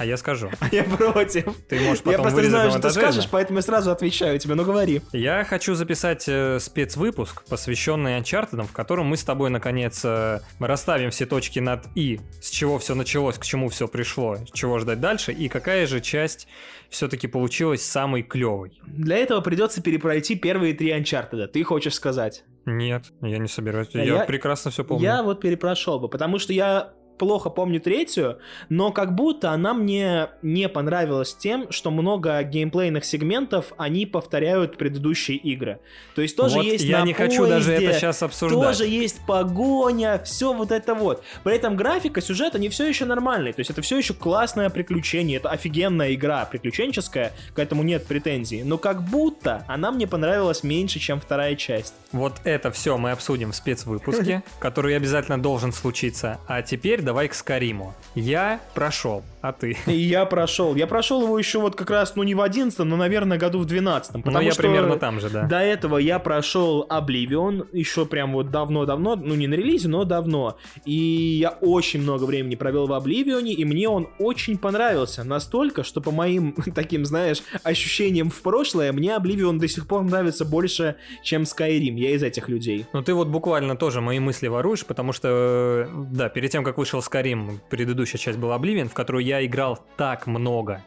А 0.00 0.04
я 0.06 0.16
скажу. 0.16 0.50
Я 0.72 0.84
против. 0.84 1.44
Ты 1.68 1.78
можешь 1.80 1.98
Я 2.06 2.12
потом 2.12 2.22
просто 2.22 2.40
не 2.40 2.48
знаю, 2.48 2.64
на 2.70 2.78
что 2.78 2.80
ты 2.88 2.90
скажешь, 2.90 3.24
это. 3.24 3.32
поэтому 3.32 3.58
я 3.58 3.62
сразу 3.62 3.90
отвечаю 3.90 4.38
тебе. 4.38 4.54
Ну 4.54 4.64
говори. 4.64 5.02
Я 5.12 5.44
хочу 5.44 5.74
записать 5.74 6.24
э, 6.26 6.58
спецвыпуск, 6.58 7.44
посвященный 7.44 8.18
Uncharted, 8.18 8.62
в 8.62 8.72
котором 8.72 9.06
мы 9.08 9.18
с 9.18 9.24
тобой, 9.24 9.50
наконец, 9.50 10.00
э, 10.02 10.40
расставим 10.58 11.10
все 11.10 11.26
точки 11.26 11.58
над 11.58 11.84
«и», 11.94 12.18
с 12.40 12.48
чего 12.48 12.78
все 12.78 12.94
началось, 12.94 13.36
к 13.36 13.44
чему 13.44 13.68
все 13.68 13.88
пришло, 13.88 14.38
чего 14.54 14.78
ждать 14.78 15.00
дальше, 15.00 15.32
и 15.32 15.48
какая 15.50 15.86
же 15.86 16.00
часть 16.00 16.48
все-таки 16.88 17.26
получилась 17.28 17.82
самой 17.82 18.22
клевой. 18.22 18.80
Для 18.86 19.18
этого 19.18 19.42
придется 19.42 19.82
перепройти 19.82 20.34
первые 20.34 20.72
три 20.72 20.92
Uncharted. 20.98 21.48
Ты 21.48 21.62
хочешь 21.62 21.92
сказать? 21.94 22.44
Нет, 22.64 23.04
я 23.20 23.36
не 23.36 23.48
собираюсь. 23.48 23.88
А 23.94 23.98
Я, 23.98 24.04
я- 24.04 24.24
прекрасно 24.24 24.70
все 24.70 24.82
помню. 24.82 25.04
Я 25.04 25.22
вот 25.22 25.40
перепрошел 25.42 26.00
бы, 26.00 26.08
потому 26.08 26.38
что 26.38 26.54
я 26.54 26.94
плохо 27.20 27.50
помню 27.50 27.80
третью, 27.80 28.38
но 28.70 28.92
как 28.92 29.14
будто 29.14 29.50
она 29.50 29.74
мне 29.74 30.30
не 30.40 30.70
понравилась 30.70 31.34
тем, 31.34 31.70
что 31.70 31.90
много 31.90 32.42
геймплейных 32.42 33.04
сегментов 33.04 33.74
они 33.76 34.06
повторяют 34.06 34.78
предыдущие 34.78 35.36
игры. 35.36 35.80
То 36.14 36.22
есть 36.22 36.34
тоже 36.34 36.56
Вот 36.56 36.64
есть 36.64 36.82
я 36.82 37.02
не 37.02 37.12
хочу 37.12 37.46
даже 37.46 37.72
поезде, 37.72 37.86
это 37.88 37.98
сейчас 37.98 38.22
обсуждать. 38.22 38.58
Тоже 38.58 38.86
есть 38.86 39.20
погоня, 39.26 40.18
все 40.24 40.54
вот 40.54 40.72
это 40.72 40.94
вот. 40.94 41.22
При 41.44 41.54
этом 41.56 41.76
графика, 41.76 42.22
сюжет, 42.22 42.54
они 42.54 42.70
все 42.70 42.88
еще 42.88 43.04
нормальные. 43.04 43.52
То 43.52 43.60
есть 43.60 43.70
это 43.70 43.82
все 43.82 43.98
еще 43.98 44.14
классное 44.14 44.70
приключение, 44.70 45.36
это 45.36 45.50
офигенная 45.50 46.14
игра, 46.14 46.46
приключенческая, 46.46 47.32
к 47.52 47.58
этому 47.58 47.82
нет 47.82 48.06
претензий. 48.06 48.62
Но 48.62 48.78
как 48.78 49.02
будто 49.02 49.62
она 49.68 49.92
мне 49.92 50.06
понравилась 50.06 50.62
меньше, 50.62 50.98
чем 50.98 51.20
вторая 51.20 51.54
часть. 51.54 51.92
Вот 52.12 52.40
это 52.44 52.70
все 52.70 52.96
мы 52.96 53.10
обсудим 53.10 53.52
в 53.52 53.56
спецвыпуске, 53.56 54.42
который 54.58 54.96
обязательно 54.96 55.40
должен 55.40 55.70
случиться. 55.70 56.40
А 56.46 56.62
теперь 56.62 57.02
давай 57.10 57.26
к 57.26 57.34
Скариму. 57.34 57.92
Я 58.14 58.60
прошел, 58.72 59.24
а 59.42 59.52
ты? 59.52 59.76
И 59.86 59.92
я 59.92 60.26
прошел. 60.26 60.74
Я 60.74 60.86
прошел 60.86 61.22
его 61.22 61.38
еще 61.38 61.60
вот 61.60 61.74
как 61.74 61.90
раз, 61.90 62.14
ну 62.16 62.22
не 62.22 62.34
в 62.34 62.40
11 62.40 62.78
но, 62.80 62.96
наверное, 62.96 63.38
году 63.38 63.58
в 63.60 63.64
12 63.64 64.14
Ну, 64.14 64.22
Потому 64.22 64.44
я 64.44 64.52
что 64.52 64.62
примерно 64.62 64.96
там 64.96 65.20
же, 65.20 65.30
да. 65.30 65.44
До 65.44 65.58
этого 65.58 65.96
я 65.98 66.18
прошел 66.18 66.86
Oblivion 66.88 67.66
еще 67.72 68.06
прям 68.06 68.32
вот 68.32 68.50
давно-давно, 68.50 69.16
ну 69.16 69.34
не 69.34 69.46
на 69.46 69.54
релизе, 69.54 69.88
но 69.88 70.04
давно. 70.04 70.58
И 70.84 70.94
я 70.94 71.50
очень 71.50 72.02
много 72.02 72.24
времени 72.24 72.54
провел 72.54 72.86
в 72.86 72.92
Oblivion, 72.92 73.46
и 73.48 73.64
мне 73.64 73.88
он 73.88 74.08
очень 74.18 74.58
понравился. 74.58 75.24
Настолько, 75.24 75.84
что 75.84 76.00
по 76.00 76.10
моим 76.10 76.54
таким, 76.74 77.04
знаешь, 77.04 77.42
ощущениям 77.62 78.30
в 78.30 78.42
прошлое, 78.42 78.92
мне 78.92 79.10
Oblivion 79.10 79.58
до 79.58 79.68
сих 79.68 79.86
пор 79.86 80.02
нравится 80.02 80.44
больше, 80.44 80.96
чем 81.22 81.42
Skyrim. 81.42 81.94
Я 81.94 82.10
из 82.10 82.22
этих 82.22 82.48
людей. 82.48 82.86
Ну 82.92 83.02
ты 83.02 83.14
вот 83.14 83.28
буквально 83.28 83.76
тоже 83.76 84.00
мои 84.00 84.18
мысли 84.18 84.48
воруешь, 84.48 84.84
потому 84.84 85.12
что, 85.12 85.28
э, 85.28 85.88
да, 86.12 86.28
перед 86.28 86.50
тем, 86.50 86.64
как 86.64 86.76
вышел 86.78 87.00
Скарим, 87.00 87.60
предыдущая 87.70 88.18
часть 88.18 88.38
была 88.38 88.58
Oblivion, 88.58 88.88
в 88.88 88.94
которую 88.94 89.24
я 89.24 89.29
играл 89.46 89.78
так 89.96 90.26
много, 90.26 90.82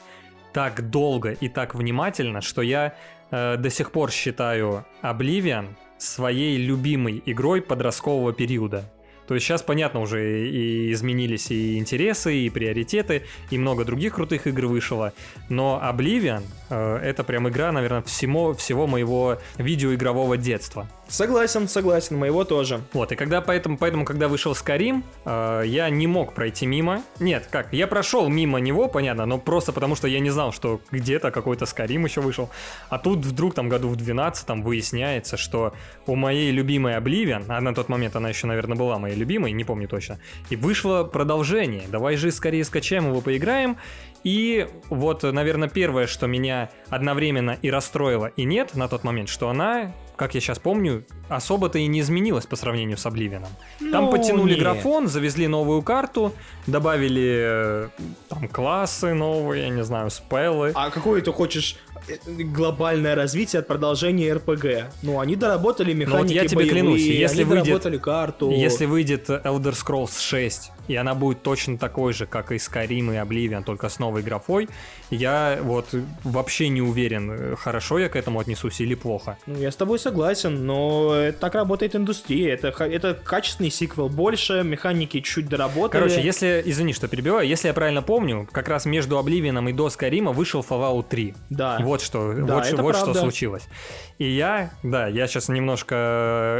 так 0.53 0.89
долго 0.89 1.31
и 1.31 1.49
так 1.49 1.75
внимательно, 1.75 2.41
что 2.41 2.61
я 2.61 2.95
э, 3.31 3.57
до 3.57 3.69
сих 3.69 3.91
пор 3.91 4.11
считаю 4.11 4.85
Oblivion 5.01 5.67
своей 5.97 6.57
любимой 6.57 7.21
игрой 7.25 7.61
подросткового 7.61 8.33
периода. 8.33 8.89
То 9.27 9.35
есть 9.35 9.45
сейчас, 9.45 9.61
понятно, 9.63 10.01
уже 10.01 10.49
и 10.49 10.91
изменились 10.91 11.49
и 11.49 11.77
интересы, 11.77 12.35
и 12.35 12.49
приоритеты, 12.49 13.23
и 13.51 13.57
много 13.57 13.85
других 13.85 14.15
крутых 14.15 14.47
игр 14.47 14.65
вышло. 14.65 15.13
Но 15.49 15.81
Oblivion 15.81 16.43
э, 16.69 16.97
это 16.97 17.23
прям 17.23 17.47
игра, 17.47 17.71
наверное, 17.71 18.01
всему, 18.01 18.53
всего 18.53 18.85
моего 18.85 19.39
видеоигрового 19.57 20.37
детства. 20.37 20.89
Согласен, 21.13 21.67
согласен, 21.67 22.17
моего 22.17 22.43
тоже. 22.43 22.81
Вот, 22.91 23.11
и 23.11 23.15
когда 23.15 23.39
поэтому, 23.39 23.77
поэтому 23.77 24.03
когда 24.03 24.27
вышел 24.27 24.55
Скарим, 24.55 25.03
э, 25.25 25.61
я 25.63 25.87
не 25.91 26.07
мог 26.07 26.33
пройти 26.33 26.65
мимо. 26.65 27.03
Нет, 27.19 27.47
как, 27.51 27.71
я 27.71 27.85
прошел 27.85 28.29
мимо 28.29 28.59
него, 28.59 28.87
понятно, 28.87 29.27
но 29.27 29.37
просто 29.37 29.73
потому, 29.73 29.93
что 29.93 30.07
я 30.07 30.19
не 30.19 30.31
знал, 30.31 30.51
что 30.51 30.81
где-то 30.89 31.29
какой-то 31.29 31.67
Скарим 31.67 32.05
еще 32.05 32.21
вышел. 32.21 32.49
А 32.89 32.97
тут 32.97 33.19
вдруг 33.19 33.53
там 33.53 33.69
году 33.69 33.89
в 33.89 33.95
12 33.95 34.47
там 34.47 34.63
выясняется, 34.63 35.37
что 35.37 35.75
у 36.07 36.15
моей 36.15 36.49
любимой 36.49 36.95
Oblivion, 36.95 37.45
а 37.47 37.61
на 37.61 37.75
тот 37.75 37.89
момент 37.89 38.15
она 38.15 38.29
еще, 38.29 38.47
наверное, 38.47 38.75
была 38.75 38.97
моей 38.97 39.15
любимой, 39.15 39.51
не 39.51 39.63
помню 39.63 39.87
точно, 39.87 40.17
и 40.49 40.55
вышло 40.55 41.03
продолжение. 41.03 41.83
Давай 41.89 42.15
же 42.15 42.31
скорее 42.31 42.63
скачаем 42.63 43.09
его, 43.09 43.21
поиграем. 43.21 43.77
И 44.23 44.67
вот, 44.89 45.21
наверное, 45.21 45.69
первое, 45.69 46.07
что 46.07 46.25
меня 46.25 46.71
одновременно 46.89 47.55
и 47.61 47.69
расстроило, 47.69 48.31
и 48.35 48.45
нет 48.45 48.73
на 48.73 48.87
тот 48.87 49.03
момент, 49.03 49.29
что 49.29 49.49
она 49.49 49.93
как 50.15 50.35
я 50.35 50.41
сейчас 50.41 50.59
помню, 50.59 51.05
особо-то 51.29 51.79
и 51.79 51.87
не 51.87 51.99
изменилось 52.01 52.45
по 52.45 52.55
сравнению 52.55 52.97
с 52.97 53.05
Обливином. 53.05 53.49
Там 53.91 54.05
Ну, 54.05 54.11
подтянули 54.11 54.51
нет. 54.51 54.59
графон, 54.59 55.07
завезли 55.07 55.47
новую 55.47 55.81
карту, 55.81 56.33
добавили 56.67 57.37
э, 57.45 57.87
там 58.29 58.47
классы 58.47 59.13
новые, 59.13 59.63
я 59.63 59.69
не 59.69 59.83
знаю, 59.83 60.09
спеллы. 60.09 60.71
А 60.75 60.89
какое 60.89 61.21
ты 61.21 61.31
хочешь 61.31 61.77
э, 62.07 62.15
глобальное 62.43 63.15
развитие 63.15 63.59
от 63.61 63.67
продолжения 63.67 64.33
РПГ? 64.33 64.91
Ну, 65.01 65.19
они 65.19 65.35
доработали 65.35 65.93
механики 65.93 66.15
Ну 66.15 66.23
вот 66.23 66.29
я 66.31 66.45
тебе 66.47 66.57
боевые, 66.57 66.71
клянусь, 66.81 67.01
если 67.01 67.41
они 67.41 67.49
выйдет- 67.51 67.65
доработали 67.65 67.97
карту. 67.97 68.51
Если 68.51 68.85
выйдет 68.85 69.29
Elder 69.29 69.73
Scrolls 69.73 70.19
6, 70.19 70.71
и 70.87 70.95
она 70.95 71.13
будет 71.15 71.43
точно 71.43 71.77
такой 71.77 72.13
же, 72.13 72.25
как 72.25 72.51
и 72.51 72.55
Skyrim 72.55 73.13
и 73.13 73.17
Oblivion, 73.17 73.63
только 73.63 73.89
с 73.89 73.99
новой 73.99 74.21
графой, 74.21 74.67
я 75.09 75.59
вот 75.61 75.87
вообще 76.23 76.69
не 76.69 76.81
уверен, 76.81 77.31
э, 77.31 77.55
хорошо 77.55 77.99
я 77.99 78.09
к 78.09 78.15
этому 78.15 78.39
отнесусь 78.39 78.81
или 78.81 78.95
плохо. 78.95 79.37
Ну, 79.45 79.57
я 79.59 79.71
с 79.71 79.75
тобой 79.75 79.99
согласен, 79.99 80.65
но 80.65 81.13
это 81.15 81.39
так 81.39 81.55
работает 81.55 81.95
индустрия. 81.95 82.53
Это, 82.53 82.67
это 82.83 83.13
качественный 83.13 83.69
сиквел. 83.69 84.09
Больше, 84.09 84.63
механики 84.63 85.19
чуть 85.21 85.47
доработали. 85.47 86.01
Короче, 86.01 86.21
если, 86.21 86.61
извини, 86.65 86.93
что 86.93 87.07
перебиваю, 87.07 87.47
если 87.47 87.67
я 87.67 87.73
правильно 87.73 88.01
помню, 88.01 88.47
как 88.51 88.67
раз 88.67 88.85
между 88.85 89.17
Обливином 89.17 89.69
и 89.69 89.73
до 89.73 89.89
Скайрима 89.89 90.31
вышел 90.31 90.65
Fallout 90.67 91.07
3. 91.09 91.33
Да. 91.49 91.77
Вот 91.81 92.01
что, 92.01 92.33
Да, 92.33 92.55
вот, 92.55 92.65
это 92.65 92.73
что- 92.73 92.83
вот 92.83 92.95
что 92.95 93.03
правда. 93.05 93.19
случилось. 93.21 93.63
И 94.19 94.25
я, 94.29 94.71
да, 94.83 95.07
я 95.07 95.27
сейчас 95.27 95.49
немножко, 95.49 95.95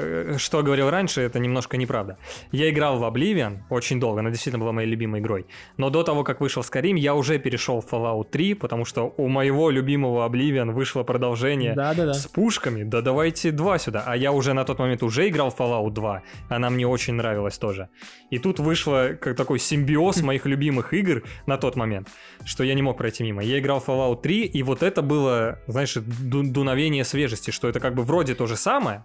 э, 0.01 0.35
что 0.37 0.63
говорил 0.63 0.89
раньше, 0.89 1.21
это 1.21 1.39
немножко 1.39 1.77
неправда. 1.77 2.17
Я 2.51 2.69
играл 2.69 2.97
в 2.99 3.03
Oblivion 3.03 3.59
очень 3.69 3.99
долго, 3.99 4.19
она 4.19 4.29
действительно 4.29 4.59
была 4.63 4.71
моей 4.71 4.89
любимой 4.89 5.19
игрой. 5.21 5.45
Но 5.77 5.89
до 5.89 6.03
того, 6.03 6.23
как 6.23 6.41
вышел 6.41 6.61
Skyrim, 6.63 6.97
я 6.97 7.15
уже 7.15 7.39
перешел 7.39 7.81
в 7.81 7.91
Fallout 7.91 8.29
3, 8.31 8.55
потому 8.55 8.85
что 8.85 9.13
у 9.17 9.27
моего 9.27 9.69
любимого 9.69 10.27
Oblivion 10.27 10.71
вышло 10.71 11.03
продолжение 11.03 11.73
Да-да-да. 11.75 12.13
с 12.13 12.25
пушками. 12.27 12.83
Да 12.83 13.01
давайте 13.01 13.51
два 13.51 13.77
сюда. 13.77 14.03
А 14.05 14.15
я 14.17 14.31
уже 14.31 14.53
на 14.53 14.63
тот 14.65 14.79
момент 14.79 15.03
уже 15.03 15.27
играл 15.27 15.49
в 15.51 15.59
Fallout 15.59 15.91
2. 15.91 16.21
Она 16.49 16.69
мне 16.69 16.87
очень 16.87 17.13
нравилась 17.13 17.57
тоже. 17.57 17.89
И 18.29 18.39
тут 18.39 18.59
вышло 18.59 19.17
как 19.19 19.35
такой 19.37 19.59
симбиоз 19.59 20.21
моих 20.21 20.45
любимых 20.45 20.93
игр 20.93 21.23
на 21.45 21.57
тот 21.57 21.75
момент, 21.75 22.09
что 22.45 22.63
я 22.63 22.73
не 22.73 22.81
мог 22.81 22.97
пройти 22.97 23.23
мимо. 23.23 23.43
Я 23.43 23.59
играл 23.59 23.79
в 23.79 23.87
Fallout 23.87 24.21
3, 24.21 24.45
и 24.45 24.63
вот 24.63 24.83
это 24.83 25.01
было, 25.01 25.59
знаешь, 25.67 25.93
ду- 25.95 26.43
дуновение 26.43 27.03
свежести, 27.03 27.42
что 27.51 27.67
это 27.67 27.79
как 27.79 27.95
бы 27.95 28.03
вроде 28.03 28.35
то 28.35 28.45
же 28.47 28.55
самое, 28.55 29.03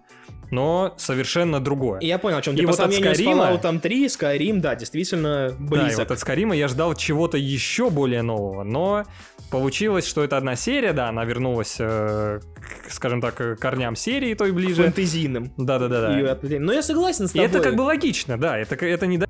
но 0.50 0.94
совершенно 0.96 1.60
другое. 1.60 2.00
Я 2.00 2.18
понял, 2.18 2.38
о 2.38 2.42
чем 2.42 2.54
И 2.54 2.58
ты. 2.58 2.62
По 2.64 2.68
вот 2.72 2.80
от 2.80 2.92
сравнению 2.92 3.14
с 3.14 3.20
Fallout 3.20 3.80
3, 3.80 4.06
Skyrim, 4.06 4.60
да, 4.60 4.74
действительно 4.74 5.50
Да, 5.58 5.76
и 5.78 5.84
близок. 5.84 5.98
вот 6.00 6.10
от 6.12 6.18
Скарима 6.20 6.56
я 6.56 6.68
ждал 6.68 6.94
чего-то 6.94 7.36
еще 7.36 7.90
более 7.90 8.22
нового, 8.22 8.62
но 8.64 9.04
получилось, 9.50 10.06
что 10.06 10.24
это 10.24 10.36
одна 10.36 10.56
серия, 10.56 10.92
да, 10.92 11.08
она 11.08 11.24
вернулась, 11.24 11.76
э, 11.78 12.40
к, 12.86 12.92
скажем 12.92 13.20
так, 13.20 13.34
к 13.36 13.56
корням 13.56 13.96
серии 13.96 14.34
той 14.34 14.52
ближе. 14.52 14.82
фэнтезийным. 14.82 15.52
Да-да-да. 15.56 16.08
Отвлечением. 16.32 16.64
Но 16.66 16.72
я 16.72 16.82
согласен 16.82 17.26
с 17.28 17.30
И 17.30 17.34
тобой. 17.34 17.46
это 17.48 17.60
как 17.60 17.76
бы 17.76 17.82
логично, 17.82 18.38
да, 18.38 18.58
это, 18.58 18.74
это 18.74 19.06
не 19.06 19.18
доеб. 19.18 19.28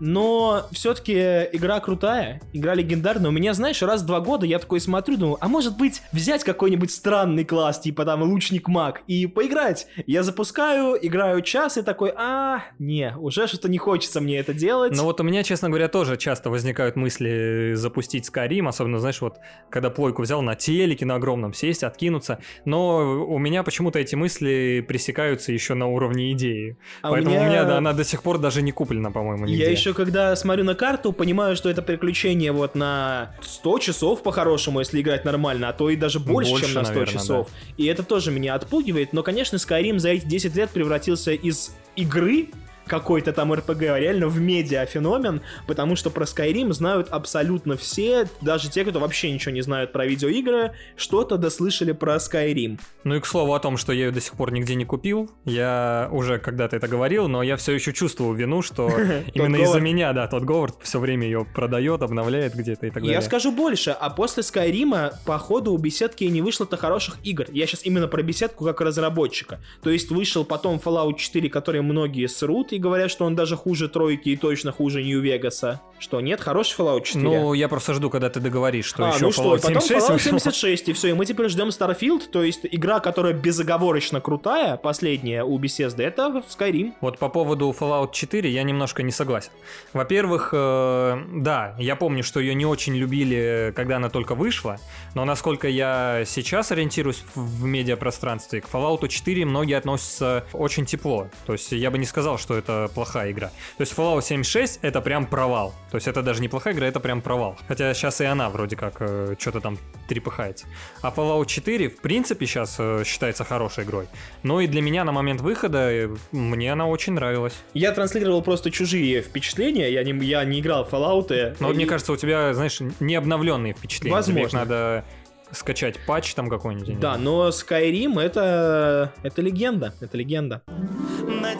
Но 0.00 0.66
все-таки 0.72 1.12
игра 1.52 1.78
крутая, 1.80 2.40
игра 2.52 2.74
легендарная. 2.74 3.28
У 3.28 3.32
меня, 3.32 3.52
знаешь, 3.54 3.80
раз 3.82 4.02
в 4.02 4.06
два 4.06 4.20
года 4.20 4.46
я 4.46 4.58
такой 4.58 4.80
смотрю, 4.80 5.16
думаю, 5.16 5.36
а 5.40 5.48
может 5.48 5.76
быть 5.76 6.02
взять 6.12 6.42
какой-нибудь 6.42 6.90
странный 6.90 7.44
класс, 7.44 7.80
типа 7.80 8.04
там 8.04 8.22
лучник-маг, 8.50 9.02
и 9.06 9.26
поиграть. 9.26 9.86
Я 10.06 10.22
запускаю, 10.22 10.98
играю 11.00 11.42
час 11.42 11.78
и 11.78 11.82
такой, 11.82 12.12
а, 12.16 12.62
не, 12.78 13.14
уже 13.16 13.46
что-то 13.46 13.68
не 13.68 13.78
хочется 13.78 14.20
мне 14.20 14.38
это 14.38 14.52
делать. 14.52 14.92
Но 14.96 15.04
вот 15.04 15.20
у 15.20 15.24
меня, 15.24 15.42
честно 15.42 15.68
говоря, 15.68 15.88
тоже 15.88 16.16
часто 16.16 16.50
возникают 16.50 16.96
мысли 16.96 17.72
запустить 17.74 18.28
Skyrim, 18.28 18.68
особенно, 18.68 18.98
знаешь, 18.98 19.20
вот 19.20 19.36
когда 19.70 19.90
плойку 19.90 20.22
взял 20.22 20.42
на 20.42 20.54
телеке 20.54 21.06
на 21.06 21.14
огромном, 21.16 21.54
сесть, 21.54 21.84
откинуться. 21.84 22.38
Но 22.64 23.24
у 23.26 23.38
меня 23.38 23.62
почему-то 23.62 23.98
эти 23.98 24.14
мысли 24.14 24.84
пресекаются 24.86 25.52
еще 25.52 25.74
на 25.74 25.86
уровне 25.86 26.32
идеи. 26.32 26.76
А 27.02 27.10
у 27.10 27.12
Поэтому 27.12 27.34
у 27.36 27.38
меня- 27.38 27.48
меня, 27.48 27.64
да, 27.64 27.78
она 27.78 27.92
до 27.92 28.04
сих 28.04 28.22
пор 28.22 28.38
даже 28.38 28.62
не 28.62 28.72
куплена, 28.72 29.10
по-моему, 29.10 29.46
нигде. 29.46 29.64
Я 29.64 29.70
еще, 29.70 29.94
когда 29.94 30.34
смотрю 30.36 30.64
на 30.64 30.74
карту, 30.74 31.12
понимаю, 31.12 31.56
что 31.56 31.70
это 31.70 31.82
приключение 31.82 32.52
вот 32.52 32.74
на 32.74 33.34
100 33.42 33.78
часов 33.78 34.22
по-хорошему, 34.22 34.80
если 34.80 35.00
играть 35.00 35.24
нормально, 35.24 35.68
а 35.68 35.72
то 35.72 35.90
и 35.90 35.96
даже 35.96 36.20
больше, 36.20 36.50
Больше, 36.52 36.66
чем 36.66 36.74
на 36.74 36.84
100 36.84 36.92
наверное, 36.94 37.12
часов. 37.12 37.48
И 37.76 37.86
это 37.86 38.02
тоже 38.02 38.30
меня 38.30 38.39
отпугивает, 38.48 39.12
но, 39.12 39.22
конечно, 39.22 39.56
Skyrim 39.56 39.98
за 39.98 40.10
эти 40.10 40.24
10 40.24 40.54
лет 40.56 40.70
превратился 40.70 41.32
из 41.32 41.74
игры 41.96 42.48
какой-то 42.90 43.32
там 43.32 43.54
РПГ, 43.54 43.82
реально 43.82 44.26
в 44.26 44.40
медиа 44.40 44.84
феномен, 44.84 45.42
потому 45.68 45.94
что 45.94 46.10
про 46.10 46.24
Skyrim 46.24 46.72
знают 46.72 47.08
абсолютно 47.08 47.76
все, 47.76 48.26
даже 48.40 48.68
те, 48.68 48.84
кто 48.84 48.98
вообще 48.98 49.30
ничего 49.30 49.52
не 49.52 49.62
знают 49.62 49.92
про 49.92 50.06
видеоигры, 50.06 50.72
что-то 50.96 51.38
дослышали 51.38 51.92
про 51.92 52.16
Skyrim. 52.16 52.80
Ну 53.04 53.14
и 53.14 53.20
к 53.20 53.26
слову 53.26 53.54
о 53.54 53.60
том, 53.60 53.76
что 53.76 53.92
я 53.92 54.06
ее 54.06 54.10
до 54.10 54.20
сих 54.20 54.34
пор 54.34 54.52
нигде 54.52 54.74
не 54.74 54.84
купил, 54.84 55.30
я 55.44 56.08
уже 56.10 56.38
когда-то 56.38 56.76
это 56.76 56.88
говорил, 56.88 57.28
но 57.28 57.44
я 57.44 57.56
все 57.56 57.72
еще 57.72 57.92
чувствую 57.92 58.34
вину, 58.34 58.60
что 58.60 58.90
именно 59.34 59.56
из-за 59.56 59.80
меня, 59.80 60.12
да, 60.12 60.26
тот 60.26 60.42
Говард 60.42 60.74
все 60.82 60.98
время 60.98 61.26
ее 61.26 61.46
продает, 61.54 62.02
обновляет 62.02 62.54
где-то 62.56 62.86
и 62.86 62.90
так 62.90 63.02
далее. 63.02 63.12
Я 63.12 63.22
скажу 63.22 63.52
больше, 63.52 63.90
а 63.90 64.10
после 64.10 64.42
Скайрима, 64.42 65.12
походу, 65.24 65.72
у 65.72 65.78
беседки 65.78 66.24
не 66.24 66.42
вышло-то 66.42 66.76
хороших 66.76 67.18
игр. 67.22 67.46
Я 67.52 67.68
сейчас 67.68 67.84
именно 67.84 68.08
про 68.08 68.22
беседку 68.22 68.64
как 68.64 68.80
разработчика. 68.80 69.60
То 69.80 69.90
есть 69.90 70.10
вышел 70.10 70.44
потом 70.44 70.80
Fallout 70.84 71.18
4, 71.18 71.48
который 71.50 71.82
многие 71.82 72.26
срут 72.26 72.72
и 72.72 72.79
говорят, 72.80 73.10
что 73.10 73.24
он 73.24 73.34
даже 73.34 73.56
хуже 73.56 73.88
тройки 73.88 74.30
и 74.30 74.36
точно 74.36 74.72
хуже 74.72 75.02
Нью-Вегаса. 75.02 75.80
Что, 75.98 76.20
нет, 76.20 76.40
хороший 76.40 76.78
Fallout 76.78 77.04
4? 77.04 77.22
Ну, 77.22 77.52
я 77.52 77.68
просто 77.68 77.94
жду, 77.94 78.08
когда 78.08 78.30
ты 78.30 78.40
договоришь, 78.40 78.86
что 78.86 79.04
а, 79.04 79.08
еще 79.14 79.26
ну 79.26 79.32
что, 79.32 79.42
Fallout 79.54 79.62
потом 79.62 79.82
76 79.82 80.08
Fallout 80.08 80.12
вышел. 80.12 80.30
76, 80.30 80.88
и 80.88 80.92
все, 80.94 81.08
и 81.08 81.12
мы 81.12 81.26
теперь 81.26 81.48
ждем 81.48 81.68
Starfield, 81.68 82.28
то 82.30 82.42
есть 82.42 82.60
игра, 82.62 83.00
которая 83.00 83.34
безоговорочно 83.34 84.20
крутая, 84.20 84.76
последняя 84.76 85.44
у 85.44 85.58
Bethesda, 85.58 86.02
это 86.02 86.42
Skyrim. 86.48 86.94
Вот 87.00 87.18
по 87.18 87.28
поводу 87.28 87.74
Fallout 87.78 88.12
4 88.12 88.50
я 88.50 88.62
немножко 88.62 89.02
не 89.02 89.12
согласен. 89.12 89.50
Во-первых, 89.92 90.50
э, 90.52 91.22
да, 91.34 91.74
я 91.78 91.96
помню, 91.96 92.22
что 92.22 92.40
ее 92.40 92.54
не 92.54 92.64
очень 92.64 92.96
любили, 92.96 93.72
когда 93.76 93.96
она 93.96 94.08
только 94.08 94.34
вышла, 94.34 94.78
но 95.14 95.24
насколько 95.26 95.68
я 95.68 96.24
сейчас 96.26 96.72
ориентируюсь 96.72 97.22
в 97.34 97.64
медиапространстве, 97.64 98.62
к 98.62 98.68
Fallout 98.68 99.06
4 99.06 99.44
многие 99.44 99.74
относятся 99.74 100.46
очень 100.52 100.86
тепло. 100.86 101.28
То 101.46 101.52
есть 101.52 101.72
я 101.72 101.90
бы 101.90 101.98
не 101.98 102.06
сказал, 102.06 102.38
что 102.38 102.54
это 102.60 102.90
плохая 102.94 103.32
игра. 103.32 103.48
То 103.48 103.80
есть 103.82 103.92
Fallout 103.92 104.22
76 104.22 104.80
это 104.82 105.00
прям 105.00 105.26
провал. 105.26 105.74
То 105.90 105.96
есть 105.96 106.08
это 106.08 106.22
даже 106.22 106.40
не 106.40 106.48
плохая 106.48 106.74
игра, 106.74 106.86
это 106.86 107.00
прям 107.00 107.20
провал. 107.20 107.56
Хотя 107.68 107.92
сейчас 107.94 108.20
и 108.20 108.24
она 108.24 108.48
вроде 108.50 108.76
как 108.76 108.96
э, 109.00 109.34
что-то 109.38 109.60
там 109.60 109.78
трепыхается. 110.08 110.66
А 111.02 111.12
Fallout 111.14 111.46
4 111.46 111.88
в 111.88 112.00
принципе 112.00 112.46
сейчас 112.46 112.76
э, 112.78 113.02
считается 113.04 113.44
хорошей 113.44 113.84
игрой. 113.84 114.06
Но 114.42 114.60
и 114.60 114.66
для 114.66 114.82
меня 114.82 115.04
на 115.04 115.12
момент 115.12 115.40
выхода 115.40 115.90
э, 115.90 116.08
мне 116.32 116.72
она 116.72 116.86
очень 116.86 117.14
нравилась. 117.14 117.54
Я 117.74 117.92
транслировал 117.92 118.42
просто 118.42 118.70
чужие 118.70 119.22
впечатления, 119.22 119.90
я 119.90 120.02
не, 120.04 120.12
я 120.24 120.44
не 120.44 120.60
играл 120.60 120.84
в 120.84 120.92
Fallout. 120.92 121.56
Но 121.60 121.68
вот 121.68 121.76
мне 121.76 121.86
кажется, 121.86 122.12
у 122.12 122.16
тебя, 122.16 122.54
знаешь, 122.54 122.80
не 123.00 123.14
обновленные 123.14 123.72
впечатления. 123.72 124.22
Тебе 124.22 124.42
их 124.42 124.52
Возможно. 124.52 124.58
надо 124.58 125.04
скачать 125.52 125.98
патч 126.06 126.34
там 126.34 126.48
какой-нибудь. 126.48 127.00
Да, 127.00 127.16
но 127.16 127.48
Skyrim 127.48 128.20
это... 128.20 129.12
это 129.22 129.42
легенда, 129.42 129.94
это 130.00 130.16
легенда. 130.16 130.62
На 130.66 131.54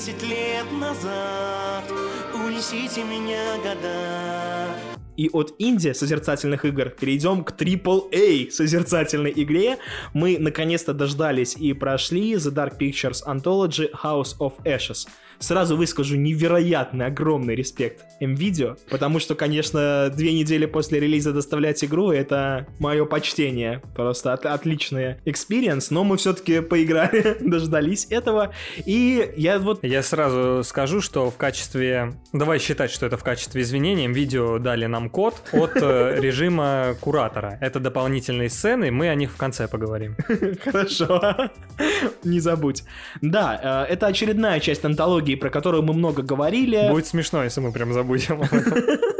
десять 0.00 0.22
лет 0.22 0.72
назад 0.72 1.84
Унесите 2.32 3.04
меня 3.04 3.56
года 3.58 4.74
И 5.18 5.28
от 5.30 5.54
инди 5.58 5.92
созерцательных 5.92 6.64
игр 6.64 6.88
перейдем 6.88 7.44
к 7.44 7.52
AAA 7.52 8.50
созерцательной 8.50 9.32
игре. 9.36 9.76
Мы 10.14 10.38
наконец-то 10.38 10.94
дождались 10.94 11.54
и 11.54 11.74
прошли 11.74 12.32
The 12.32 12.50
Dark 12.50 12.78
Pictures 12.78 13.22
Anthology 13.26 13.90
House 13.92 14.38
of 14.38 14.54
Ashes. 14.64 15.06
Сразу 15.40 15.76
выскажу 15.76 16.16
невероятный, 16.16 17.06
огромный 17.06 17.54
респект 17.54 18.04
NVIDIA, 18.20 18.76
потому 18.90 19.18
что, 19.18 19.34
конечно, 19.34 20.10
две 20.14 20.32
недели 20.34 20.66
после 20.66 21.00
релиза 21.00 21.32
доставлять 21.32 21.82
игру— 21.82 22.10
это 22.12 22.66
мое 22.78 23.06
почтение. 23.06 23.80
Просто 23.94 24.34
от- 24.34 24.44
отличный 24.44 25.16
experience, 25.24 25.90
но 25.90 26.04
мы 26.04 26.18
все-таки 26.18 26.60
поиграли, 26.60 27.38
дождались 27.40 28.06
этого. 28.10 28.52
И 28.84 29.32
я 29.36 29.58
вот 29.58 29.82
Я 29.82 30.02
сразу 30.02 30.62
скажу, 30.62 31.00
что 31.00 31.30
в 31.30 31.36
качестве... 31.36 32.12
Давай 32.34 32.58
считать, 32.58 32.90
что 32.90 33.06
это 33.06 33.16
в 33.16 33.24
качестве 33.24 33.62
извинения. 33.62 34.08
NVIDIA 34.08 34.58
дали 34.58 34.84
нам 34.86 35.08
код 35.08 35.42
от 35.52 35.72
э, 35.76 36.16
режима 36.20 36.94
куратора. 37.00 37.56
Это 37.62 37.80
дополнительные 37.80 38.50
сцены, 38.50 38.90
мы 38.90 39.08
о 39.08 39.14
них 39.14 39.32
в 39.32 39.36
конце 39.36 39.66
поговорим. 39.68 40.16
Хорошо. 40.64 41.50
Не 42.24 42.40
забудь. 42.40 42.84
Да, 43.22 43.86
э, 43.88 43.92
это 43.92 44.06
очередная 44.08 44.60
часть 44.60 44.84
антологии, 44.84 45.29
про 45.36 45.50
которую 45.50 45.82
мы 45.82 45.94
много 45.94 46.22
говорили. 46.22 46.88
Будет 46.90 47.06
смешно, 47.06 47.44
если 47.44 47.60
мы 47.60 47.72
прям 47.72 47.92
забудем. 47.92 48.42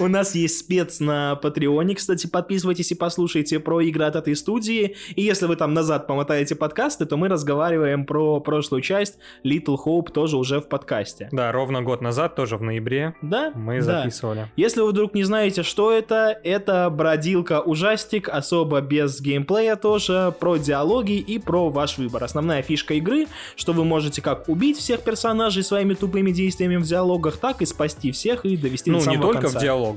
У 0.00 0.08
нас 0.08 0.34
есть 0.34 0.58
спец 0.60 0.98
на 1.00 1.36
Патреоне, 1.36 1.94
кстати, 1.94 2.26
подписывайтесь 2.26 2.90
и 2.90 2.94
послушайте 2.94 3.60
про 3.60 3.82
игры 3.82 4.06
от 4.06 4.16
этой 4.16 4.34
студии. 4.34 4.96
И 5.14 5.20
если 5.22 5.44
вы 5.44 5.56
там 5.56 5.74
назад 5.74 6.06
помотаете 6.06 6.54
подкасты, 6.54 7.04
то 7.04 7.18
мы 7.18 7.28
разговариваем 7.28 8.06
про 8.06 8.40
прошлую 8.40 8.80
часть 8.80 9.18
Little 9.44 9.76
Hope 9.84 10.10
тоже 10.10 10.38
уже 10.38 10.60
в 10.60 10.68
подкасте. 10.68 11.28
Да, 11.32 11.52
ровно 11.52 11.82
год 11.82 12.00
назад, 12.00 12.34
тоже 12.34 12.56
в 12.56 12.62
ноябре, 12.62 13.14
Да? 13.20 13.52
мы 13.54 13.82
Да. 13.82 14.00
записывали. 14.00 14.50
Если 14.56 14.80
вы 14.80 14.88
вдруг 14.88 15.12
не 15.12 15.22
знаете, 15.22 15.62
что 15.62 15.92
это, 15.92 16.34
это 16.44 16.88
бродилка-ужастик, 16.88 18.30
особо 18.30 18.80
без 18.80 19.20
геймплея 19.20 19.76
тоже, 19.76 20.34
про 20.40 20.56
диалоги 20.56 21.18
и 21.18 21.38
про 21.38 21.68
ваш 21.68 21.98
выбор. 21.98 22.24
Основная 22.24 22.62
фишка 22.62 22.94
игры, 22.94 23.26
что 23.54 23.74
вы 23.74 23.84
можете 23.84 24.22
как 24.22 24.48
убить 24.48 24.78
всех 24.78 25.02
персонажей 25.02 25.62
своими 25.62 25.92
тупыми 25.92 26.30
действиями 26.30 26.76
в 26.76 26.84
диалогах, 26.84 27.36
так 27.36 27.60
и 27.60 27.66
спасти 27.66 28.12
всех 28.12 28.46
и 28.46 28.56
довести 28.56 28.90
Ну, 28.90 28.98
до 28.98 29.00
не 29.00 29.04
самого 29.16 29.22
только 29.32 29.42
конца. 29.42 29.58
в 29.58 29.62
диалогах. 29.62 29.89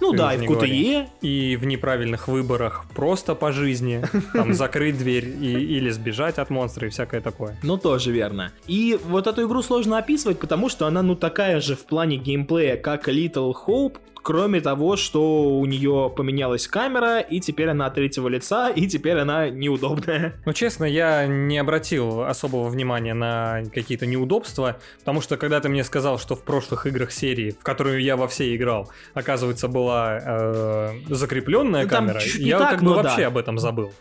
Ну 0.00 0.10
ты 0.10 0.18
да, 0.18 0.34
и 0.34 0.38
в 0.38 0.42
E. 0.42 0.46
QTE, 0.46 1.06
И 1.22 1.56
в 1.56 1.66
неправильных 1.66 2.28
выборах 2.28 2.84
просто 2.94 3.34
по 3.34 3.52
жизни. 3.52 4.02
Там 4.32 4.52
закрыть 4.54 4.98
дверь 4.98 5.28
и, 5.28 5.52
или 5.52 5.90
сбежать 5.90 6.38
от 6.38 6.50
монстра 6.50 6.86
и 6.86 6.90
всякое 6.90 7.20
такое. 7.20 7.56
Ну, 7.62 7.76
тоже 7.78 8.12
верно. 8.12 8.52
И 8.66 8.98
вот 9.06 9.26
эту 9.26 9.46
игру 9.46 9.62
сложно 9.62 9.98
описывать, 9.98 10.38
потому 10.38 10.68
что 10.68 10.86
она, 10.86 11.02
ну, 11.02 11.14
такая 11.14 11.60
же 11.60 11.76
в 11.76 11.84
плане 11.86 12.16
геймплея, 12.16 12.76
как 12.76 13.08
Little 13.08 13.54
Hope, 13.66 13.96
кроме 14.24 14.62
того, 14.62 14.96
что 14.96 15.58
у 15.58 15.66
нее 15.66 16.10
поменялась 16.16 16.66
камера, 16.66 17.20
и 17.20 17.40
теперь 17.40 17.68
она 17.68 17.86
от 17.86 17.94
третьего 17.94 18.26
лица, 18.28 18.70
и 18.70 18.88
теперь 18.88 19.18
она 19.18 19.50
неудобная. 19.50 20.34
Ну, 20.46 20.52
честно, 20.54 20.84
я 20.84 21.26
не 21.26 21.58
обратил 21.58 22.22
особого 22.22 22.68
внимания 22.68 23.12
на 23.12 23.62
какие-то 23.72 24.06
неудобства, 24.06 24.78
потому 25.00 25.20
что 25.20 25.36
когда 25.36 25.60
ты 25.60 25.68
мне 25.68 25.84
сказал, 25.84 26.18
что 26.18 26.36
в 26.36 26.42
прошлых 26.42 26.86
играх 26.86 27.12
серии, 27.12 27.50
в 27.50 27.62
которую 27.62 28.02
я 28.02 28.16
во 28.16 28.26
все 28.26 28.56
играл, 28.56 28.90
оказывается, 29.12 29.68
была 29.68 30.18
э, 30.24 30.92
закрепленная 31.08 31.84
Ну, 31.84 31.88
камера, 31.90 32.20
я 32.36 32.58
так, 32.58 32.70
как 32.70 32.78
бы 32.80 32.86
но 32.86 32.94
вообще 32.94 33.22
да. 33.22 33.26
об 33.26 33.36
этом 33.36 33.58
забыл. 33.58 33.92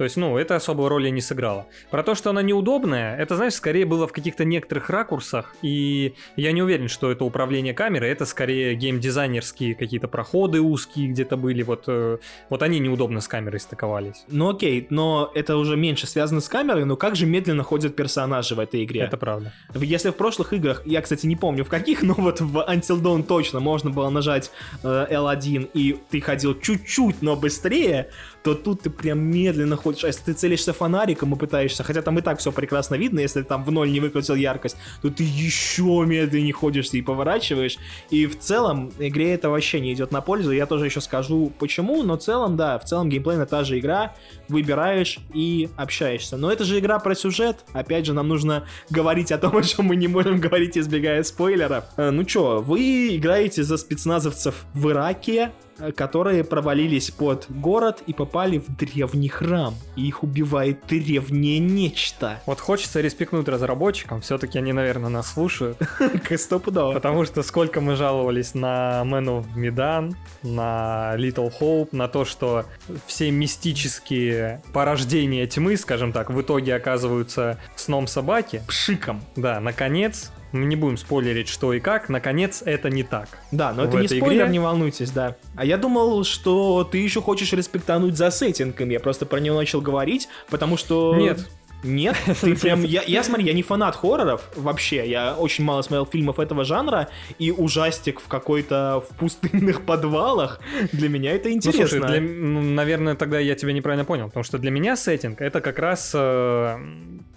То 0.00 0.04
есть, 0.04 0.16
ну, 0.16 0.38
это 0.38 0.56
особой 0.56 0.88
роли 0.88 1.10
не 1.10 1.20
сыграло. 1.20 1.66
Про 1.90 2.02
то, 2.02 2.14
что 2.14 2.30
она 2.30 2.40
неудобная, 2.40 3.18
это, 3.18 3.36
знаешь, 3.36 3.52
скорее 3.52 3.84
было 3.84 4.08
в 4.08 4.12
каких-то 4.14 4.46
некоторых 4.46 4.88
ракурсах, 4.88 5.54
и 5.60 6.14
я 6.36 6.52
не 6.52 6.62
уверен, 6.62 6.88
что 6.88 7.12
это 7.12 7.22
управление 7.22 7.74
камерой, 7.74 8.08
это 8.08 8.24
скорее 8.24 8.74
геймдизайнерские 8.76 9.74
какие-то 9.74 10.08
проходы 10.08 10.62
узкие 10.62 11.08
где-то 11.08 11.36
были, 11.36 11.62
вот, 11.62 11.84
э, 11.88 12.16
вот 12.48 12.62
они 12.62 12.78
неудобно 12.78 13.20
с 13.20 13.28
камерой 13.28 13.60
стыковались. 13.60 14.24
Ну 14.28 14.48
окей, 14.48 14.86
но 14.88 15.30
это 15.34 15.58
уже 15.58 15.76
меньше 15.76 16.06
связано 16.06 16.40
с 16.40 16.48
камерой, 16.48 16.86
но 16.86 16.96
как 16.96 17.14
же 17.14 17.26
медленно 17.26 17.62
ходят 17.62 17.94
персонажи 17.94 18.54
в 18.54 18.58
этой 18.58 18.84
игре? 18.84 19.02
Это 19.02 19.18
правда. 19.18 19.52
Если 19.74 20.08
в 20.08 20.14
прошлых 20.14 20.54
играх, 20.54 20.80
я, 20.86 21.02
кстати, 21.02 21.26
не 21.26 21.36
помню 21.36 21.62
в 21.62 21.68
каких, 21.68 22.02
но 22.04 22.14
вот 22.14 22.40
в 22.40 22.56
Until 22.66 23.02
Dawn 23.02 23.22
точно 23.22 23.60
можно 23.60 23.90
было 23.90 24.08
нажать 24.08 24.50
э, 24.82 25.06
L1 25.10 25.72
и 25.74 25.98
ты 26.08 26.22
ходил 26.22 26.58
чуть-чуть, 26.58 27.20
но 27.20 27.36
быстрее, 27.36 28.08
то 28.42 28.54
тут 28.54 28.82
ты 28.82 28.90
прям 28.90 29.18
медленно 29.18 29.76
ходишь. 29.76 30.04
А 30.04 30.06
если 30.08 30.22
ты 30.22 30.32
целишься 30.32 30.72
фонариком 30.72 31.34
и 31.34 31.38
пытаешься, 31.38 31.82
хотя 31.82 32.02
там 32.02 32.18
и 32.18 32.22
так 32.22 32.38
все 32.38 32.52
прекрасно 32.52 32.94
видно, 32.94 33.20
если 33.20 33.42
ты 33.42 33.48
там 33.48 33.64
в 33.64 33.70
ноль 33.70 33.90
не 33.90 34.00
выкрутил 34.00 34.34
яркость, 34.34 34.76
то 35.02 35.10
ты 35.10 35.22
еще 35.22 36.04
медленнее 36.06 36.52
ходишь 36.52 36.90
и 36.92 37.02
поворачиваешь. 37.02 37.76
И 38.10 38.26
в 38.26 38.38
целом 38.38 38.90
игре 38.98 39.34
это 39.34 39.50
вообще 39.50 39.80
не 39.80 39.92
идет 39.92 40.12
на 40.12 40.20
пользу. 40.20 40.52
Я 40.52 40.66
тоже 40.66 40.86
еще 40.86 41.00
скажу 41.00 41.52
почему, 41.58 42.02
но 42.02 42.16
в 42.16 42.20
целом, 42.20 42.56
да, 42.56 42.78
в 42.78 42.84
целом 42.84 43.08
геймплейна 43.08 43.46
та 43.46 43.64
же 43.64 43.78
игра, 43.78 44.14
выбираешь 44.48 45.18
и 45.34 45.68
общаешься. 45.76 46.36
Но 46.36 46.50
это 46.50 46.64
же 46.64 46.78
игра 46.78 46.98
про 46.98 47.14
сюжет. 47.14 47.64
Опять 47.72 48.06
же, 48.06 48.14
нам 48.14 48.28
нужно 48.28 48.66
говорить 48.90 49.32
о 49.32 49.38
том, 49.38 49.56
о 49.56 49.62
чем 49.62 49.86
мы 49.86 49.96
не 49.96 50.08
можем 50.08 50.40
говорить, 50.40 50.76
избегая 50.78 51.22
спойлеров. 51.22 51.84
Э, 51.96 52.10
Ну 52.10 52.24
чё, 52.24 52.60
вы 52.60 53.16
играете 53.16 53.62
за 53.62 53.76
спецназовцев 53.76 54.64
в 54.74 54.90
Ираке, 54.90 55.52
которые 55.96 56.44
провалились 56.44 57.10
под 57.10 57.46
город 57.48 58.02
и 58.06 58.12
попали 58.12 58.58
в 58.58 58.76
древний 58.76 59.28
храм. 59.28 59.74
И 59.96 60.06
их 60.06 60.22
убивает 60.22 60.86
древнее 60.88 61.58
нечто. 61.58 62.40
Вот 62.46 62.60
хочется 62.60 63.00
респектнуть 63.00 63.48
разработчикам, 63.48 64.20
все-таки 64.20 64.58
они, 64.58 64.72
наверное, 64.72 65.10
нас 65.10 65.32
слушают, 65.32 65.78
К 66.28 66.38
стопудово. 66.38 66.92
потому 66.92 67.24
что 67.24 67.42
сколько 67.42 67.80
мы 67.80 67.96
жаловались 67.96 68.54
на 68.54 69.02
Man 69.04 69.26
of 69.26 69.46
Medan, 69.56 70.14
на 70.42 71.14
Little 71.16 71.52
Hope, 71.60 71.88
на 71.92 72.08
то, 72.08 72.24
что 72.24 72.64
все 73.06 73.30
мистические 73.30 74.62
порождения 74.72 75.46
тьмы, 75.46 75.76
скажем 75.76 76.12
так, 76.12 76.30
в 76.30 76.40
итоге 76.40 76.74
оказываются 76.74 77.58
сном 77.76 78.06
собаки. 78.06 78.62
Пшиком. 78.66 79.22
Да, 79.36 79.60
наконец, 79.60 80.30
мы 80.52 80.64
не 80.66 80.76
будем 80.76 80.96
спойлерить, 80.96 81.48
что 81.48 81.72
и 81.72 81.80
как, 81.80 82.08
наконец, 82.08 82.62
это 82.64 82.90
не 82.90 83.02
так. 83.02 83.28
Да, 83.52 83.72
но 83.72 83.84
это 83.84 83.98
не 83.98 84.08
спойлер, 84.08 84.46
игре- 84.46 84.50
не 84.50 84.58
волнуйтесь, 84.58 85.10
да. 85.10 85.36
А 85.56 85.64
я 85.64 85.76
думал, 85.76 86.24
что 86.24 86.84
ты 86.84 86.98
еще 86.98 87.20
хочешь 87.20 87.52
респектануть 87.52 88.16
за 88.16 88.30
сеттингом. 88.30 88.88
Я 88.90 89.00
просто 89.00 89.26
про 89.26 89.38
него 89.40 89.56
начал 89.56 89.80
говорить, 89.80 90.28
потому 90.50 90.76
что... 90.76 91.14
Нет. 91.16 91.48
Нет, 91.82 92.14
ты 92.42 92.54
прям... 92.60 92.82
Я, 92.84 93.02
я, 93.06 93.22
смотри, 93.24 93.46
я 93.46 93.54
не 93.54 93.62
фанат 93.62 93.96
хорроров 93.96 94.50
вообще. 94.54 95.08
Я 95.08 95.34
очень 95.34 95.64
мало 95.64 95.80
смотрел 95.80 96.04
фильмов 96.04 96.38
этого 96.38 96.62
жанра, 96.64 97.08
и 97.38 97.50
ужастик 97.50 98.20
в 98.20 98.28
какой-то 98.28 99.02
в 99.10 99.16
пустынных 99.16 99.80
подвалах, 99.86 100.60
для 100.92 101.08
меня 101.08 101.32
это 101.32 101.48
Ну, 101.48 101.54
интересно. 101.54 101.86
слушай, 101.88 102.06
для- 102.06 102.20
ну, 102.20 102.60
наверное, 102.60 103.14
тогда 103.14 103.38
я 103.38 103.54
тебя 103.54 103.72
неправильно 103.72 104.04
понял, 104.04 104.26
потому 104.26 104.44
что 104.44 104.58
для 104.58 104.70
меня 104.70 104.94
сеттинг 104.94 105.40
это 105.40 105.62
как 105.62 105.78
раз 105.78 106.12
э, 106.14 106.76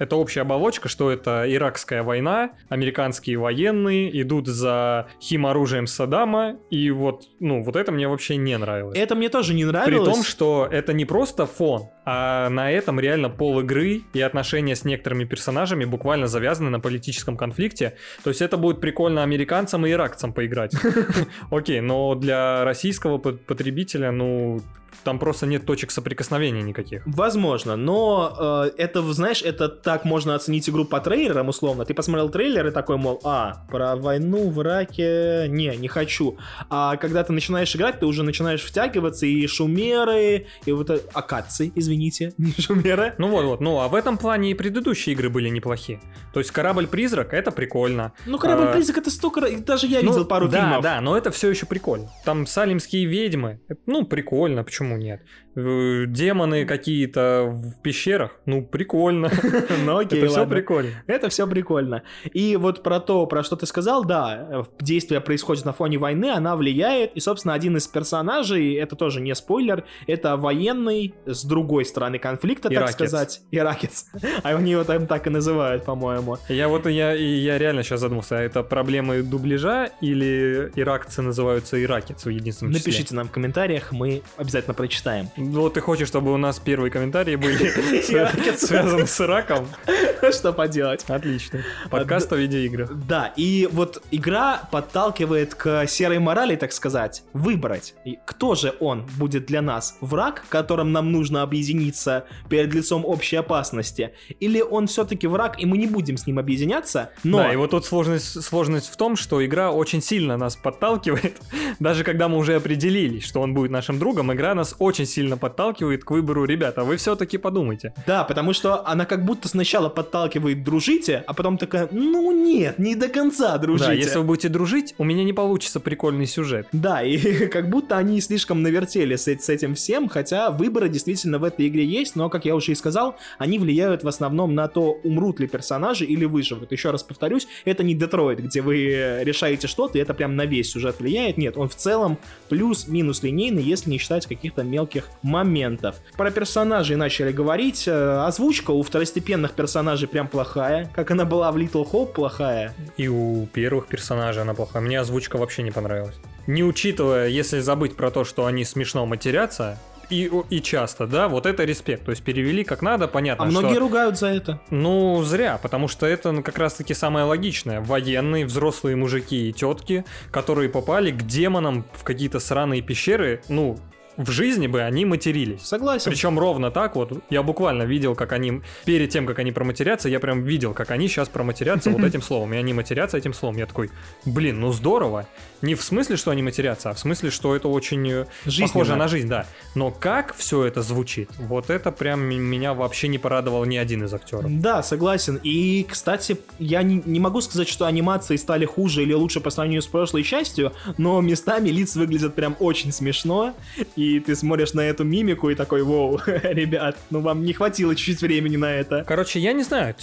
это 0.04 0.16
общая 0.16 0.42
оболочка, 0.42 0.90
что 0.90 1.12
это 1.12 1.46
иракская 1.48 2.04
война, 2.04 2.52
американские 2.70 3.38
военные 3.38 4.22
идут 4.22 4.48
за 4.48 5.08
химоружием 5.22 5.88
Саддама, 5.88 6.58
и 6.70 6.92
вот, 6.92 7.28
ну, 7.40 7.64
вот 7.64 7.76
это 7.76 7.92
мне 7.92 8.08
вообще 8.08 8.38
не 8.38 8.58
нравилось. 8.58 8.98
Это 8.98 9.16
мне 9.16 9.30
тоже 9.30 9.54
не 9.54 9.64
При 9.64 9.72
нравилось. 9.72 10.14
том, 10.14 10.24
что 10.24 10.68
это 10.70 10.94
не 10.94 11.06
просто 11.06 11.46
фон, 11.46 11.90
а 12.06 12.50
на 12.50 12.72
этом 12.72 13.00
реально 13.00 13.30
пол 13.30 13.60
игры 13.62 14.04
и 14.14 14.22
отношения 14.22 14.76
с 14.76 14.84
некоторыми 14.84 15.26
персонажами 15.26 15.86
буквально 15.86 16.28
завязаны 16.28 16.70
на 16.70 16.80
политическом 16.80 17.38
конфликте. 17.38 17.96
То 18.24 18.30
есть 18.30 18.42
это 18.42 18.58
будет 18.58 18.82
прикольно 18.82 19.24
американцам 19.24 19.86
и 19.86 19.92
иракцам 19.92 20.34
поиграть. 20.34 20.74
Окей, 21.52 21.82
но 21.82 22.16
для 22.16 22.64
российского 22.66 23.18
пот- 23.18 23.46
потребителя, 23.46 24.12
ну, 24.12 24.62
там 25.04 25.20
просто 25.20 25.46
нет 25.46 25.66
точек 25.66 25.92
соприкосновения 25.92 26.62
никаких. 26.62 27.04
Возможно, 27.06 27.76
но 27.76 28.68
э, 28.68 28.72
это, 28.78 29.02
знаешь, 29.14 29.42
это 29.42 29.70
так 29.70 30.06
можно 30.06 30.36
оценить 30.36 30.70
игру 30.70 30.86
по 30.86 31.00
трейлерам, 31.00 31.50
условно. 31.50 31.86
Ты 31.86 31.94
посмотрел 31.94 32.30
трейлер 32.30 32.68
и 32.68 32.72
такой, 32.72 32.98
мол, 32.98 33.20
а, 33.24 33.66
про 33.70 33.96
войну 33.96 34.50
в 34.50 34.62
Ираке, 34.62 35.48
не, 35.50 35.76
не 35.76 35.88
хочу. 35.88 36.38
А 36.70 36.96
когда 36.98 37.24
ты 37.24 37.34
начинаешь 37.34 37.76
играть, 37.76 38.00
ты 38.00 38.06
уже 38.06 38.24
начинаешь 38.24 38.62
втягиваться, 38.62 39.26
и 39.26 39.46
шумеры, 39.48 40.48
и 40.66 40.72
вот. 40.72 40.94
Акации, 41.14 41.72
извините, 41.76 41.93
не 42.38 42.52
шумеры. 42.54 43.16
Ну 43.18 43.28
вот-вот, 43.30 43.62
ну 43.62 43.80
а 43.80 43.88
в 43.88 43.96
этом 43.96 44.18
плане 44.18 44.52
и 44.52 44.54
предыдущие 44.54 45.14
игры 45.14 45.30
были 45.30 45.50
неплохие. 45.50 46.00
То 46.34 46.40
есть 46.40 46.52
корабль-призрак 46.52 47.34
это 47.34 47.52
прикольно. 47.52 48.14
Ну, 48.26 48.38
корабль 48.38 48.66
А, 48.66 48.74
призрак 48.74 48.98
это 49.00 49.10
столько... 49.12 49.42
раз- 49.42 49.54
Даже 49.62 49.88
я 49.88 50.02
Ну, 50.02 50.12
видел 50.12 50.26
пару 50.26 50.48
да, 50.48 50.60
фильмов. 50.62 50.84
Да, 50.84 51.02
но 51.02 51.18
это 51.18 51.32
все 51.32 51.50
еще 51.50 51.66
прикольно. 51.66 52.10
Там 52.26 52.46
салимские 52.46 53.06
ведьмы, 53.06 53.60
ну, 53.86 54.06
прикольно, 54.06 54.64
почему 54.64 54.98
нет? 54.98 55.22
Демоны 55.56 56.66
какие-то 56.66 57.50
в 57.52 57.82
пещерах, 57.82 58.32
ну, 58.46 58.64
прикольно. 58.64 59.30
Ну, 59.86 59.98
окей, 59.98 60.20
Это 60.20 60.30
все 60.30 60.48
прикольно. 60.48 60.90
Это 61.08 61.30
все 61.30 61.48
прикольно. 61.48 62.04
И 62.32 62.56
вот 62.56 62.84
про 62.84 63.00
то, 63.00 63.26
про 63.26 63.44
что 63.44 63.56
ты 63.56 63.66
сказал, 63.66 64.06
да, 64.06 64.48
э, 64.50 64.64
действие 64.80 65.20
происходит 65.20 65.66
на 65.66 65.74
фоне 65.74 65.98
войны, 65.98 66.32
она 66.32 66.56
влияет, 66.56 67.14
и, 67.14 67.20
собственно, 67.20 67.54
один 67.54 67.78
из 67.78 67.88
персонажей, 67.88 68.74
это 68.76 68.96
тоже 68.96 69.22
не 69.22 69.34
спойлер, 69.36 69.84
это 70.08 70.38
военный 70.38 71.14
с 71.26 71.44
другой 71.44 71.86
стороны 71.86 72.20
конфликта, 72.20 72.70
так 72.70 72.90
сказать. 72.90 73.42
Иракец. 73.52 74.06
А 74.44 74.50
они 74.50 74.72
его 74.72 74.84
там 74.84 75.08
так 75.08 75.28
и 75.28 75.30
называют, 75.30 75.86
по-моему. 75.86 76.38
Я 76.50 76.68
вот, 76.68 76.88
я, 76.88 77.14
я 77.14 77.58
реально 77.58 77.84
сейчас 77.84 78.00
задумался, 78.00 78.38
а 78.38 78.42
это 78.42 78.64
проблемы 78.64 79.22
дубляжа 79.22 79.90
или 80.02 80.72
иракцы 80.76 81.22
называются 81.22 81.82
иракец 81.82 82.26
в 82.26 82.30
единственном 82.30 82.74
числе? 82.74 82.92
Напишите 82.92 83.16
нам 83.16 83.28
в 83.28 83.32
комментариях, 83.32 83.92
мы 83.92 84.22
обязательно 84.38 84.74
прочитаем. 84.74 85.30
Вот 85.52 85.74
ты 85.76 85.82
хочешь, 85.82 86.08
чтобы 86.08 86.34
у 86.34 86.38
нас 86.38 86.60
первые 86.60 86.92
комментарии 86.92 87.36
были 87.36 88.02
связаны 88.58 89.08
с 89.08 89.22
Ираком? 89.22 89.68
Что 90.32 90.54
поделать? 90.54 91.04
Отлично. 91.08 91.64
Подкаст 91.90 92.32
о 92.34 92.38
видеоиграх. 92.38 92.94
Да, 92.94 93.34
и 93.36 93.68
вот 93.72 94.02
игра 94.12 94.68
подталкивает 94.72 95.56
к 95.56 95.86
серой 95.88 96.20
морали, 96.20 96.56
так 96.56 96.72
сказать, 96.72 97.24
выбрать, 97.34 97.96
кто 98.26 98.56
же 98.56 98.74
он 98.80 99.06
будет 99.18 99.46
для 99.46 99.62
нас. 99.62 99.98
Враг, 100.02 100.44
которым 100.50 100.92
нам 100.92 101.12
нужно 101.12 101.42
объединить 101.42 101.64
объединиться 101.84 102.26
перед 102.50 102.74
лицом 102.74 103.06
общей 103.06 103.38
опасности, 103.38 104.14
или 104.40 104.62
он 104.62 104.88
все-таки 104.88 105.28
враг, 105.28 105.62
и 105.62 105.66
мы 105.66 105.78
не 105.78 105.88
будем 105.88 106.18
с 106.18 106.28
ним 106.28 106.40
объединяться, 106.40 107.12
но... 107.24 107.38
Да, 107.40 107.54
и 107.54 107.56
вот 107.56 107.72
тут 107.72 107.86
сложность, 107.86 108.44
сложность 108.44 108.90
в 108.90 108.98
том, 108.98 109.16
что 109.16 109.44
игра 109.46 109.72
очень 109.72 110.02
сильно 110.02 110.38
нас 110.38 110.56
подталкивает, 110.56 111.42
даже 111.80 112.04
когда 112.04 112.28
мы 112.28 112.38
уже 112.38 112.56
определились, 112.56 113.26
что 113.26 113.42
он 113.42 113.54
будет 113.54 113.72
нашим 113.72 114.00
другом, 114.00 114.34
игра 114.34 114.54
нас 114.56 114.76
очень 114.80 115.06
сильно 115.06 115.33
подталкивает 115.38 116.04
к 116.04 116.12
выбору, 116.12 116.46
ребята, 116.46 116.84
вы 116.84 116.98
все-таки 116.98 117.38
подумайте. 117.38 117.94
Да, 118.08 118.24
потому 118.24 118.54
что 118.54 118.88
она 118.88 119.06
как 119.06 119.26
будто 119.26 119.48
сначала 119.48 119.90
подталкивает 119.90 120.64
дружите, 120.64 121.24
а 121.28 121.34
потом 121.34 121.58
такая, 121.58 121.88
ну 121.92 122.32
нет, 122.32 122.80
не 122.80 122.96
до 122.96 123.08
конца 123.08 123.58
дружите. 123.58 123.88
Да, 123.88 123.94
если 123.94 124.18
вы 124.18 124.24
будете 124.26 124.50
дружить, 124.50 124.96
у 124.98 125.04
меня 125.04 125.24
не 125.24 125.34
получится 125.34 125.80
прикольный 125.80 126.26
сюжет. 126.26 126.68
Да, 126.72 127.04
и 127.04 127.48
как 127.48 127.70
будто 127.70 127.98
они 127.98 128.22
слишком 128.22 128.62
навертели 128.62 129.16
с, 129.16 129.28
с 129.28 129.50
этим 129.50 129.76
всем, 129.76 130.10
хотя 130.10 130.52
выборы 130.52 130.90
действительно 130.90 131.40
в 131.40 131.44
этой 131.44 131.68
игре 131.68 131.86
есть, 131.86 132.16
но, 132.16 132.30
как 132.30 132.46
я 132.46 132.56
уже 132.56 132.72
и 132.72 132.76
сказал, 132.76 133.16
они 133.38 133.60
влияют 133.60 134.04
в 134.04 134.08
основном 134.08 134.56
на 134.56 134.68
то, 134.68 135.00
умрут 135.04 135.40
ли 135.40 135.48
персонажи 135.48 136.06
или 136.06 136.26
выживут. 136.26 136.72
Еще 136.72 136.92
раз 136.92 137.04
повторюсь, 137.04 137.48
это 137.66 137.84
не 137.84 137.94
Детройт, 137.94 138.40
где 138.40 138.62
вы 138.62 139.22
решаете 139.22 139.68
что-то, 139.68 139.98
и 139.98 140.02
это 140.02 140.14
прям 140.14 140.36
на 140.36 140.46
весь 140.46 140.72
сюжет 140.72 141.00
влияет. 141.00 141.38
Нет, 141.38 141.58
он 141.58 141.70
в 141.70 141.76
целом 141.76 142.18
плюс-минус 142.50 143.24
линейный, 143.24 143.64
если 143.64 143.90
не 143.90 143.98
считать 143.98 144.26
каких-то 144.26 144.64
мелких 144.64 145.10
моментов. 145.24 145.96
Про 146.16 146.32
персонажей 146.32 146.96
начали 146.96 147.32
говорить. 147.32 147.88
Э, 147.88 148.26
озвучка 148.26 148.72
у 148.72 148.84
второстепенных 148.84 149.54
персонажей 149.54 150.08
прям 150.08 150.28
плохая, 150.28 150.92
как 150.94 151.12
она 151.12 151.26
была 151.26 151.52
в 151.52 151.58
Little 151.58 151.90
Hope 151.90 152.14
плохая. 152.14 152.74
И 152.98 153.08
у 153.08 153.48
первых 153.48 153.88
персонажей 153.88 154.44
она 154.44 154.54
плохая. 154.54 154.84
Мне 154.84 155.00
озвучка 155.00 155.38
вообще 155.38 155.64
не 155.64 155.72
понравилась. 155.72 156.16
Не 156.46 156.64
учитывая, 156.64 157.28
если 157.28 157.60
забыть 157.60 157.96
про 157.96 158.12
то, 158.12 158.26
что 158.26 158.46
они 158.46 158.66
смешно 158.66 159.06
матерятся, 159.06 159.80
и, 160.10 160.30
и 160.50 160.62
часто, 160.62 161.08
да, 161.08 161.28
вот 161.28 161.46
это 161.46 161.64
респект. 161.64 162.06
То 162.06 162.12
есть 162.12 162.24
перевели 162.24 162.64
как 162.64 162.82
надо, 162.82 163.08
понятно. 163.08 163.46
А 163.46 163.48
многие 163.48 163.74
что... 163.74 163.80
ругают 163.80 164.18
за 164.18 164.28
это. 164.28 164.60
Ну, 164.70 165.24
зря, 165.24 165.58
потому 165.62 165.88
что 165.88 166.06
это 166.06 166.32
ну, 166.32 166.44
как 166.44 166.58
раз-таки 166.58 166.94
самое 166.94 167.26
логичное. 167.26 167.82
Военные, 167.82 168.46
взрослые 168.46 168.96
мужики 168.96 169.50
и 169.50 169.54
тетки, 169.54 170.06
которые 170.32 170.70
попали 170.70 171.12
к 171.12 171.24
демонам 171.24 171.86
в 171.94 172.04
какие-то 172.04 172.40
сраные 172.40 172.82
пещеры, 172.82 173.42
ну, 173.48 173.80
в 174.18 174.32
жизни 174.32 174.68
бы 174.68 174.82
они 174.82 175.06
матерились. 175.06 175.62
Согласен. 175.62 176.12
Причем 176.12 176.38
ровно 176.38 176.72
так 176.72 176.96
вот. 176.96 177.12
Я 177.30 177.44
буквально 177.44 177.84
видел, 177.84 178.16
как 178.16 178.32
они, 178.32 178.62
перед 178.86 179.10
тем, 179.10 179.26
как 179.26 179.40
они 179.40 179.52
проматерятся, 179.52 180.10
я 180.10 180.20
прям 180.20 180.44
видел, 180.44 180.74
как 180.74 180.92
они 180.92 181.08
сейчас 181.08 181.30
проматерятся 181.30 181.90
вот 181.90 182.04
этим 182.04 182.22
словом. 182.22 182.54
И 182.54 182.58
они 182.58 182.74
матерятся 182.74 183.18
этим 183.18 183.34
словом. 183.34 183.58
Я 183.58 183.66
такой, 183.66 183.90
блин, 184.26 184.60
ну 184.60 184.72
здорово. 184.72 185.28
Не 185.62 185.76
в 185.76 185.84
смысле, 185.84 186.18
что 186.18 186.32
они 186.32 186.44
матерятся, 186.44 186.90
а 186.90 186.94
в 186.94 187.00
смысле, 187.00 187.32
что 187.32 187.56
это 187.56 187.70
очень 187.70 188.10
э, 188.10 188.26
Жизненно. 188.46 188.68
похоже 188.68 188.96
на 188.96 189.08
жизнь, 189.08 189.30
да. 189.30 189.46
Но 189.76 189.92
как 189.92 190.36
все 190.36 190.66
это 190.66 190.82
звучит, 190.82 191.30
вот 191.40 191.70
это 191.70 191.92
прям 191.92 192.22
меня 192.22 192.74
вообще 192.74 193.08
не 193.08 193.18
порадовал 193.18 193.64
ни 193.66 193.78
один 193.78 194.04
из 194.04 194.14
актеров. 194.14 194.46
Да, 194.60 194.84
согласен. 194.84 195.40
И, 195.42 195.86
кстати, 195.90 196.38
я 196.60 196.84
не, 196.84 197.02
не 197.06 197.20
могу 197.20 197.40
сказать, 197.42 197.70
что 197.70 197.86
анимации 197.86 198.36
стали 198.36 198.66
хуже 198.66 199.04
или 199.04 199.14
лучше 199.14 199.40
по 199.40 199.50
сравнению 199.50 199.82
с 199.82 199.88
прошлой 199.88 200.24
частью, 200.24 200.74
но 200.98 201.22
местами 201.22 201.70
лица 201.70 202.00
выглядят 202.00 202.36
прям 202.36 202.58
очень 202.60 202.92
смешно. 202.92 203.54
И 203.96 204.03
ты 204.20 204.36
смотришь 204.36 204.74
на 204.74 204.82
эту 204.82 205.04
мимику 205.04 205.50
и 205.50 205.56
такой, 205.56 205.84
воу, 205.84 206.20
ребят, 206.26 206.98
ну 207.10 207.20
вам 207.20 207.44
не 207.44 207.54
хватило 207.54 207.96
чуть-чуть 207.96 208.22
времени 208.22 208.58
на 208.58 208.72
это. 208.72 209.04
Короче, 209.08 209.40
я 209.40 209.54
не 209.54 209.64
знаю, 209.64 209.96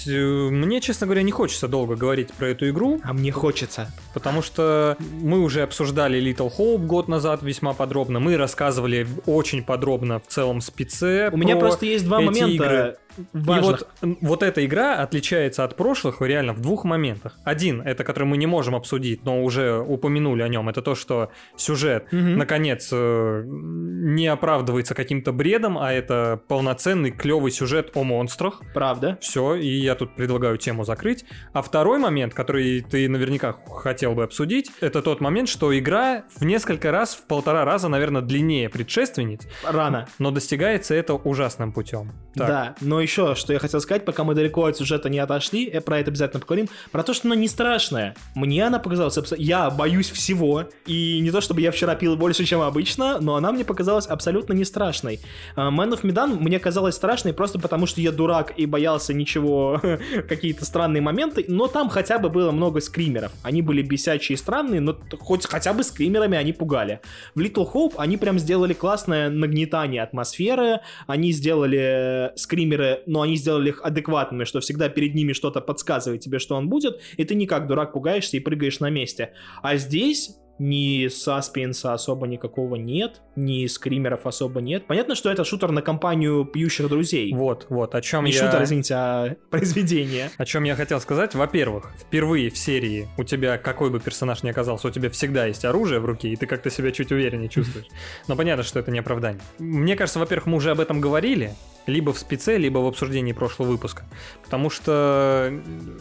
мне, 0.51 0.81
честно 0.81 1.07
говоря, 1.07 1.23
не 1.23 1.33
хочется 1.33 1.69
долго 1.69 1.97
говорить 1.97 2.33
про 2.33 2.49
эту 2.49 2.69
игру. 2.69 3.01
А 3.03 3.13
мне 3.13 3.33
хочется. 3.33 3.93
Потому 4.15 4.43
что 4.43 4.97
мы 5.21 5.41
уже 5.41 5.63
обсуждали 5.63 6.21
Little 6.21 6.51
Hope 6.57 6.87
год 6.87 7.09
назад 7.09 7.43
весьма 7.43 7.73
подробно. 7.73 8.21
Мы 8.21 8.37
рассказывали 8.37 9.07
очень 9.27 9.63
подробно 9.63 10.21
в 10.21 10.27
целом 10.27 10.61
спеце. 10.61 11.31
У 11.33 11.37
меня 11.37 11.57
просто 11.57 11.87
есть 11.87 12.05
два 12.05 12.21
момента. 12.21 12.65
Игры 12.65 12.97
важных. 13.33 13.83
И 14.03 14.07
вот, 14.07 14.19
вот 14.21 14.43
эта 14.43 14.65
игра 14.65 14.99
отличается 14.99 15.65
от 15.65 15.77
прошлых 15.77 16.21
реально 16.21 16.53
в 16.53 16.61
двух 16.61 16.85
моментах. 16.85 17.39
Один, 17.45 17.81
это 17.83 18.05
который 18.05 18.25
мы 18.25 18.37
не 18.37 18.47
можем 18.47 18.75
обсудить, 18.75 19.25
но 19.25 19.43
уже 19.43 19.79
упомянули 19.79 20.43
о 20.43 20.49
нем, 20.49 20.69
это 20.69 20.83
то, 20.83 20.95
что 20.95 21.31
сюжет, 21.57 22.07
угу. 22.13 22.21
наконец, 22.21 22.91
э, 22.93 23.45
не 23.47 24.27
оправдывается 24.27 24.95
каким-то 24.95 25.33
бредом, 25.33 25.79
а 25.79 25.93
это 25.93 26.41
полноценный 26.49 27.11
клевый 27.11 27.53
сюжет 27.53 27.91
о 27.95 28.05
монстрах. 28.05 28.63
Правда. 28.75 29.19
Все, 29.21 29.55
и 29.55 29.69
я 29.69 29.95
тут 29.95 30.15
предлагаю 30.15 30.57
тему 30.59 30.85
закрыть. 30.85 31.25
А 31.53 31.63
второй 31.63 31.99
момент, 31.99 32.35
который 32.35 32.81
ты 32.83 33.09
наверняка 33.09 33.57
хотел 33.69 34.15
бы 34.15 34.25
обсудить, 34.25 34.71
это 34.81 35.03
тот 35.03 35.21
момент, 35.21 35.49
что 35.49 35.77
игра 35.79 36.25
в 36.37 36.45
несколько 36.45 36.91
раз, 36.91 37.15
в 37.15 37.27
полтора 37.27 37.65
раза, 37.65 37.89
наверное, 37.89 38.23
длиннее 38.23 38.69
предшественниц. 38.69 39.47
Рано. 39.65 40.09
Но 40.19 40.31
достигается 40.31 40.95
это 40.95 41.15
ужасным 41.15 41.73
путем. 41.73 42.13
Так. 42.35 42.49
Да, 42.49 42.75
но 42.81 43.01
еще, 43.01 43.10
что 43.11 43.53
я 43.53 43.59
хотел 43.59 43.81
сказать, 43.81 44.05
пока 44.05 44.25
мы 44.25 44.35
далеко 44.35 44.65
от 44.65 44.77
сюжета 44.77 45.09
не 45.09 45.19
отошли, 45.19 45.71
я 45.73 45.81
про 45.81 45.99
это 45.99 46.11
обязательно 46.11 46.41
поговорим, 46.41 46.69
про 46.93 47.03
то, 47.03 47.13
что 47.15 47.29
она 47.29 47.37
не 47.37 47.49
страшная. 47.49 48.15
Мне 48.35 48.67
она 48.67 48.79
показалась, 48.79 49.19
я 49.39 49.71
боюсь 49.71 50.11
всего, 50.11 50.65
и 50.87 51.21
не 51.21 51.31
то 51.31 51.41
чтобы 51.41 51.61
я 51.61 51.71
вчера 51.71 51.95
пил 51.95 52.17
больше, 52.17 52.45
чем 52.45 52.61
обычно, 52.61 53.19
но 53.21 53.37
она 53.37 53.53
мне 53.53 53.65
показалась 53.65 54.07
абсолютно 54.07 54.53
не 54.53 54.65
страшной. 54.65 55.21
А, 55.57 55.71
Man 55.71 55.93
of 55.93 56.03
Medan 56.03 56.39
мне 56.39 56.59
казалась 56.59 56.95
страшной 56.95 57.33
просто 57.33 57.59
потому, 57.59 57.87
что 57.87 58.01
я 58.01 58.13
дурак 58.13 58.55
и 58.57 58.67
боялся 58.67 59.13
ничего, 59.13 59.81
какие-то 60.29 60.65
странные 60.65 61.01
моменты, 61.01 61.45
но 61.49 61.67
там 61.67 61.89
хотя 61.89 62.19
бы 62.19 62.31
было 62.31 62.51
много 62.51 62.81
скримеров. 62.81 63.33
Они 63.43 63.63
были 63.63 63.83
бесячие 63.83 64.35
и 64.35 64.39
странные, 64.39 64.81
но 64.81 64.97
хоть 65.19 65.47
хотя 65.47 65.73
бы 65.73 65.83
скримерами 65.83 66.37
они 66.37 66.53
пугали. 66.53 67.01
В 67.35 67.41
Little 67.41 67.71
Hope 67.73 67.95
они 67.97 68.17
прям 68.17 68.39
сделали 68.39 68.73
классное 68.73 69.31
нагнетание 69.31 70.03
атмосферы, 70.03 70.81
они 71.07 71.33
сделали 71.33 72.33
скримеры 72.37 72.90
но 73.07 73.23
они 73.23 73.37
сделали 73.37 73.71
их 73.71 73.81
адекватными, 73.83 74.45
что 74.45 74.61
всегда 74.61 74.89
перед 74.89 75.15
ними 75.15 75.33
что-то 75.33 75.61
подсказывает 75.61 76.21
тебе, 76.21 76.39
что 76.39 76.57
он 76.57 76.69
будет, 76.69 77.01
и 77.17 77.25
ты 77.25 77.35
не 77.35 77.47
как 77.47 77.67
дурак 77.67 77.93
пугаешься 77.93 78.37
и 78.37 78.41
прыгаешь 78.41 78.81
на 78.81 78.91
месте. 78.91 79.33
А 79.63 79.77
здесь 79.77 80.37
ни 80.61 81.09
саспенса 81.09 81.95
особо 81.95 82.27
никакого 82.27 82.77
нет, 82.77 83.23
ни 83.35 83.67
скримеров 83.67 84.27
особо 84.27 84.61
нет. 84.61 84.87
Понятно, 84.87 85.15
что 85.15 85.31
это 85.31 85.43
шутер 85.43 85.73
на 85.73 85.81
компанию 85.81 86.45
пьющих 86.45 86.89
друзей. 86.89 87.33
Вот, 87.35 87.67
вот, 87.71 87.95
о 87.95 88.03
чем 88.03 88.27
Не 88.27 88.33
я... 88.33 88.45
шутер, 88.45 88.63
извините, 88.63 88.95
а 88.95 89.37
произведение. 89.49 90.31
О 90.39 90.45
чем 90.45 90.65
я 90.65 90.77
хотел 90.77 91.01
сказать. 91.01 91.35
Во-первых, 91.35 91.93
впервые 91.99 92.51
в 92.51 92.59
серии 92.59 93.09
у 93.17 93.25
тебя, 93.25 93.57
какой 93.57 93.91
бы 93.91 94.01
персонаж 94.01 94.43
ни 94.43 94.51
оказался, 94.51 94.89
у 94.89 94.91
тебя 94.91 95.09
всегда 95.09 95.47
есть 95.47 95.65
оружие 95.65 95.99
в 95.99 96.05
руке, 96.05 96.29
и 96.29 96.37
ты 96.37 96.47
как-то 96.47 96.71
себя 96.71 96.93
чуть 96.93 97.11
увереннее 97.11 97.49
чувствуешь. 97.51 97.87
Но 98.29 98.37
понятно, 98.37 98.63
что 98.63 98.79
это 98.79 98.91
не 98.91 98.99
оправдание. 98.99 99.41
Мне 99.59 99.97
кажется, 99.97 100.19
во-первых, 100.19 100.47
мы 100.47 100.57
уже 100.59 100.73
об 100.73 100.81
этом 100.81 101.01
говорили, 101.01 101.55
либо 101.87 102.13
в 102.13 102.19
спеце, 102.19 102.59
либо 102.59 102.79
в 102.79 102.87
обсуждении 102.87 103.33
прошлого 103.33 103.69
выпуска. 103.69 104.05
Потому 104.43 104.71
что 104.71 105.53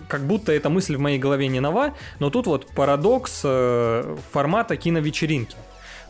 как 0.08 0.22
будто 0.22 0.52
эта 0.52 0.70
мысль 0.70 0.98
в 0.98 1.00
моей 1.00 1.20
голове 1.20 1.48
не 1.48 1.60
нова, 1.60 1.96
но 2.20 2.30
тут 2.30 2.48
вот 2.48 2.68
парадокс 2.68 3.42
э, 3.46 4.18
формата 4.50 4.78
киновечеринки. 4.78 5.56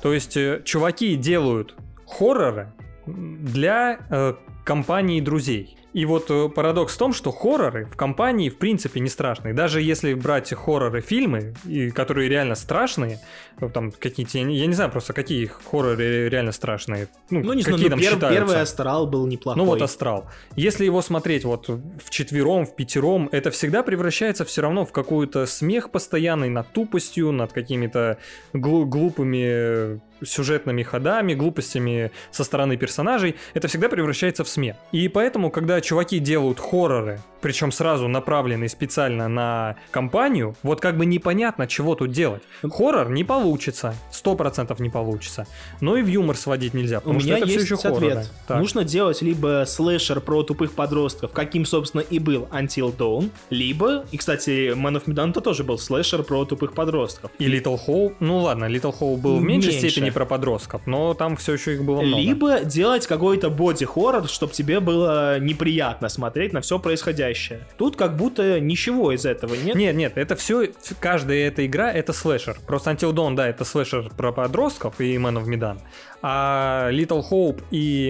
То 0.02 0.14
есть 0.14 0.38
э, 0.38 0.62
чуваки 0.64 1.16
делают 1.18 1.76
хорроры 2.08 2.72
для 3.06 4.00
э, 4.10 4.34
компании 4.64 5.20
друзей. 5.20 5.78
И 5.94 6.06
вот 6.06 6.30
э, 6.30 6.50
парадокс 6.50 6.94
в 6.94 6.98
том, 6.98 7.14
что 7.14 7.32
хорроры 7.32 7.86
в 7.86 7.96
компании 7.96 8.50
в 8.50 8.58
принципе 8.58 9.00
не 9.00 9.10
страшные. 9.10 9.54
Даже 9.54 9.82
если 9.82 10.14
брать 10.14 10.54
хорроры 10.54 11.02
фильмы, 11.02 11.56
которые 11.96 12.30
реально 12.30 12.56
страшные, 12.56 13.20
ну, 13.60 13.70
там 13.70 13.92
какие-то, 13.92 14.38
я 14.38 14.66
не 14.68 14.74
знаю 14.74 14.92
просто, 14.92 15.14
какие 15.14 15.48
хорроры 15.48 16.30
реально 16.30 16.52
страшные. 16.52 17.08
Ну, 17.30 17.42
ну 17.42 17.54
не 17.54 17.64
знаю, 17.64 17.80
ну, 17.82 17.90
там 17.90 18.00
пер, 18.00 18.20
первый 18.20 18.62
Астрал 18.62 19.08
был 19.08 19.26
неплохой. 19.26 19.62
Ну 19.62 19.66
вот 19.66 19.82
Астрал. 19.82 20.30
Если 20.56 20.86
его 20.86 21.02
смотреть 21.02 21.44
вот 21.44 21.68
в 21.68 22.10
четвером, 22.10 22.66
в 22.66 22.76
пятером, 22.76 23.30
это 23.32 23.50
всегда 23.52 23.84
превращается 23.84 24.46
все 24.46 24.62
равно 24.62 24.86
в 24.86 24.92
какую-то 24.92 25.46
смех 25.46 25.90
постоянный 25.90 26.50
над 26.50 26.72
тупостью, 26.72 27.32
над 27.32 27.52
какими-то 27.52 28.18
глу- 28.54 28.86
глупыми 28.86 30.00
сюжетными 30.24 30.84
ходами, 30.84 31.34
глупостями 31.34 32.12
со 32.32 32.44
стороны 32.44 32.78
персонажей, 32.78 33.36
это 33.54 33.68
всегда 33.68 33.90
превращается 33.90 34.44
в 34.44 34.50
смех. 34.50 34.76
И 34.92 35.08
поэтому, 35.08 35.52
когда 35.52 35.82
чуваки 35.90 36.20
делают 36.20 36.60
хорроры, 36.60 37.20
причем 37.42 37.72
сразу 37.72 38.08
направленные 38.08 38.70
специально 38.70 39.28
на 39.28 39.76
компанию, 39.90 40.56
вот 40.62 40.82
как 40.82 40.98
бы 40.98 41.06
непонятно, 41.08 41.66
чего 41.66 41.96
тут 41.96 42.12
делать. 42.12 42.44
Хоррор 42.62 43.10
не 43.10 43.24
получится, 43.24 43.96
сто 44.12 44.36
процентов 44.36 44.80
не 44.80 44.90
получится. 44.90 45.48
Но 45.82 45.98
и 45.98 46.04
в 46.04 46.08
юмор 46.08 46.38
сводить 46.38 46.76
нельзя, 46.76 47.00
потому 47.00 47.18
У 47.18 47.20
что 47.22 47.30
меня 47.30 47.38
это 47.40 47.48
есть 47.48 47.66
все 47.66 47.76
еще 47.76 47.88
ответ. 47.88 48.32
Так. 48.48 48.60
Нужно 48.60 48.84
делать 48.84 49.24
либо 49.24 49.64
слэшер 49.66 50.22
про 50.22 50.44
тупых 50.44 50.74
подростков, 50.74 51.32
каким, 51.32 51.66
собственно, 51.66 52.02
и 52.02 52.20
был 52.20 52.48
Until 52.52 52.96
Dawn, 52.96 53.32
либо, 53.50 54.06
и, 54.12 54.18
кстати, 54.18 54.74
Man 54.76 55.02
of 55.02 55.06
Medan 55.06 55.34
то 55.34 55.42
тоже 55.42 55.64
был 55.64 55.80
слэшер 55.80 56.22
про 56.22 56.46
тупых 56.46 56.74
подростков. 56.74 57.32
И 57.40 57.48
Little 57.48 57.80
Hope, 57.88 58.16
ну 58.20 58.40
ладно, 58.40 58.66
Little 58.66 58.94
Hope 59.00 59.18
был 59.18 59.38
в 59.38 59.42
меньшей 59.44 59.72
Меньше. 59.74 59.90
степени 59.90 60.12
про 60.12 60.26
подростков, 60.26 60.86
но 60.86 61.16
там 61.16 61.36
все 61.36 61.54
еще 61.54 61.74
их 61.74 61.84
было 61.84 62.02
много. 62.02 62.22
Либо 62.22 62.60
делать 62.60 63.08
какой-то 63.08 63.50
боди-хоррор, 63.50 64.28
чтобы 64.28 64.54
тебе 64.54 64.82
было 64.82 65.40
неприятно 65.40 65.69
смотреть 66.10 66.54
на 66.54 66.62
все 66.62 66.80
происходящее. 66.80 67.68
Тут 67.78 67.96
как 67.96 68.16
будто 68.18 68.60
ничего 68.60 69.12
из 69.12 69.26
этого 69.26 69.56
нет. 69.56 69.76
Нет, 69.76 69.96
нет, 69.96 70.14
это 70.18 70.36
все, 70.36 70.70
каждая 71.00 71.48
эта 71.48 71.66
игра 71.66 71.92
это 71.92 72.14
слэшер. 72.14 72.58
Просто 72.66 72.92
Until 72.92 73.14
Dawn, 73.14 73.36
да, 73.36 73.48
это 73.48 73.66
слэшер 73.66 74.10
про 74.16 74.32
подростков 74.32 75.00
и 75.00 75.16
Man 75.16 75.44
of 75.44 75.46
Medan. 75.46 75.80
А 76.22 76.90
Little 76.92 77.24
Hope 77.30 77.64
и 77.72 78.10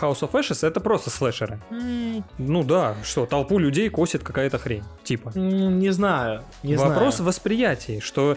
House 0.00 0.20
of 0.20 0.32
Ashes 0.32 0.66
это 0.66 0.80
просто 0.80 1.10
слэшеры. 1.10 1.58
Ну 2.38 2.62
да, 2.62 2.94
что, 3.02 3.26
толпу 3.26 3.58
людей 3.58 3.88
косит 3.88 4.22
какая-то 4.22 4.58
хрень, 4.58 4.84
типа. 5.02 5.32
Не 5.34 5.90
знаю, 5.90 6.42
не 6.62 6.76
Вопрос 6.76 7.16
знаю. 7.16 7.24
в 7.24 7.26
восприятии, 7.26 8.00
что 8.00 8.36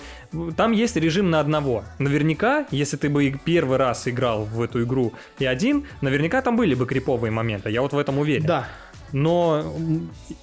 там 0.55 0.72
есть 0.72 0.95
режим 0.95 1.30
на 1.30 1.39
одного. 1.39 1.84
Наверняка, 1.99 2.66
если 2.72 2.97
ты 2.97 3.09
бы 3.09 3.38
первый 3.43 3.78
раз 3.78 4.07
играл 4.07 4.45
в 4.45 4.62
эту 4.62 4.84
игру 4.84 5.14
и 5.39 5.45
один, 5.45 5.86
наверняка 6.01 6.41
там 6.41 6.55
были 6.55 6.74
бы 6.74 6.86
криповые 6.86 7.32
моменты, 7.32 7.70
я 7.70 7.82
вот 7.82 7.93
в 7.93 7.97
этом 7.97 8.18
уверен. 8.18 8.45
Да, 8.45 8.68
Но 9.12 9.74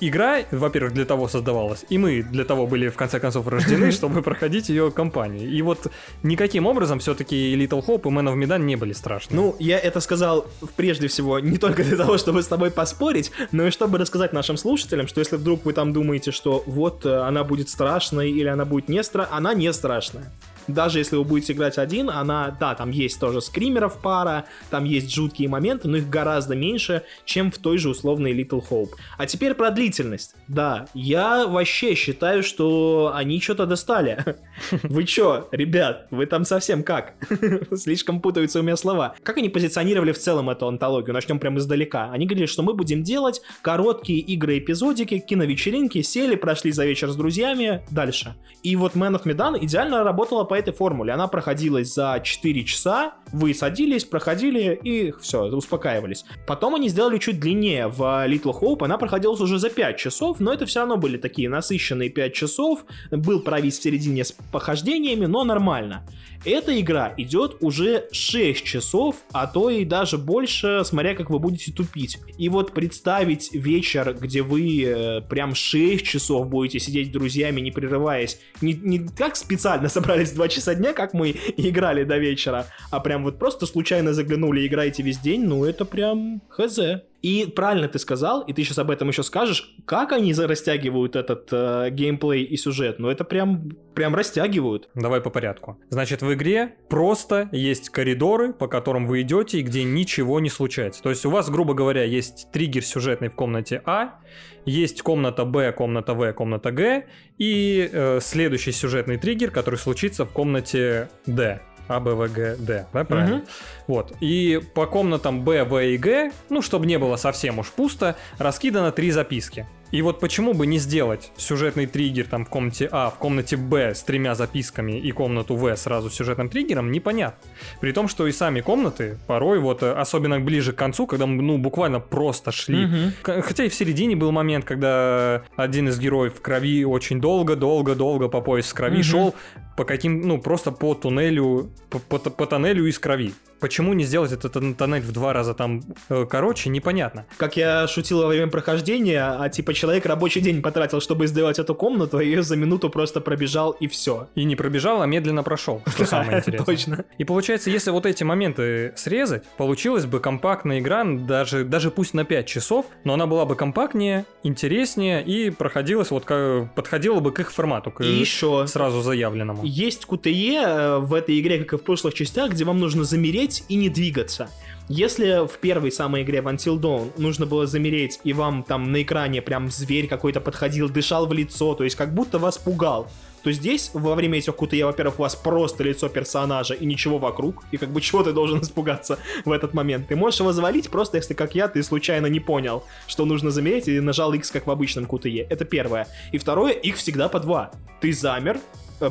игра, 0.00 0.40
во-первых, 0.50 0.92
для 0.94 1.04
того 1.04 1.28
создавалась, 1.28 1.84
и 1.88 1.98
мы 1.98 2.22
для 2.22 2.44
того 2.44 2.66
были 2.66 2.88
в 2.88 2.96
конце 2.96 3.20
концов 3.20 3.46
рождены, 3.48 3.90
чтобы 3.92 4.22
проходить 4.22 4.68
ее 4.68 4.90
кампанию. 4.90 5.48
И 5.48 5.62
вот 5.62 5.90
никаким 6.22 6.66
образом 6.66 6.98
все-таки 6.98 7.54
Little 7.56 7.84
Hope 7.84 8.08
и 8.08 8.14
Man 8.14 8.32
of 8.32 8.36
Medan 8.36 8.60
не 8.60 8.76
были 8.76 8.92
страшны. 8.92 9.36
Ну, 9.36 9.56
я 9.58 9.78
это 9.78 10.00
сказал 10.00 10.46
прежде 10.76 11.08
всего 11.08 11.38
не 11.40 11.58
только 11.58 11.84
для 11.84 11.96
того, 11.96 12.18
чтобы 12.18 12.42
с 12.42 12.46
тобой 12.46 12.70
поспорить, 12.70 13.30
но 13.52 13.66
и 13.66 13.70
чтобы 13.70 13.98
рассказать 13.98 14.32
нашим 14.32 14.56
слушателям, 14.56 15.08
что 15.08 15.20
если 15.20 15.36
вдруг 15.36 15.64
вы 15.64 15.72
там 15.72 15.92
думаете, 15.92 16.32
что 16.32 16.62
вот 16.66 17.06
э, 17.06 17.14
она 17.20 17.44
будет 17.44 17.68
страшной 17.68 18.30
или 18.30 18.48
она 18.48 18.64
будет 18.64 18.88
не 18.88 19.02
страшной, 19.02 19.36
она 19.36 19.54
не 19.54 19.72
страшная. 19.72 20.32
Даже 20.68 20.98
если 20.98 21.16
вы 21.16 21.24
будете 21.24 21.54
играть 21.54 21.78
один, 21.78 22.10
она, 22.10 22.56
да, 22.60 22.74
там 22.74 22.90
есть 22.90 23.18
тоже 23.18 23.40
скримеров 23.40 23.98
пара, 24.00 24.44
там 24.70 24.84
есть 24.84 25.12
жуткие 25.12 25.48
моменты, 25.48 25.88
но 25.88 25.96
их 25.96 26.08
гораздо 26.08 26.54
меньше, 26.54 27.02
чем 27.24 27.50
в 27.50 27.58
той 27.58 27.78
же 27.78 27.88
условной 27.88 28.32
Little 28.32 28.62
Hope. 28.68 28.90
А 29.16 29.26
теперь 29.26 29.54
про 29.54 29.70
длительность. 29.70 30.34
Да, 30.48 30.86
я 30.94 31.46
вообще 31.46 31.94
считаю, 31.94 32.42
что 32.42 33.12
они 33.14 33.40
что-то 33.40 33.66
достали. 33.66 34.24
Вы 34.82 35.04
чё, 35.04 35.48
ребят, 35.52 36.06
вы 36.10 36.26
там 36.26 36.44
совсем 36.44 36.82
как? 36.82 37.14
Слишком 37.76 38.20
путаются 38.20 38.60
у 38.60 38.62
меня 38.62 38.76
слова. 38.76 39.14
Как 39.22 39.36
они 39.36 39.50
позиционировали 39.50 40.12
в 40.12 40.18
целом 40.18 40.48
эту 40.50 40.66
антологию? 40.66 41.12
Начнем 41.12 41.38
прямо 41.38 41.58
издалека. 41.58 42.10
Они 42.10 42.26
говорили, 42.26 42.46
что 42.46 42.62
мы 42.62 42.74
будем 42.74 43.02
делать 43.02 43.42
короткие 43.62 44.20
игры-эпизодики, 44.20 45.18
киновечеринки, 45.18 46.00
сели, 46.02 46.34
прошли 46.34 46.72
за 46.72 46.86
вечер 46.86 47.10
с 47.10 47.16
друзьями, 47.16 47.82
дальше. 47.90 48.34
И 48.62 48.74
вот 48.76 48.94
Man 48.94 49.20
of 49.20 49.24
Medan 49.24 49.58
идеально 49.60 50.02
работала 50.02 50.44
по 50.44 50.54
этой 50.54 50.72
формуле. 50.72 51.12
Она 51.12 51.28
проходилась 51.28 51.92
за 51.92 52.20
4 52.22 52.64
часа, 52.64 53.14
вы 53.32 53.54
садились, 53.54 54.04
проходили 54.04 54.78
и 54.82 55.12
все, 55.20 55.44
успокаивались. 55.44 56.24
Потом 56.46 56.74
они 56.74 56.88
сделали 56.88 57.18
чуть 57.18 57.38
длиннее. 57.38 57.88
В 57.88 58.00
Little 58.26 58.58
Hope 58.58 58.84
она 58.84 58.96
проходилась 58.96 59.40
уже 59.40 59.58
за 59.58 59.70
5 59.70 59.96
часов, 59.96 60.37
но 60.40 60.52
это 60.52 60.66
все 60.66 60.80
равно 60.80 60.96
были 60.96 61.16
такие 61.16 61.48
насыщенные 61.48 62.10
5 62.10 62.34
часов. 62.34 62.84
Был 63.10 63.40
провис 63.40 63.78
в 63.78 63.82
середине 63.82 64.24
с 64.24 64.32
похождениями, 64.52 65.26
но 65.26 65.44
нормально. 65.44 66.04
Эта 66.44 66.80
игра 66.80 67.12
идет 67.16 67.56
уже 67.60 68.06
6 68.12 68.64
часов, 68.64 69.16
а 69.32 69.46
то 69.46 69.70
и 69.70 69.84
даже 69.84 70.18
больше, 70.18 70.82
смотря 70.84 71.14
как 71.14 71.30
вы 71.30 71.38
будете 71.38 71.72
тупить. 71.72 72.18
И 72.38 72.48
вот 72.48 72.72
представить 72.72 73.52
вечер, 73.52 74.16
где 74.18 74.42
вы 74.42 74.84
э, 74.84 75.20
прям 75.22 75.54
6 75.54 76.04
часов 76.04 76.48
будете 76.48 76.78
сидеть 76.78 77.08
с 77.08 77.10
друзьями, 77.10 77.60
не 77.60 77.72
прерываясь, 77.72 78.38
не, 78.60 78.72
не 78.72 79.00
как 79.00 79.36
специально 79.36 79.88
собрались 79.88 80.30
в 80.30 80.36
2 80.36 80.48
часа 80.48 80.74
дня, 80.74 80.92
как 80.92 81.12
мы 81.12 81.30
играли 81.56 82.04
до 82.04 82.18
вечера, 82.18 82.66
а 82.90 83.00
прям 83.00 83.24
вот 83.24 83.38
просто 83.38 83.66
случайно 83.66 84.14
заглянули 84.14 84.66
играете 84.66 85.02
весь 85.02 85.18
день, 85.18 85.44
ну 85.44 85.64
это 85.64 85.84
прям 85.84 86.40
хз. 86.48 86.78
И 87.22 87.46
правильно 87.54 87.88
ты 87.88 87.98
сказал, 87.98 88.42
и 88.42 88.52
ты 88.52 88.62
сейчас 88.62 88.78
об 88.78 88.90
этом 88.90 89.08
еще 89.08 89.22
скажешь, 89.22 89.74
как 89.84 90.12
они 90.12 90.32
растягивают 90.32 91.16
этот 91.16 91.48
э, 91.50 91.90
геймплей 91.90 92.44
и 92.44 92.56
сюжет, 92.56 93.00
ну 93.00 93.08
это 93.08 93.24
прям, 93.24 93.70
прям 93.94 94.14
растягивают. 94.14 94.88
Давай 94.94 95.20
по 95.20 95.30
порядку. 95.30 95.78
Значит, 95.90 96.22
в 96.22 96.32
игре 96.32 96.76
просто 96.88 97.48
есть 97.50 97.90
коридоры, 97.90 98.52
по 98.52 98.68
которым 98.68 99.06
вы 99.06 99.22
идете, 99.22 99.58
и 99.58 99.62
где 99.62 99.82
ничего 99.82 100.38
не 100.38 100.48
случается. 100.48 101.02
То 101.02 101.10
есть 101.10 101.26
у 101.26 101.30
вас, 101.30 101.50
грубо 101.50 101.74
говоря, 101.74 102.04
есть 102.04 102.52
триггер 102.52 102.84
сюжетный 102.84 103.28
в 103.28 103.34
комнате 103.34 103.82
А, 103.84 104.20
есть 104.64 105.02
комната 105.02 105.44
Б, 105.44 105.72
комната 105.72 106.14
В, 106.14 106.32
комната 106.34 106.70
Г, 106.70 107.06
и 107.38 107.88
э, 107.90 108.20
следующий 108.20 108.72
сюжетный 108.72 109.16
триггер, 109.16 109.50
который 109.50 109.76
случится 109.76 110.24
в 110.24 110.32
комнате 110.32 111.08
Д. 111.26 111.60
А, 111.88 112.00
Б, 112.00 112.14
В, 112.14 112.28
Г, 112.32 112.56
Д, 112.56 112.86
да, 112.92 113.04
правильно? 113.04 113.36
Мгм. 113.36 113.46
Вот. 113.86 114.12
И 114.20 114.60
по 114.74 114.86
комнатам 114.86 115.42
Б, 115.42 115.64
В 115.64 115.78
и 115.82 115.96
Г, 115.96 116.30
ну, 116.50 116.62
чтобы 116.62 116.86
не 116.86 116.98
было 116.98 117.16
совсем 117.16 117.58
уж 117.58 117.70
пусто, 117.70 118.16
раскидано 118.38 118.92
три 118.92 119.10
записки. 119.10 119.66
И 119.90 120.02
вот 120.02 120.20
почему 120.20 120.52
бы 120.52 120.66
не 120.66 120.78
сделать 120.78 121.32
сюжетный 121.36 121.86
триггер 121.86 122.26
там 122.26 122.44
в 122.44 122.48
комнате 122.50 122.88
А, 122.92 123.08
в 123.10 123.14
комнате 123.18 123.56
Б 123.56 123.94
с 123.94 124.02
тремя 124.02 124.34
записками 124.34 124.98
и 124.98 125.12
комнату 125.12 125.56
В 125.56 125.74
сразу 125.76 126.10
сюжетным 126.10 126.48
триггером, 126.50 126.92
непонятно. 126.92 127.38
При 127.80 127.92
том, 127.92 128.06
что 128.08 128.26
и 128.26 128.32
сами 128.32 128.60
комнаты 128.60 129.18
порой, 129.26 129.58
вот 129.60 129.82
э, 129.82 129.90
особенно 129.92 130.40
ближе 130.40 130.72
к 130.72 130.76
концу, 130.76 131.06
когда 131.06 131.26
мы, 131.26 131.42
ну, 131.42 131.56
буквально 131.58 132.00
просто 132.00 132.52
шли. 132.52 132.86
К- 133.22 133.40
Хотя 133.42 133.64
и 133.64 133.68
в 133.68 133.74
середине 133.74 134.14
был 134.14 134.30
момент, 134.30 134.64
когда 134.66 135.42
один 135.56 135.88
из 135.88 135.98
героев 135.98 136.34
в 136.36 136.40
крови 136.42 136.84
очень 136.84 137.20
долго, 137.20 137.56
долго, 137.56 137.94
долго 137.94 138.28
по 138.28 138.40
пояс 138.42 138.72
крови 138.72 138.96
Мгм. 138.96 139.02
шел 139.04 139.34
по 139.76 139.84
каким, 139.84 140.20
ну, 140.22 140.38
просто 140.38 140.70
по 140.72 140.94
туннелю, 140.94 141.70
по, 141.88 141.98
по- 141.98 142.18
по 142.30 142.46
тоннелю 142.46 142.84
из 142.86 142.98
крови. 142.98 143.32
Почему 143.60 143.92
не 143.92 144.04
сделать 144.04 144.32
этот 144.32 144.52
тон- 144.52 144.74
тоннель 144.74 145.02
в 145.02 145.12
два 145.12 145.32
раза 145.32 145.54
там 145.54 145.82
э, 146.08 146.26
короче, 146.28 146.70
непонятно. 146.70 147.26
Как 147.36 147.56
я 147.56 147.86
шутил 147.88 148.22
во 148.22 148.28
время 148.28 148.48
прохождения, 148.48 149.22
а 149.22 149.48
типа 149.48 149.74
человек 149.74 150.06
рабочий 150.06 150.40
день 150.40 150.62
потратил, 150.62 151.00
чтобы 151.00 151.26
сделать 151.26 151.58
эту 151.58 151.74
комнату, 151.74 152.18
а 152.18 152.22
ее 152.22 152.42
за 152.42 152.56
минуту 152.56 152.90
просто 152.90 153.20
пробежал 153.20 153.72
и 153.72 153.86
все. 153.88 154.28
И 154.34 154.44
не 154.44 154.56
пробежал, 154.56 155.02
а 155.02 155.06
медленно 155.06 155.42
прошел, 155.42 155.82
что 155.86 156.04
самое 156.06 156.38
интересное. 156.38 156.64
Точно. 156.66 157.04
И 157.18 157.24
получается, 157.24 157.70
если 157.70 157.90
вот 157.90 158.06
эти 158.06 158.24
моменты 158.24 158.92
срезать, 158.96 159.44
получилась 159.56 160.06
бы 160.06 160.20
компактная 160.20 160.80
игра, 160.80 161.04
даже, 161.04 161.64
даже 161.64 161.90
пусть 161.90 162.14
на 162.14 162.24
5 162.24 162.46
часов, 162.46 162.86
но 163.04 163.14
она 163.14 163.26
была 163.26 163.44
бы 163.44 163.54
компактнее, 163.56 164.24
интереснее 164.42 165.24
и 165.24 165.50
проходилась 165.50 166.10
вот 166.10 166.24
как, 166.24 166.74
подходила 166.74 167.20
бы 167.20 167.32
к 167.32 167.40
их 167.40 167.52
формату, 167.52 167.90
к 167.90 168.00
И 168.00 168.06
еще 168.06 168.66
сразу 168.66 169.00
заявленному. 169.00 169.64
есть 169.64 170.06
QTE 170.08 170.54
э, 170.54 170.98
в 170.98 171.14
этой 171.14 171.38
игре, 171.40 171.58
как 171.58 171.74
и 171.74 171.76
в 171.76 171.84
прошлых 171.84 172.14
частях, 172.14 172.50
где 172.50 172.64
вам 172.64 172.78
нужно 172.78 173.04
замереть 173.04 173.47
и 173.68 173.76
не 173.76 173.88
двигаться. 173.88 174.48
Если 174.88 175.46
в 175.46 175.58
первой 175.58 175.92
самой 175.92 176.22
игре 176.22 176.40
в 176.40 176.48
Until 176.48 176.78
Dawn 176.78 177.12
нужно 177.18 177.44
было 177.44 177.66
замереть, 177.66 178.20
и 178.24 178.32
вам 178.32 178.62
там 178.62 178.90
на 178.90 179.02
экране 179.02 179.42
прям 179.42 179.70
зверь 179.70 180.08
какой-то 180.08 180.40
подходил, 180.40 180.88
дышал 180.88 181.26
в 181.26 181.32
лицо, 181.34 181.74
то 181.74 181.84
есть 181.84 181.94
как 181.94 182.14
будто 182.14 182.38
вас 182.38 182.56
пугал, 182.56 183.06
то 183.42 183.52
здесь 183.52 183.90
во 183.92 184.14
время 184.14 184.38
этих 184.38 184.54
QTE, 184.54 184.84
во-первых, 184.86 185.18
у 185.18 185.22
вас 185.22 185.36
просто 185.36 185.84
лицо 185.84 186.08
персонажа 186.08 186.72
и 186.74 186.86
ничего 186.86 187.18
вокруг, 187.18 187.64
и 187.70 187.76
как 187.76 187.90
бы 187.90 188.00
чего 188.00 188.22
ты 188.22 188.32
должен 188.32 188.60
испугаться 188.62 189.18
в 189.44 189.52
этот 189.52 189.74
момент. 189.74 190.08
Ты 190.08 190.16
можешь 190.16 190.40
его 190.40 190.52
завалить 190.52 190.88
просто, 190.88 191.18
если, 191.18 191.34
как 191.34 191.54
я, 191.54 191.68
ты 191.68 191.82
случайно 191.82 192.26
не 192.26 192.40
понял, 192.40 192.82
что 193.06 193.26
нужно 193.26 193.50
замереть 193.50 193.88
и 193.88 194.00
нажал 194.00 194.32
X, 194.32 194.50
как 194.50 194.66
в 194.66 194.70
обычном 194.70 195.04
QTE. 195.04 195.46
Это 195.50 195.66
первое. 195.66 196.08
И 196.32 196.38
второе, 196.38 196.72
их 196.72 196.96
всегда 196.96 197.28
по 197.28 197.40
два. 197.40 197.72
Ты 198.00 198.12
замер, 198.12 198.58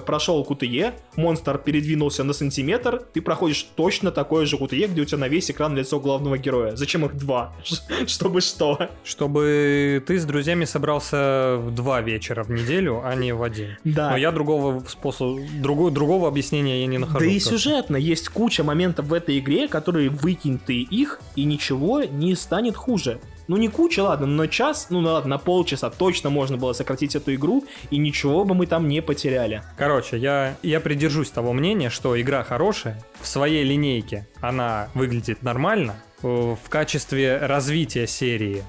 прошел 0.06 0.46
QTE, 0.48 0.94
монстр 1.16 1.58
передвинулся 1.58 2.24
на 2.24 2.34
сантиметр, 2.34 3.04
ты 3.14 3.22
проходишь 3.22 3.64
точно 3.76 4.12
такое 4.12 4.46
же 4.46 4.58
QTE, 4.58 4.88
где 4.88 5.02
у 5.02 5.06
тебя 5.06 5.20
на 5.20 5.28
весь 5.28 5.50
экран 5.52 5.76
лицо 5.76 6.00
главного 6.00 6.38
героя. 6.38 6.76
Зачем 6.76 7.06
их 7.06 7.16
два? 7.16 7.54
Чтобы 8.08 8.42
что? 8.42 8.90
Чтобы 9.04 10.04
ты 10.06 10.20
с 10.20 10.26
друзьями 10.26 10.66
собрался 10.66 11.58
в 11.58 11.74
два 11.74 12.02
вечера 12.02 12.44
в 12.44 12.52
неделю, 12.52 13.02
а 13.04 13.16
не 13.16 13.34
в 13.34 13.44
один. 13.44 13.78
Да. 13.84 14.12
Но 14.12 14.18
я 14.18 14.32
другого 14.32 14.84
способа, 14.88 15.42
другого, 15.62 15.92
другого 15.92 16.28
объяснения 16.28 16.82
я 16.82 16.88
не 16.88 16.98
нахожу. 16.98 17.20
Да 17.20 17.26
и 17.26 17.32
просто. 17.32 17.50
сюжетно 17.50 17.98
есть 17.98 18.30
куча 18.30 18.64
моментов 18.64 19.08
в 19.08 19.14
этой 19.14 19.40
игре, 19.40 19.68
которые 19.68 20.10
выкинь 20.10 20.60
ты 20.60 20.82
их, 20.82 21.20
и 21.36 21.44
ничего 21.44 22.04
не 22.04 22.36
станет 22.36 22.76
хуже. 22.76 23.20
Ну 23.48 23.58
не 23.58 23.70
куча, 23.70 24.02
ладно, 24.02 24.28
но 24.28 24.46
час, 24.48 24.88
ну 24.90 25.00
ладно, 25.00 25.32
на 25.32 25.38
полчаса 25.38 25.90
точно 25.90 26.30
можно 26.30 26.58
было 26.58 26.74
сократить 26.74 27.16
эту 27.16 27.34
игру, 27.36 27.64
и 27.90 27.98
ничего 27.98 28.44
бы 28.44 28.56
мы 28.56 28.66
там 28.66 28.88
не 28.88 29.02
потеряли. 29.02 29.64
Короче, 29.78 30.18
я, 30.18 30.56
я 30.64 30.80
придержусь 30.80 31.30
того 31.30 31.54
мнения, 31.54 31.90
что 31.90 32.20
игра 32.20 32.44
хорошая, 32.44 33.02
в 33.22 33.28
своей 33.28 33.64
линейке 33.64 34.28
она 34.42 34.90
выглядит 34.94 35.44
нормально, 35.44 35.96
э, 36.24 36.28
в 36.28 36.70
качестве 36.70 37.38
развития 37.38 38.08
серии. 38.08 38.64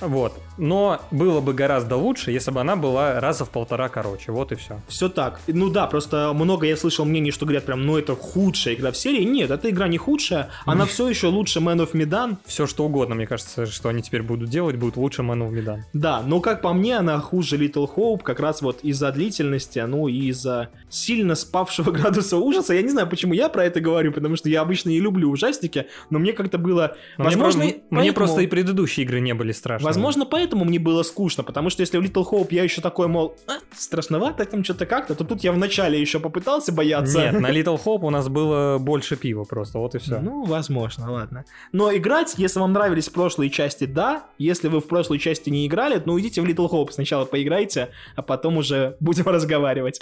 Вот. 0.00 0.34
Но 0.58 1.00
было 1.10 1.40
бы 1.40 1.52
гораздо 1.52 1.96
лучше, 1.96 2.30
если 2.30 2.50
бы 2.50 2.60
она 2.60 2.76
была 2.76 3.20
раза 3.20 3.44
в 3.44 3.50
полтора 3.50 3.88
короче. 3.88 4.32
Вот 4.32 4.52
и 4.52 4.54
все. 4.54 4.80
Все 4.88 5.08
так. 5.08 5.40
Ну 5.46 5.68
да, 5.70 5.86
просто 5.86 6.32
много 6.34 6.66
я 6.66 6.76
слышал 6.76 7.04
мнений, 7.04 7.30
что 7.30 7.44
говорят 7.46 7.64
прям, 7.64 7.84
ну 7.84 7.98
это 7.98 8.14
худшая 8.14 8.74
игра 8.74 8.90
в 8.92 8.96
серии. 8.96 9.24
Нет, 9.24 9.50
эта 9.50 9.70
игра 9.70 9.88
не 9.88 9.98
худшая, 9.98 10.48
она 10.64 10.86
все 10.86 11.08
еще 11.08 11.26
лучше 11.28 11.60
Man 11.60 11.78
of 11.86 11.92
Medan. 11.92 12.36
Все 12.46 12.66
что 12.66 12.84
угодно, 12.86 13.14
мне 13.14 13.26
кажется, 13.26 13.66
что 13.66 13.88
они 13.88 14.02
теперь 14.02 14.22
будут 14.22 14.48
делать, 14.48 14.76
будет 14.76 14.96
лучше 14.96 15.22
Man 15.22 15.46
of 15.46 15.52
Medan. 15.52 15.80
Да, 15.92 16.22
но 16.22 16.40
как 16.40 16.62
по 16.62 16.72
мне, 16.72 16.96
она 16.96 17.18
хуже 17.18 17.56
Little 17.56 17.88
Hope, 17.94 18.22
как 18.22 18.40
раз 18.40 18.62
вот 18.62 18.80
из-за 18.82 19.12
длительности, 19.12 19.78
ну 19.80 20.08
и 20.08 20.28
из-за 20.28 20.70
сильно 20.88 21.34
спавшего 21.34 21.90
градуса 21.92 22.36
ужаса. 22.38 22.74
Я 22.74 22.82
не 22.82 22.88
знаю, 22.90 23.08
почему 23.08 23.34
я 23.34 23.48
про 23.48 23.64
это 23.64 23.80
говорю, 23.80 24.12
потому 24.12 24.36
что 24.36 24.48
я 24.48 24.62
обычно 24.62 24.88
не 24.90 25.00
люблю 25.00 25.30
ужастики, 25.30 25.86
но 26.10 26.18
мне 26.18 26.32
как-то 26.32 26.58
было... 26.58 26.96
Но 27.18 27.24
возможно, 27.24 27.64
мне 27.64 27.74
поэтому- 27.90 28.14
просто 28.14 28.40
и 28.40 28.46
предыдущие 28.46 29.04
игры 29.04 29.20
не 29.20 29.34
были 29.34 29.52
страшны. 29.52 29.85
Возможно, 29.86 30.26
поэтому 30.26 30.64
мне 30.64 30.78
было 30.78 31.02
скучно, 31.02 31.42
потому 31.42 31.70
что 31.70 31.82
если 31.82 31.98
в 31.98 32.02
Little 32.02 32.24
Hope 32.30 32.48
я 32.50 32.64
еще 32.64 32.80
такой, 32.80 33.08
мол, 33.08 33.36
«А, 33.46 33.58
страшновато 33.76 34.44
там 34.44 34.64
что-то 34.64 34.86
как-то, 34.86 35.14
то 35.14 35.24
тут 35.24 35.44
я 35.44 35.52
вначале 35.52 36.00
еще 36.00 36.20
попытался 36.20 36.72
бояться. 36.72 37.18
Нет, 37.18 37.40
на 37.40 37.50
Little 37.50 37.80
Hope 37.82 38.00
у 38.02 38.10
нас 38.10 38.28
было 38.28 38.78
больше 38.78 39.16
пива 39.16 39.44
просто, 39.44 39.78
вот 39.78 39.94
и 39.94 39.98
все. 39.98 40.18
Ну, 40.18 40.44
возможно, 40.44 41.10
ладно. 41.10 41.44
Но 41.72 41.94
играть, 41.94 42.34
если 42.36 42.58
вам 42.60 42.72
нравились 42.72 43.08
прошлые 43.08 43.50
части, 43.50 43.84
да. 43.84 44.24
Если 44.38 44.68
вы 44.68 44.80
в 44.80 44.86
прошлой 44.86 45.18
части 45.18 45.50
не 45.50 45.66
играли, 45.66 46.02
ну 46.04 46.18
идите 46.18 46.40
в 46.40 46.44
Little 46.44 46.68
Hope 46.70 46.92
сначала 46.92 47.24
поиграйте, 47.24 47.90
а 48.16 48.22
потом 48.22 48.56
уже 48.56 48.96
будем 49.00 49.26
разговаривать. 49.26 50.00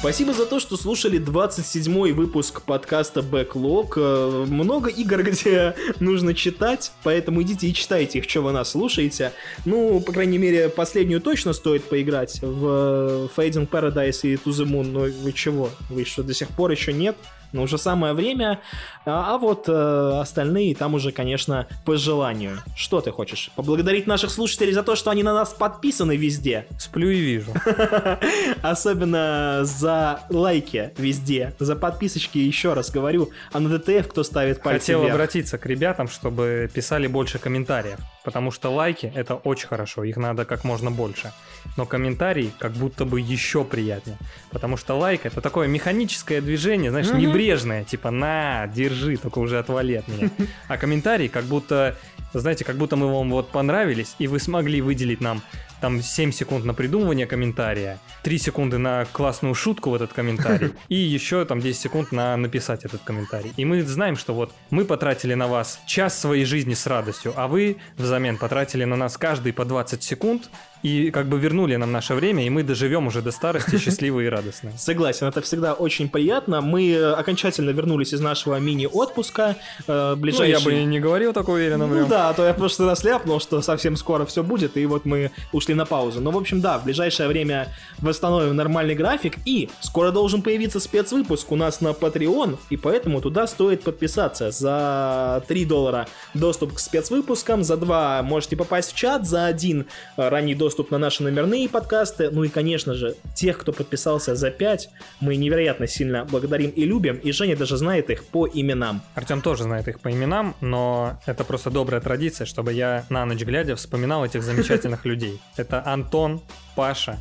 Спасибо 0.00 0.32
за 0.32 0.46
то, 0.46 0.60
что 0.60 0.76
слушали 0.76 1.20
27-й 1.20 2.12
выпуск 2.12 2.62
подкаста 2.62 3.20
Backlog. 3.20 3.92
Э, 3.96 4.46
Много 4.48 4.88
игр, 4.90 5.22
где 5.30 5.74
нужно 6.00 6.34
читать, 6.34 6.92
поэтому 7.02 7.42
идите 7.42 7.66
и 7.68 7.74
читайте 7.74 8.18
их, 8.18 8.28
что 8.28 8.40
вы 8.42 8.52
нас 8.52 8.74
слушаете. 8.80 9.32
Ну, 9.66 10.00
по 10.00 10.12
крайней 10.12 10.38
мере, 10.38 10.70
последнюю 10.70 11.20
точно 11.20 11.52
стоит 11.52 11.84
поиграть 11.84 12.40
в 12.40 13.30
Fading 13.36 13.68
Paradise 13.68 14.20
и 14.22 14.36
To 14.36 14.46
the 14.46 14.64
Moon. 14.64 14.86
Но 14.90 15.00
вы 15.00 15.32
чего? 15.32 15.68
Вы 15.90 16.06
что, 16.06 16.22
до 16.22 16.32
сих 16.32 16.48
пор 16.48 16.70
еще 16.70 16.92
нет? 16.94 17.16
Но 17.52 17.62
уже 17.62 17.78
самое 17.78 18.14
время. 18.14 18.60
А, 19.06 19.34
а 19.34 19.38
вот 19.38 19.64
э, 19.68 20.20
остальные 20.20 20.74
там 20.76 20.94
уже, 20.94 21.10
конечно, 21.12 21.66
по 21.84 21.96
желанию. 21.96 22.58
Что 22.76 23.00
ты 23.00 23.10
хочешь? 23.10 23.50
Поблагодарить 23.56 24.06
наших 24.06 24.30
слушателей 24.30 24.72
за 24.72 24.82
то, 24.82 24.94
что 24.96 25.10
они 25.10 25.22
на 25.22 25.34
нас 25.34 25.52
подписаны 25.52 26.16
везде. 26.16 26.66
Сплю 26.78 27.10
и 27.10 27.18
вижу. 27.20 27.52
Особенно 28.62 29.60
за 29.62 30.20
лайки 30.30 30.92
везде, 30.96 31.54
за 31.58 31.76
подписочки, 31.76 32.38
еще 32.38 32.72
раз 32.74 32.90
говорю. 32.90 33.30
А 33.52 33.60
на 33.60 33.78
ДТФ 33.78 34.08
кто 34.08 34.22
ставит 34.22 34.62
пальцы 34.62 34.80
Хотел 34.80 35.00
вверх? 35.02 35.14
обратиться 35.14 35.58
к 35.58 35.66
ребятам, 35.66 36.08
чтобы 36.08 36.70
писали 36.72 37.06
больше 37.06 37.38
комментариев. 37.38 37.98
Потому 38.24 38.50
что 38.50 38.70
лайки 38.70 39.12
это 39.14 39.34
очень 39.34 39.68
хорошо, 39.68 40.04
их 40.04 40.16
надо 40.16 40.44
как 40.44 40.64
можно 40.64 40.90
больше. 40.90 41.32
Но 41.76 41.86
комментарии 41.86 42.52
как 42.58 42.72
будто 42.72 43.04
бы 43.04 43.20
еще 43.20 43.64
приятнее. 43.64 44.18
Потому 44.50 44.76
что 44.76 44.94
лайк 44.98 45.24
это 45.24 45.40
такое 45.40 45.68
механическое 45.68 46.40
движение, 46.40 46.90
знаешь, 46.90 47.08
Мгм. 47.08 47.18
Небрежное. 47.40 47.84
Типа 47.84 48.10
на, 48.10 48.66
держи, 48.66 49.16
только 49.16 49.38
уже 49.38 49.58
отвали 49.58 49.94
от 49.94 50.08
меня. 50.08 50.30
А 50.68 50.76
комментарий 50.76 51.28
как 51.28 51.44
будто, 51.44 51.96
знаете, 52.32 52.64
как 52.64 52.76
будто 52.76 52.96
мы 52.96 53.12
вам 53.12 53.30
вот 53.30 53.50
понравились, 53.50 54.14
и 54.18 54.26
вы 54.26 54.38
смогли 54.38 54.80
выделить 54.80 55.20
нам 55.20 55.42
там 55.80 56.02
7 56.02 56.30
секунд 56.32 56.66
на 56.66 56.74
придумывание 56.74 57.26
комментария, 57.26 57.98
3 58.22 58.38
секунды 58.38 58.76
на 58.76 59.06
классную 59.12 59.54
шутку 59.54 59.90
в 59.90 59.94
этот 59.94 60.12
комментарий, 60.12 60.72
и 60.88 60.94
еще 60.94 61.44
там 61.46 61.60
10 61.60 61.80
секунд 61.80 62.12
на 62.12 62.36
написать 62.36 62.84
этот 62.84 63.00
комментарий. 63.02 63.54
И 63.56 63.64
мы 63.64 63.82
знаем, 63.82 64.16
что 64.16 64.34
вот 64.34 64.52
мы 64.68 64.84
потратили 64.84 65.32
на 65.32 65.48
вас 65.48 65.80
час 65.86 66.18
своей 66.18 66.44
жизни 66.44 66.74
с 66.74 66.86
радостью, 66.86 67.32
а 67.34 67.48
вы 67.48 67.78
взамен 67.96 68.36
потратили 68.36 68.84
на 68.84 68.96
нас 68.96 69.16
каждый 69.16 69.54
по 69.54 69.64
20 69.64 70.02
секунд, 70.02 70.50
и 70.82 71.10
как 71.10 71.26
бы 71.26 71.38
вернули 71.38 71.76
нам 71.76 71.92
наше 71.92 72.14
время, 72.14 72.46
и 72.46 72.50
мы 72.50 72.62
доживем 72.62 73.06
уже 73.06 73.22
до 73.22 73.30
старости 73.30 73.76
счастливые 73.78 74.26
и 74.26 74.30
радостные. 74.30 74.74
Согласен, 74.76 75.26
это 75.26 75.40
всегда 75.42 75.74
очень 75.74 76.08
приятно. 76.08 76.60
Мы 76.60 76.90
э, 76.92 77.12
окончательно 77.12 77.70
вернулись 77.70 78.12
из 78.12 78.20
нашего 78.20 78.58
мини-отпуска. 78.58 79.56
Э, 79.86 80.14
Ну, 80.14 80.16
Ближайший... 80.16 80.50
я 80.50 80.60
бы 80.60 80.72
и 80.74 80.84
не 80.84 81.00
говорил 81.00 81.32
так 81.32 81.48
уверенно 81.48 81.86
Ну 81.86 82.06
да, 82.06 82.30
а 82.30 82.34
то 82.34 82.44
я 82.44 82.54
просто 82.54 82.86
раз 82.86 83.04
ляпнул, 83.04 83.40
что 83.40 83.60
совсем 83.62 83.96
скоро 83.96 84.24
все 84.24 84.42
будет, 84.42 84.76
и 84.76 84.86
вот 84.86 85.04
мы 85.04 85.30
ушли 85.52 85.74
на 85.74 85.86
паузу. 85.86 86.20
Но, 86.20 86.30
в 86.30 86.36
общем, 86.36 86.60
да, 86.60 86.78
в 86.78 86.84
ближайшее 86.84 87.28
время 87.28 87.68
восстановим 87.98 88.56
нормальный 88.56 88.94
график, 88.94 89.36
и 89.44 89.68
скоро 89.80 90.10
должен 90.10 90.42
появиться 90.42 90.80
спецвыпуск 90.80 91.52
у 91.52 91.56
нас 91.56 91.80
на 91.80 91.88
Patreon, 91.88 92.58
и 92.70 92.76
поэтому 92.76 93.20
туда 93.20 93.46
стоит 93.46 93.82
подписаться. 93.82 94.50
За 94.50 95.42
3 95.48 95.64
доллара 95.64 96.06
доступ 96.34 96.74
к 96.74 96.78
спецвыпускам, 96.78 97.64
за 97.64 97.76
2 97.76 98.22
можете 98.22 98.56
попасть 98.56 98.92
в 98.92 98.96
чат, 98.96 99.26
за 99.26 99.46
1 99.46 99.86
ранний 100.16 100.54
доступ 100.70 100.92
на 100.92 100.98
наши 100.98 101.24
номерные 101.24 101.68
подкасты, 101.68 102.30
ну 102.30 102.44
и, 102.44 102.48
конечно 102.48 102.94
же, 102.94 103.16
тех, 103.34 103.58
кто 103.58 103.72
подписался 103.72 104.36
за 104.36 104.52
5, 104.52 104.88
мы 105.18 105.34
невероятно 105.34 105.88
сильно 105.88 106.24
благодарим 106.24 106.70
и 106.70 106.84
любим, 106.84 107.16
и 107.16 107.32
Женя 107.32 107.56
даже 107.56 107.76
знает 107.76 108.08
их 108.08 108.24
по 108.24 108.46
именам. 108.46 109.02
Артем 109.16 109.42
тоже 109.42 109.64
знает 109.64 109.88
их 109.88 109.98
по 109.98 110.12
именам, 110.12 110.54
но 110.60 111.20
это 111.26 111.42
просто 111.42 111.70
добрая 111.70 112.00
традиция, 112.00 112.44
чтобы 112.44 112.72
я 112.72 113.04
на 113.08 113.26
ночь 113.26 113.42
глядя 113.42 113.74
вспоминал 113.74 114.24
этих 114.24 114.44
замечательных 114.44 115.04
людей. 115.10 115.40
Это 115.56 115.82
Антон, 115.84 116.40
Паша, 116.76 117.18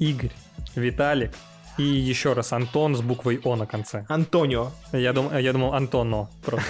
Игорь, 0.00 0.32
Виталик 0.74 1.30
и 1.78 1.82
еще 1.82 2.32
раз 2.32 2.52
Антон 2.52 2.96
с 2.96 3.00
буквой 3.00 3.40
О 3.44 3.56
на 3.56 3.66
конце. 3.66 4.04
Антонио, 4.08 4.70
Я, 4.92 5.12
дум, 5.12 5.30
я 5.36 5.52
думал 5.52 5.74
Антоно 5.74 6.28
просто. 6.44 6.68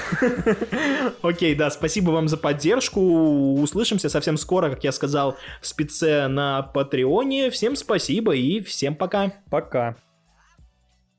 Окей, 1.22 1.54
да, 1.54 1.70
спасибо 1.70 2.10
вам 2.10 2.28
за 2.28 2.36
поддержку. 2.36 3.00
Услышимся 3.00 4.08
совсем 4.08 4.36
скоро, 4.36 4.70
как 4.70 4.84
я 4.84 4.92
сказал, 4.92 5.36
в 5.60 5.66
спеце 5.66 6.28
на 6.28 6.62
Патреоне. 6.62 7.50
Всем 7.50 7.76
спасибо 7.76 8.34
и 8.34 8.60
всем 8.60 8.94
пока. 8.94 9.32
Пока. 9.50 9.96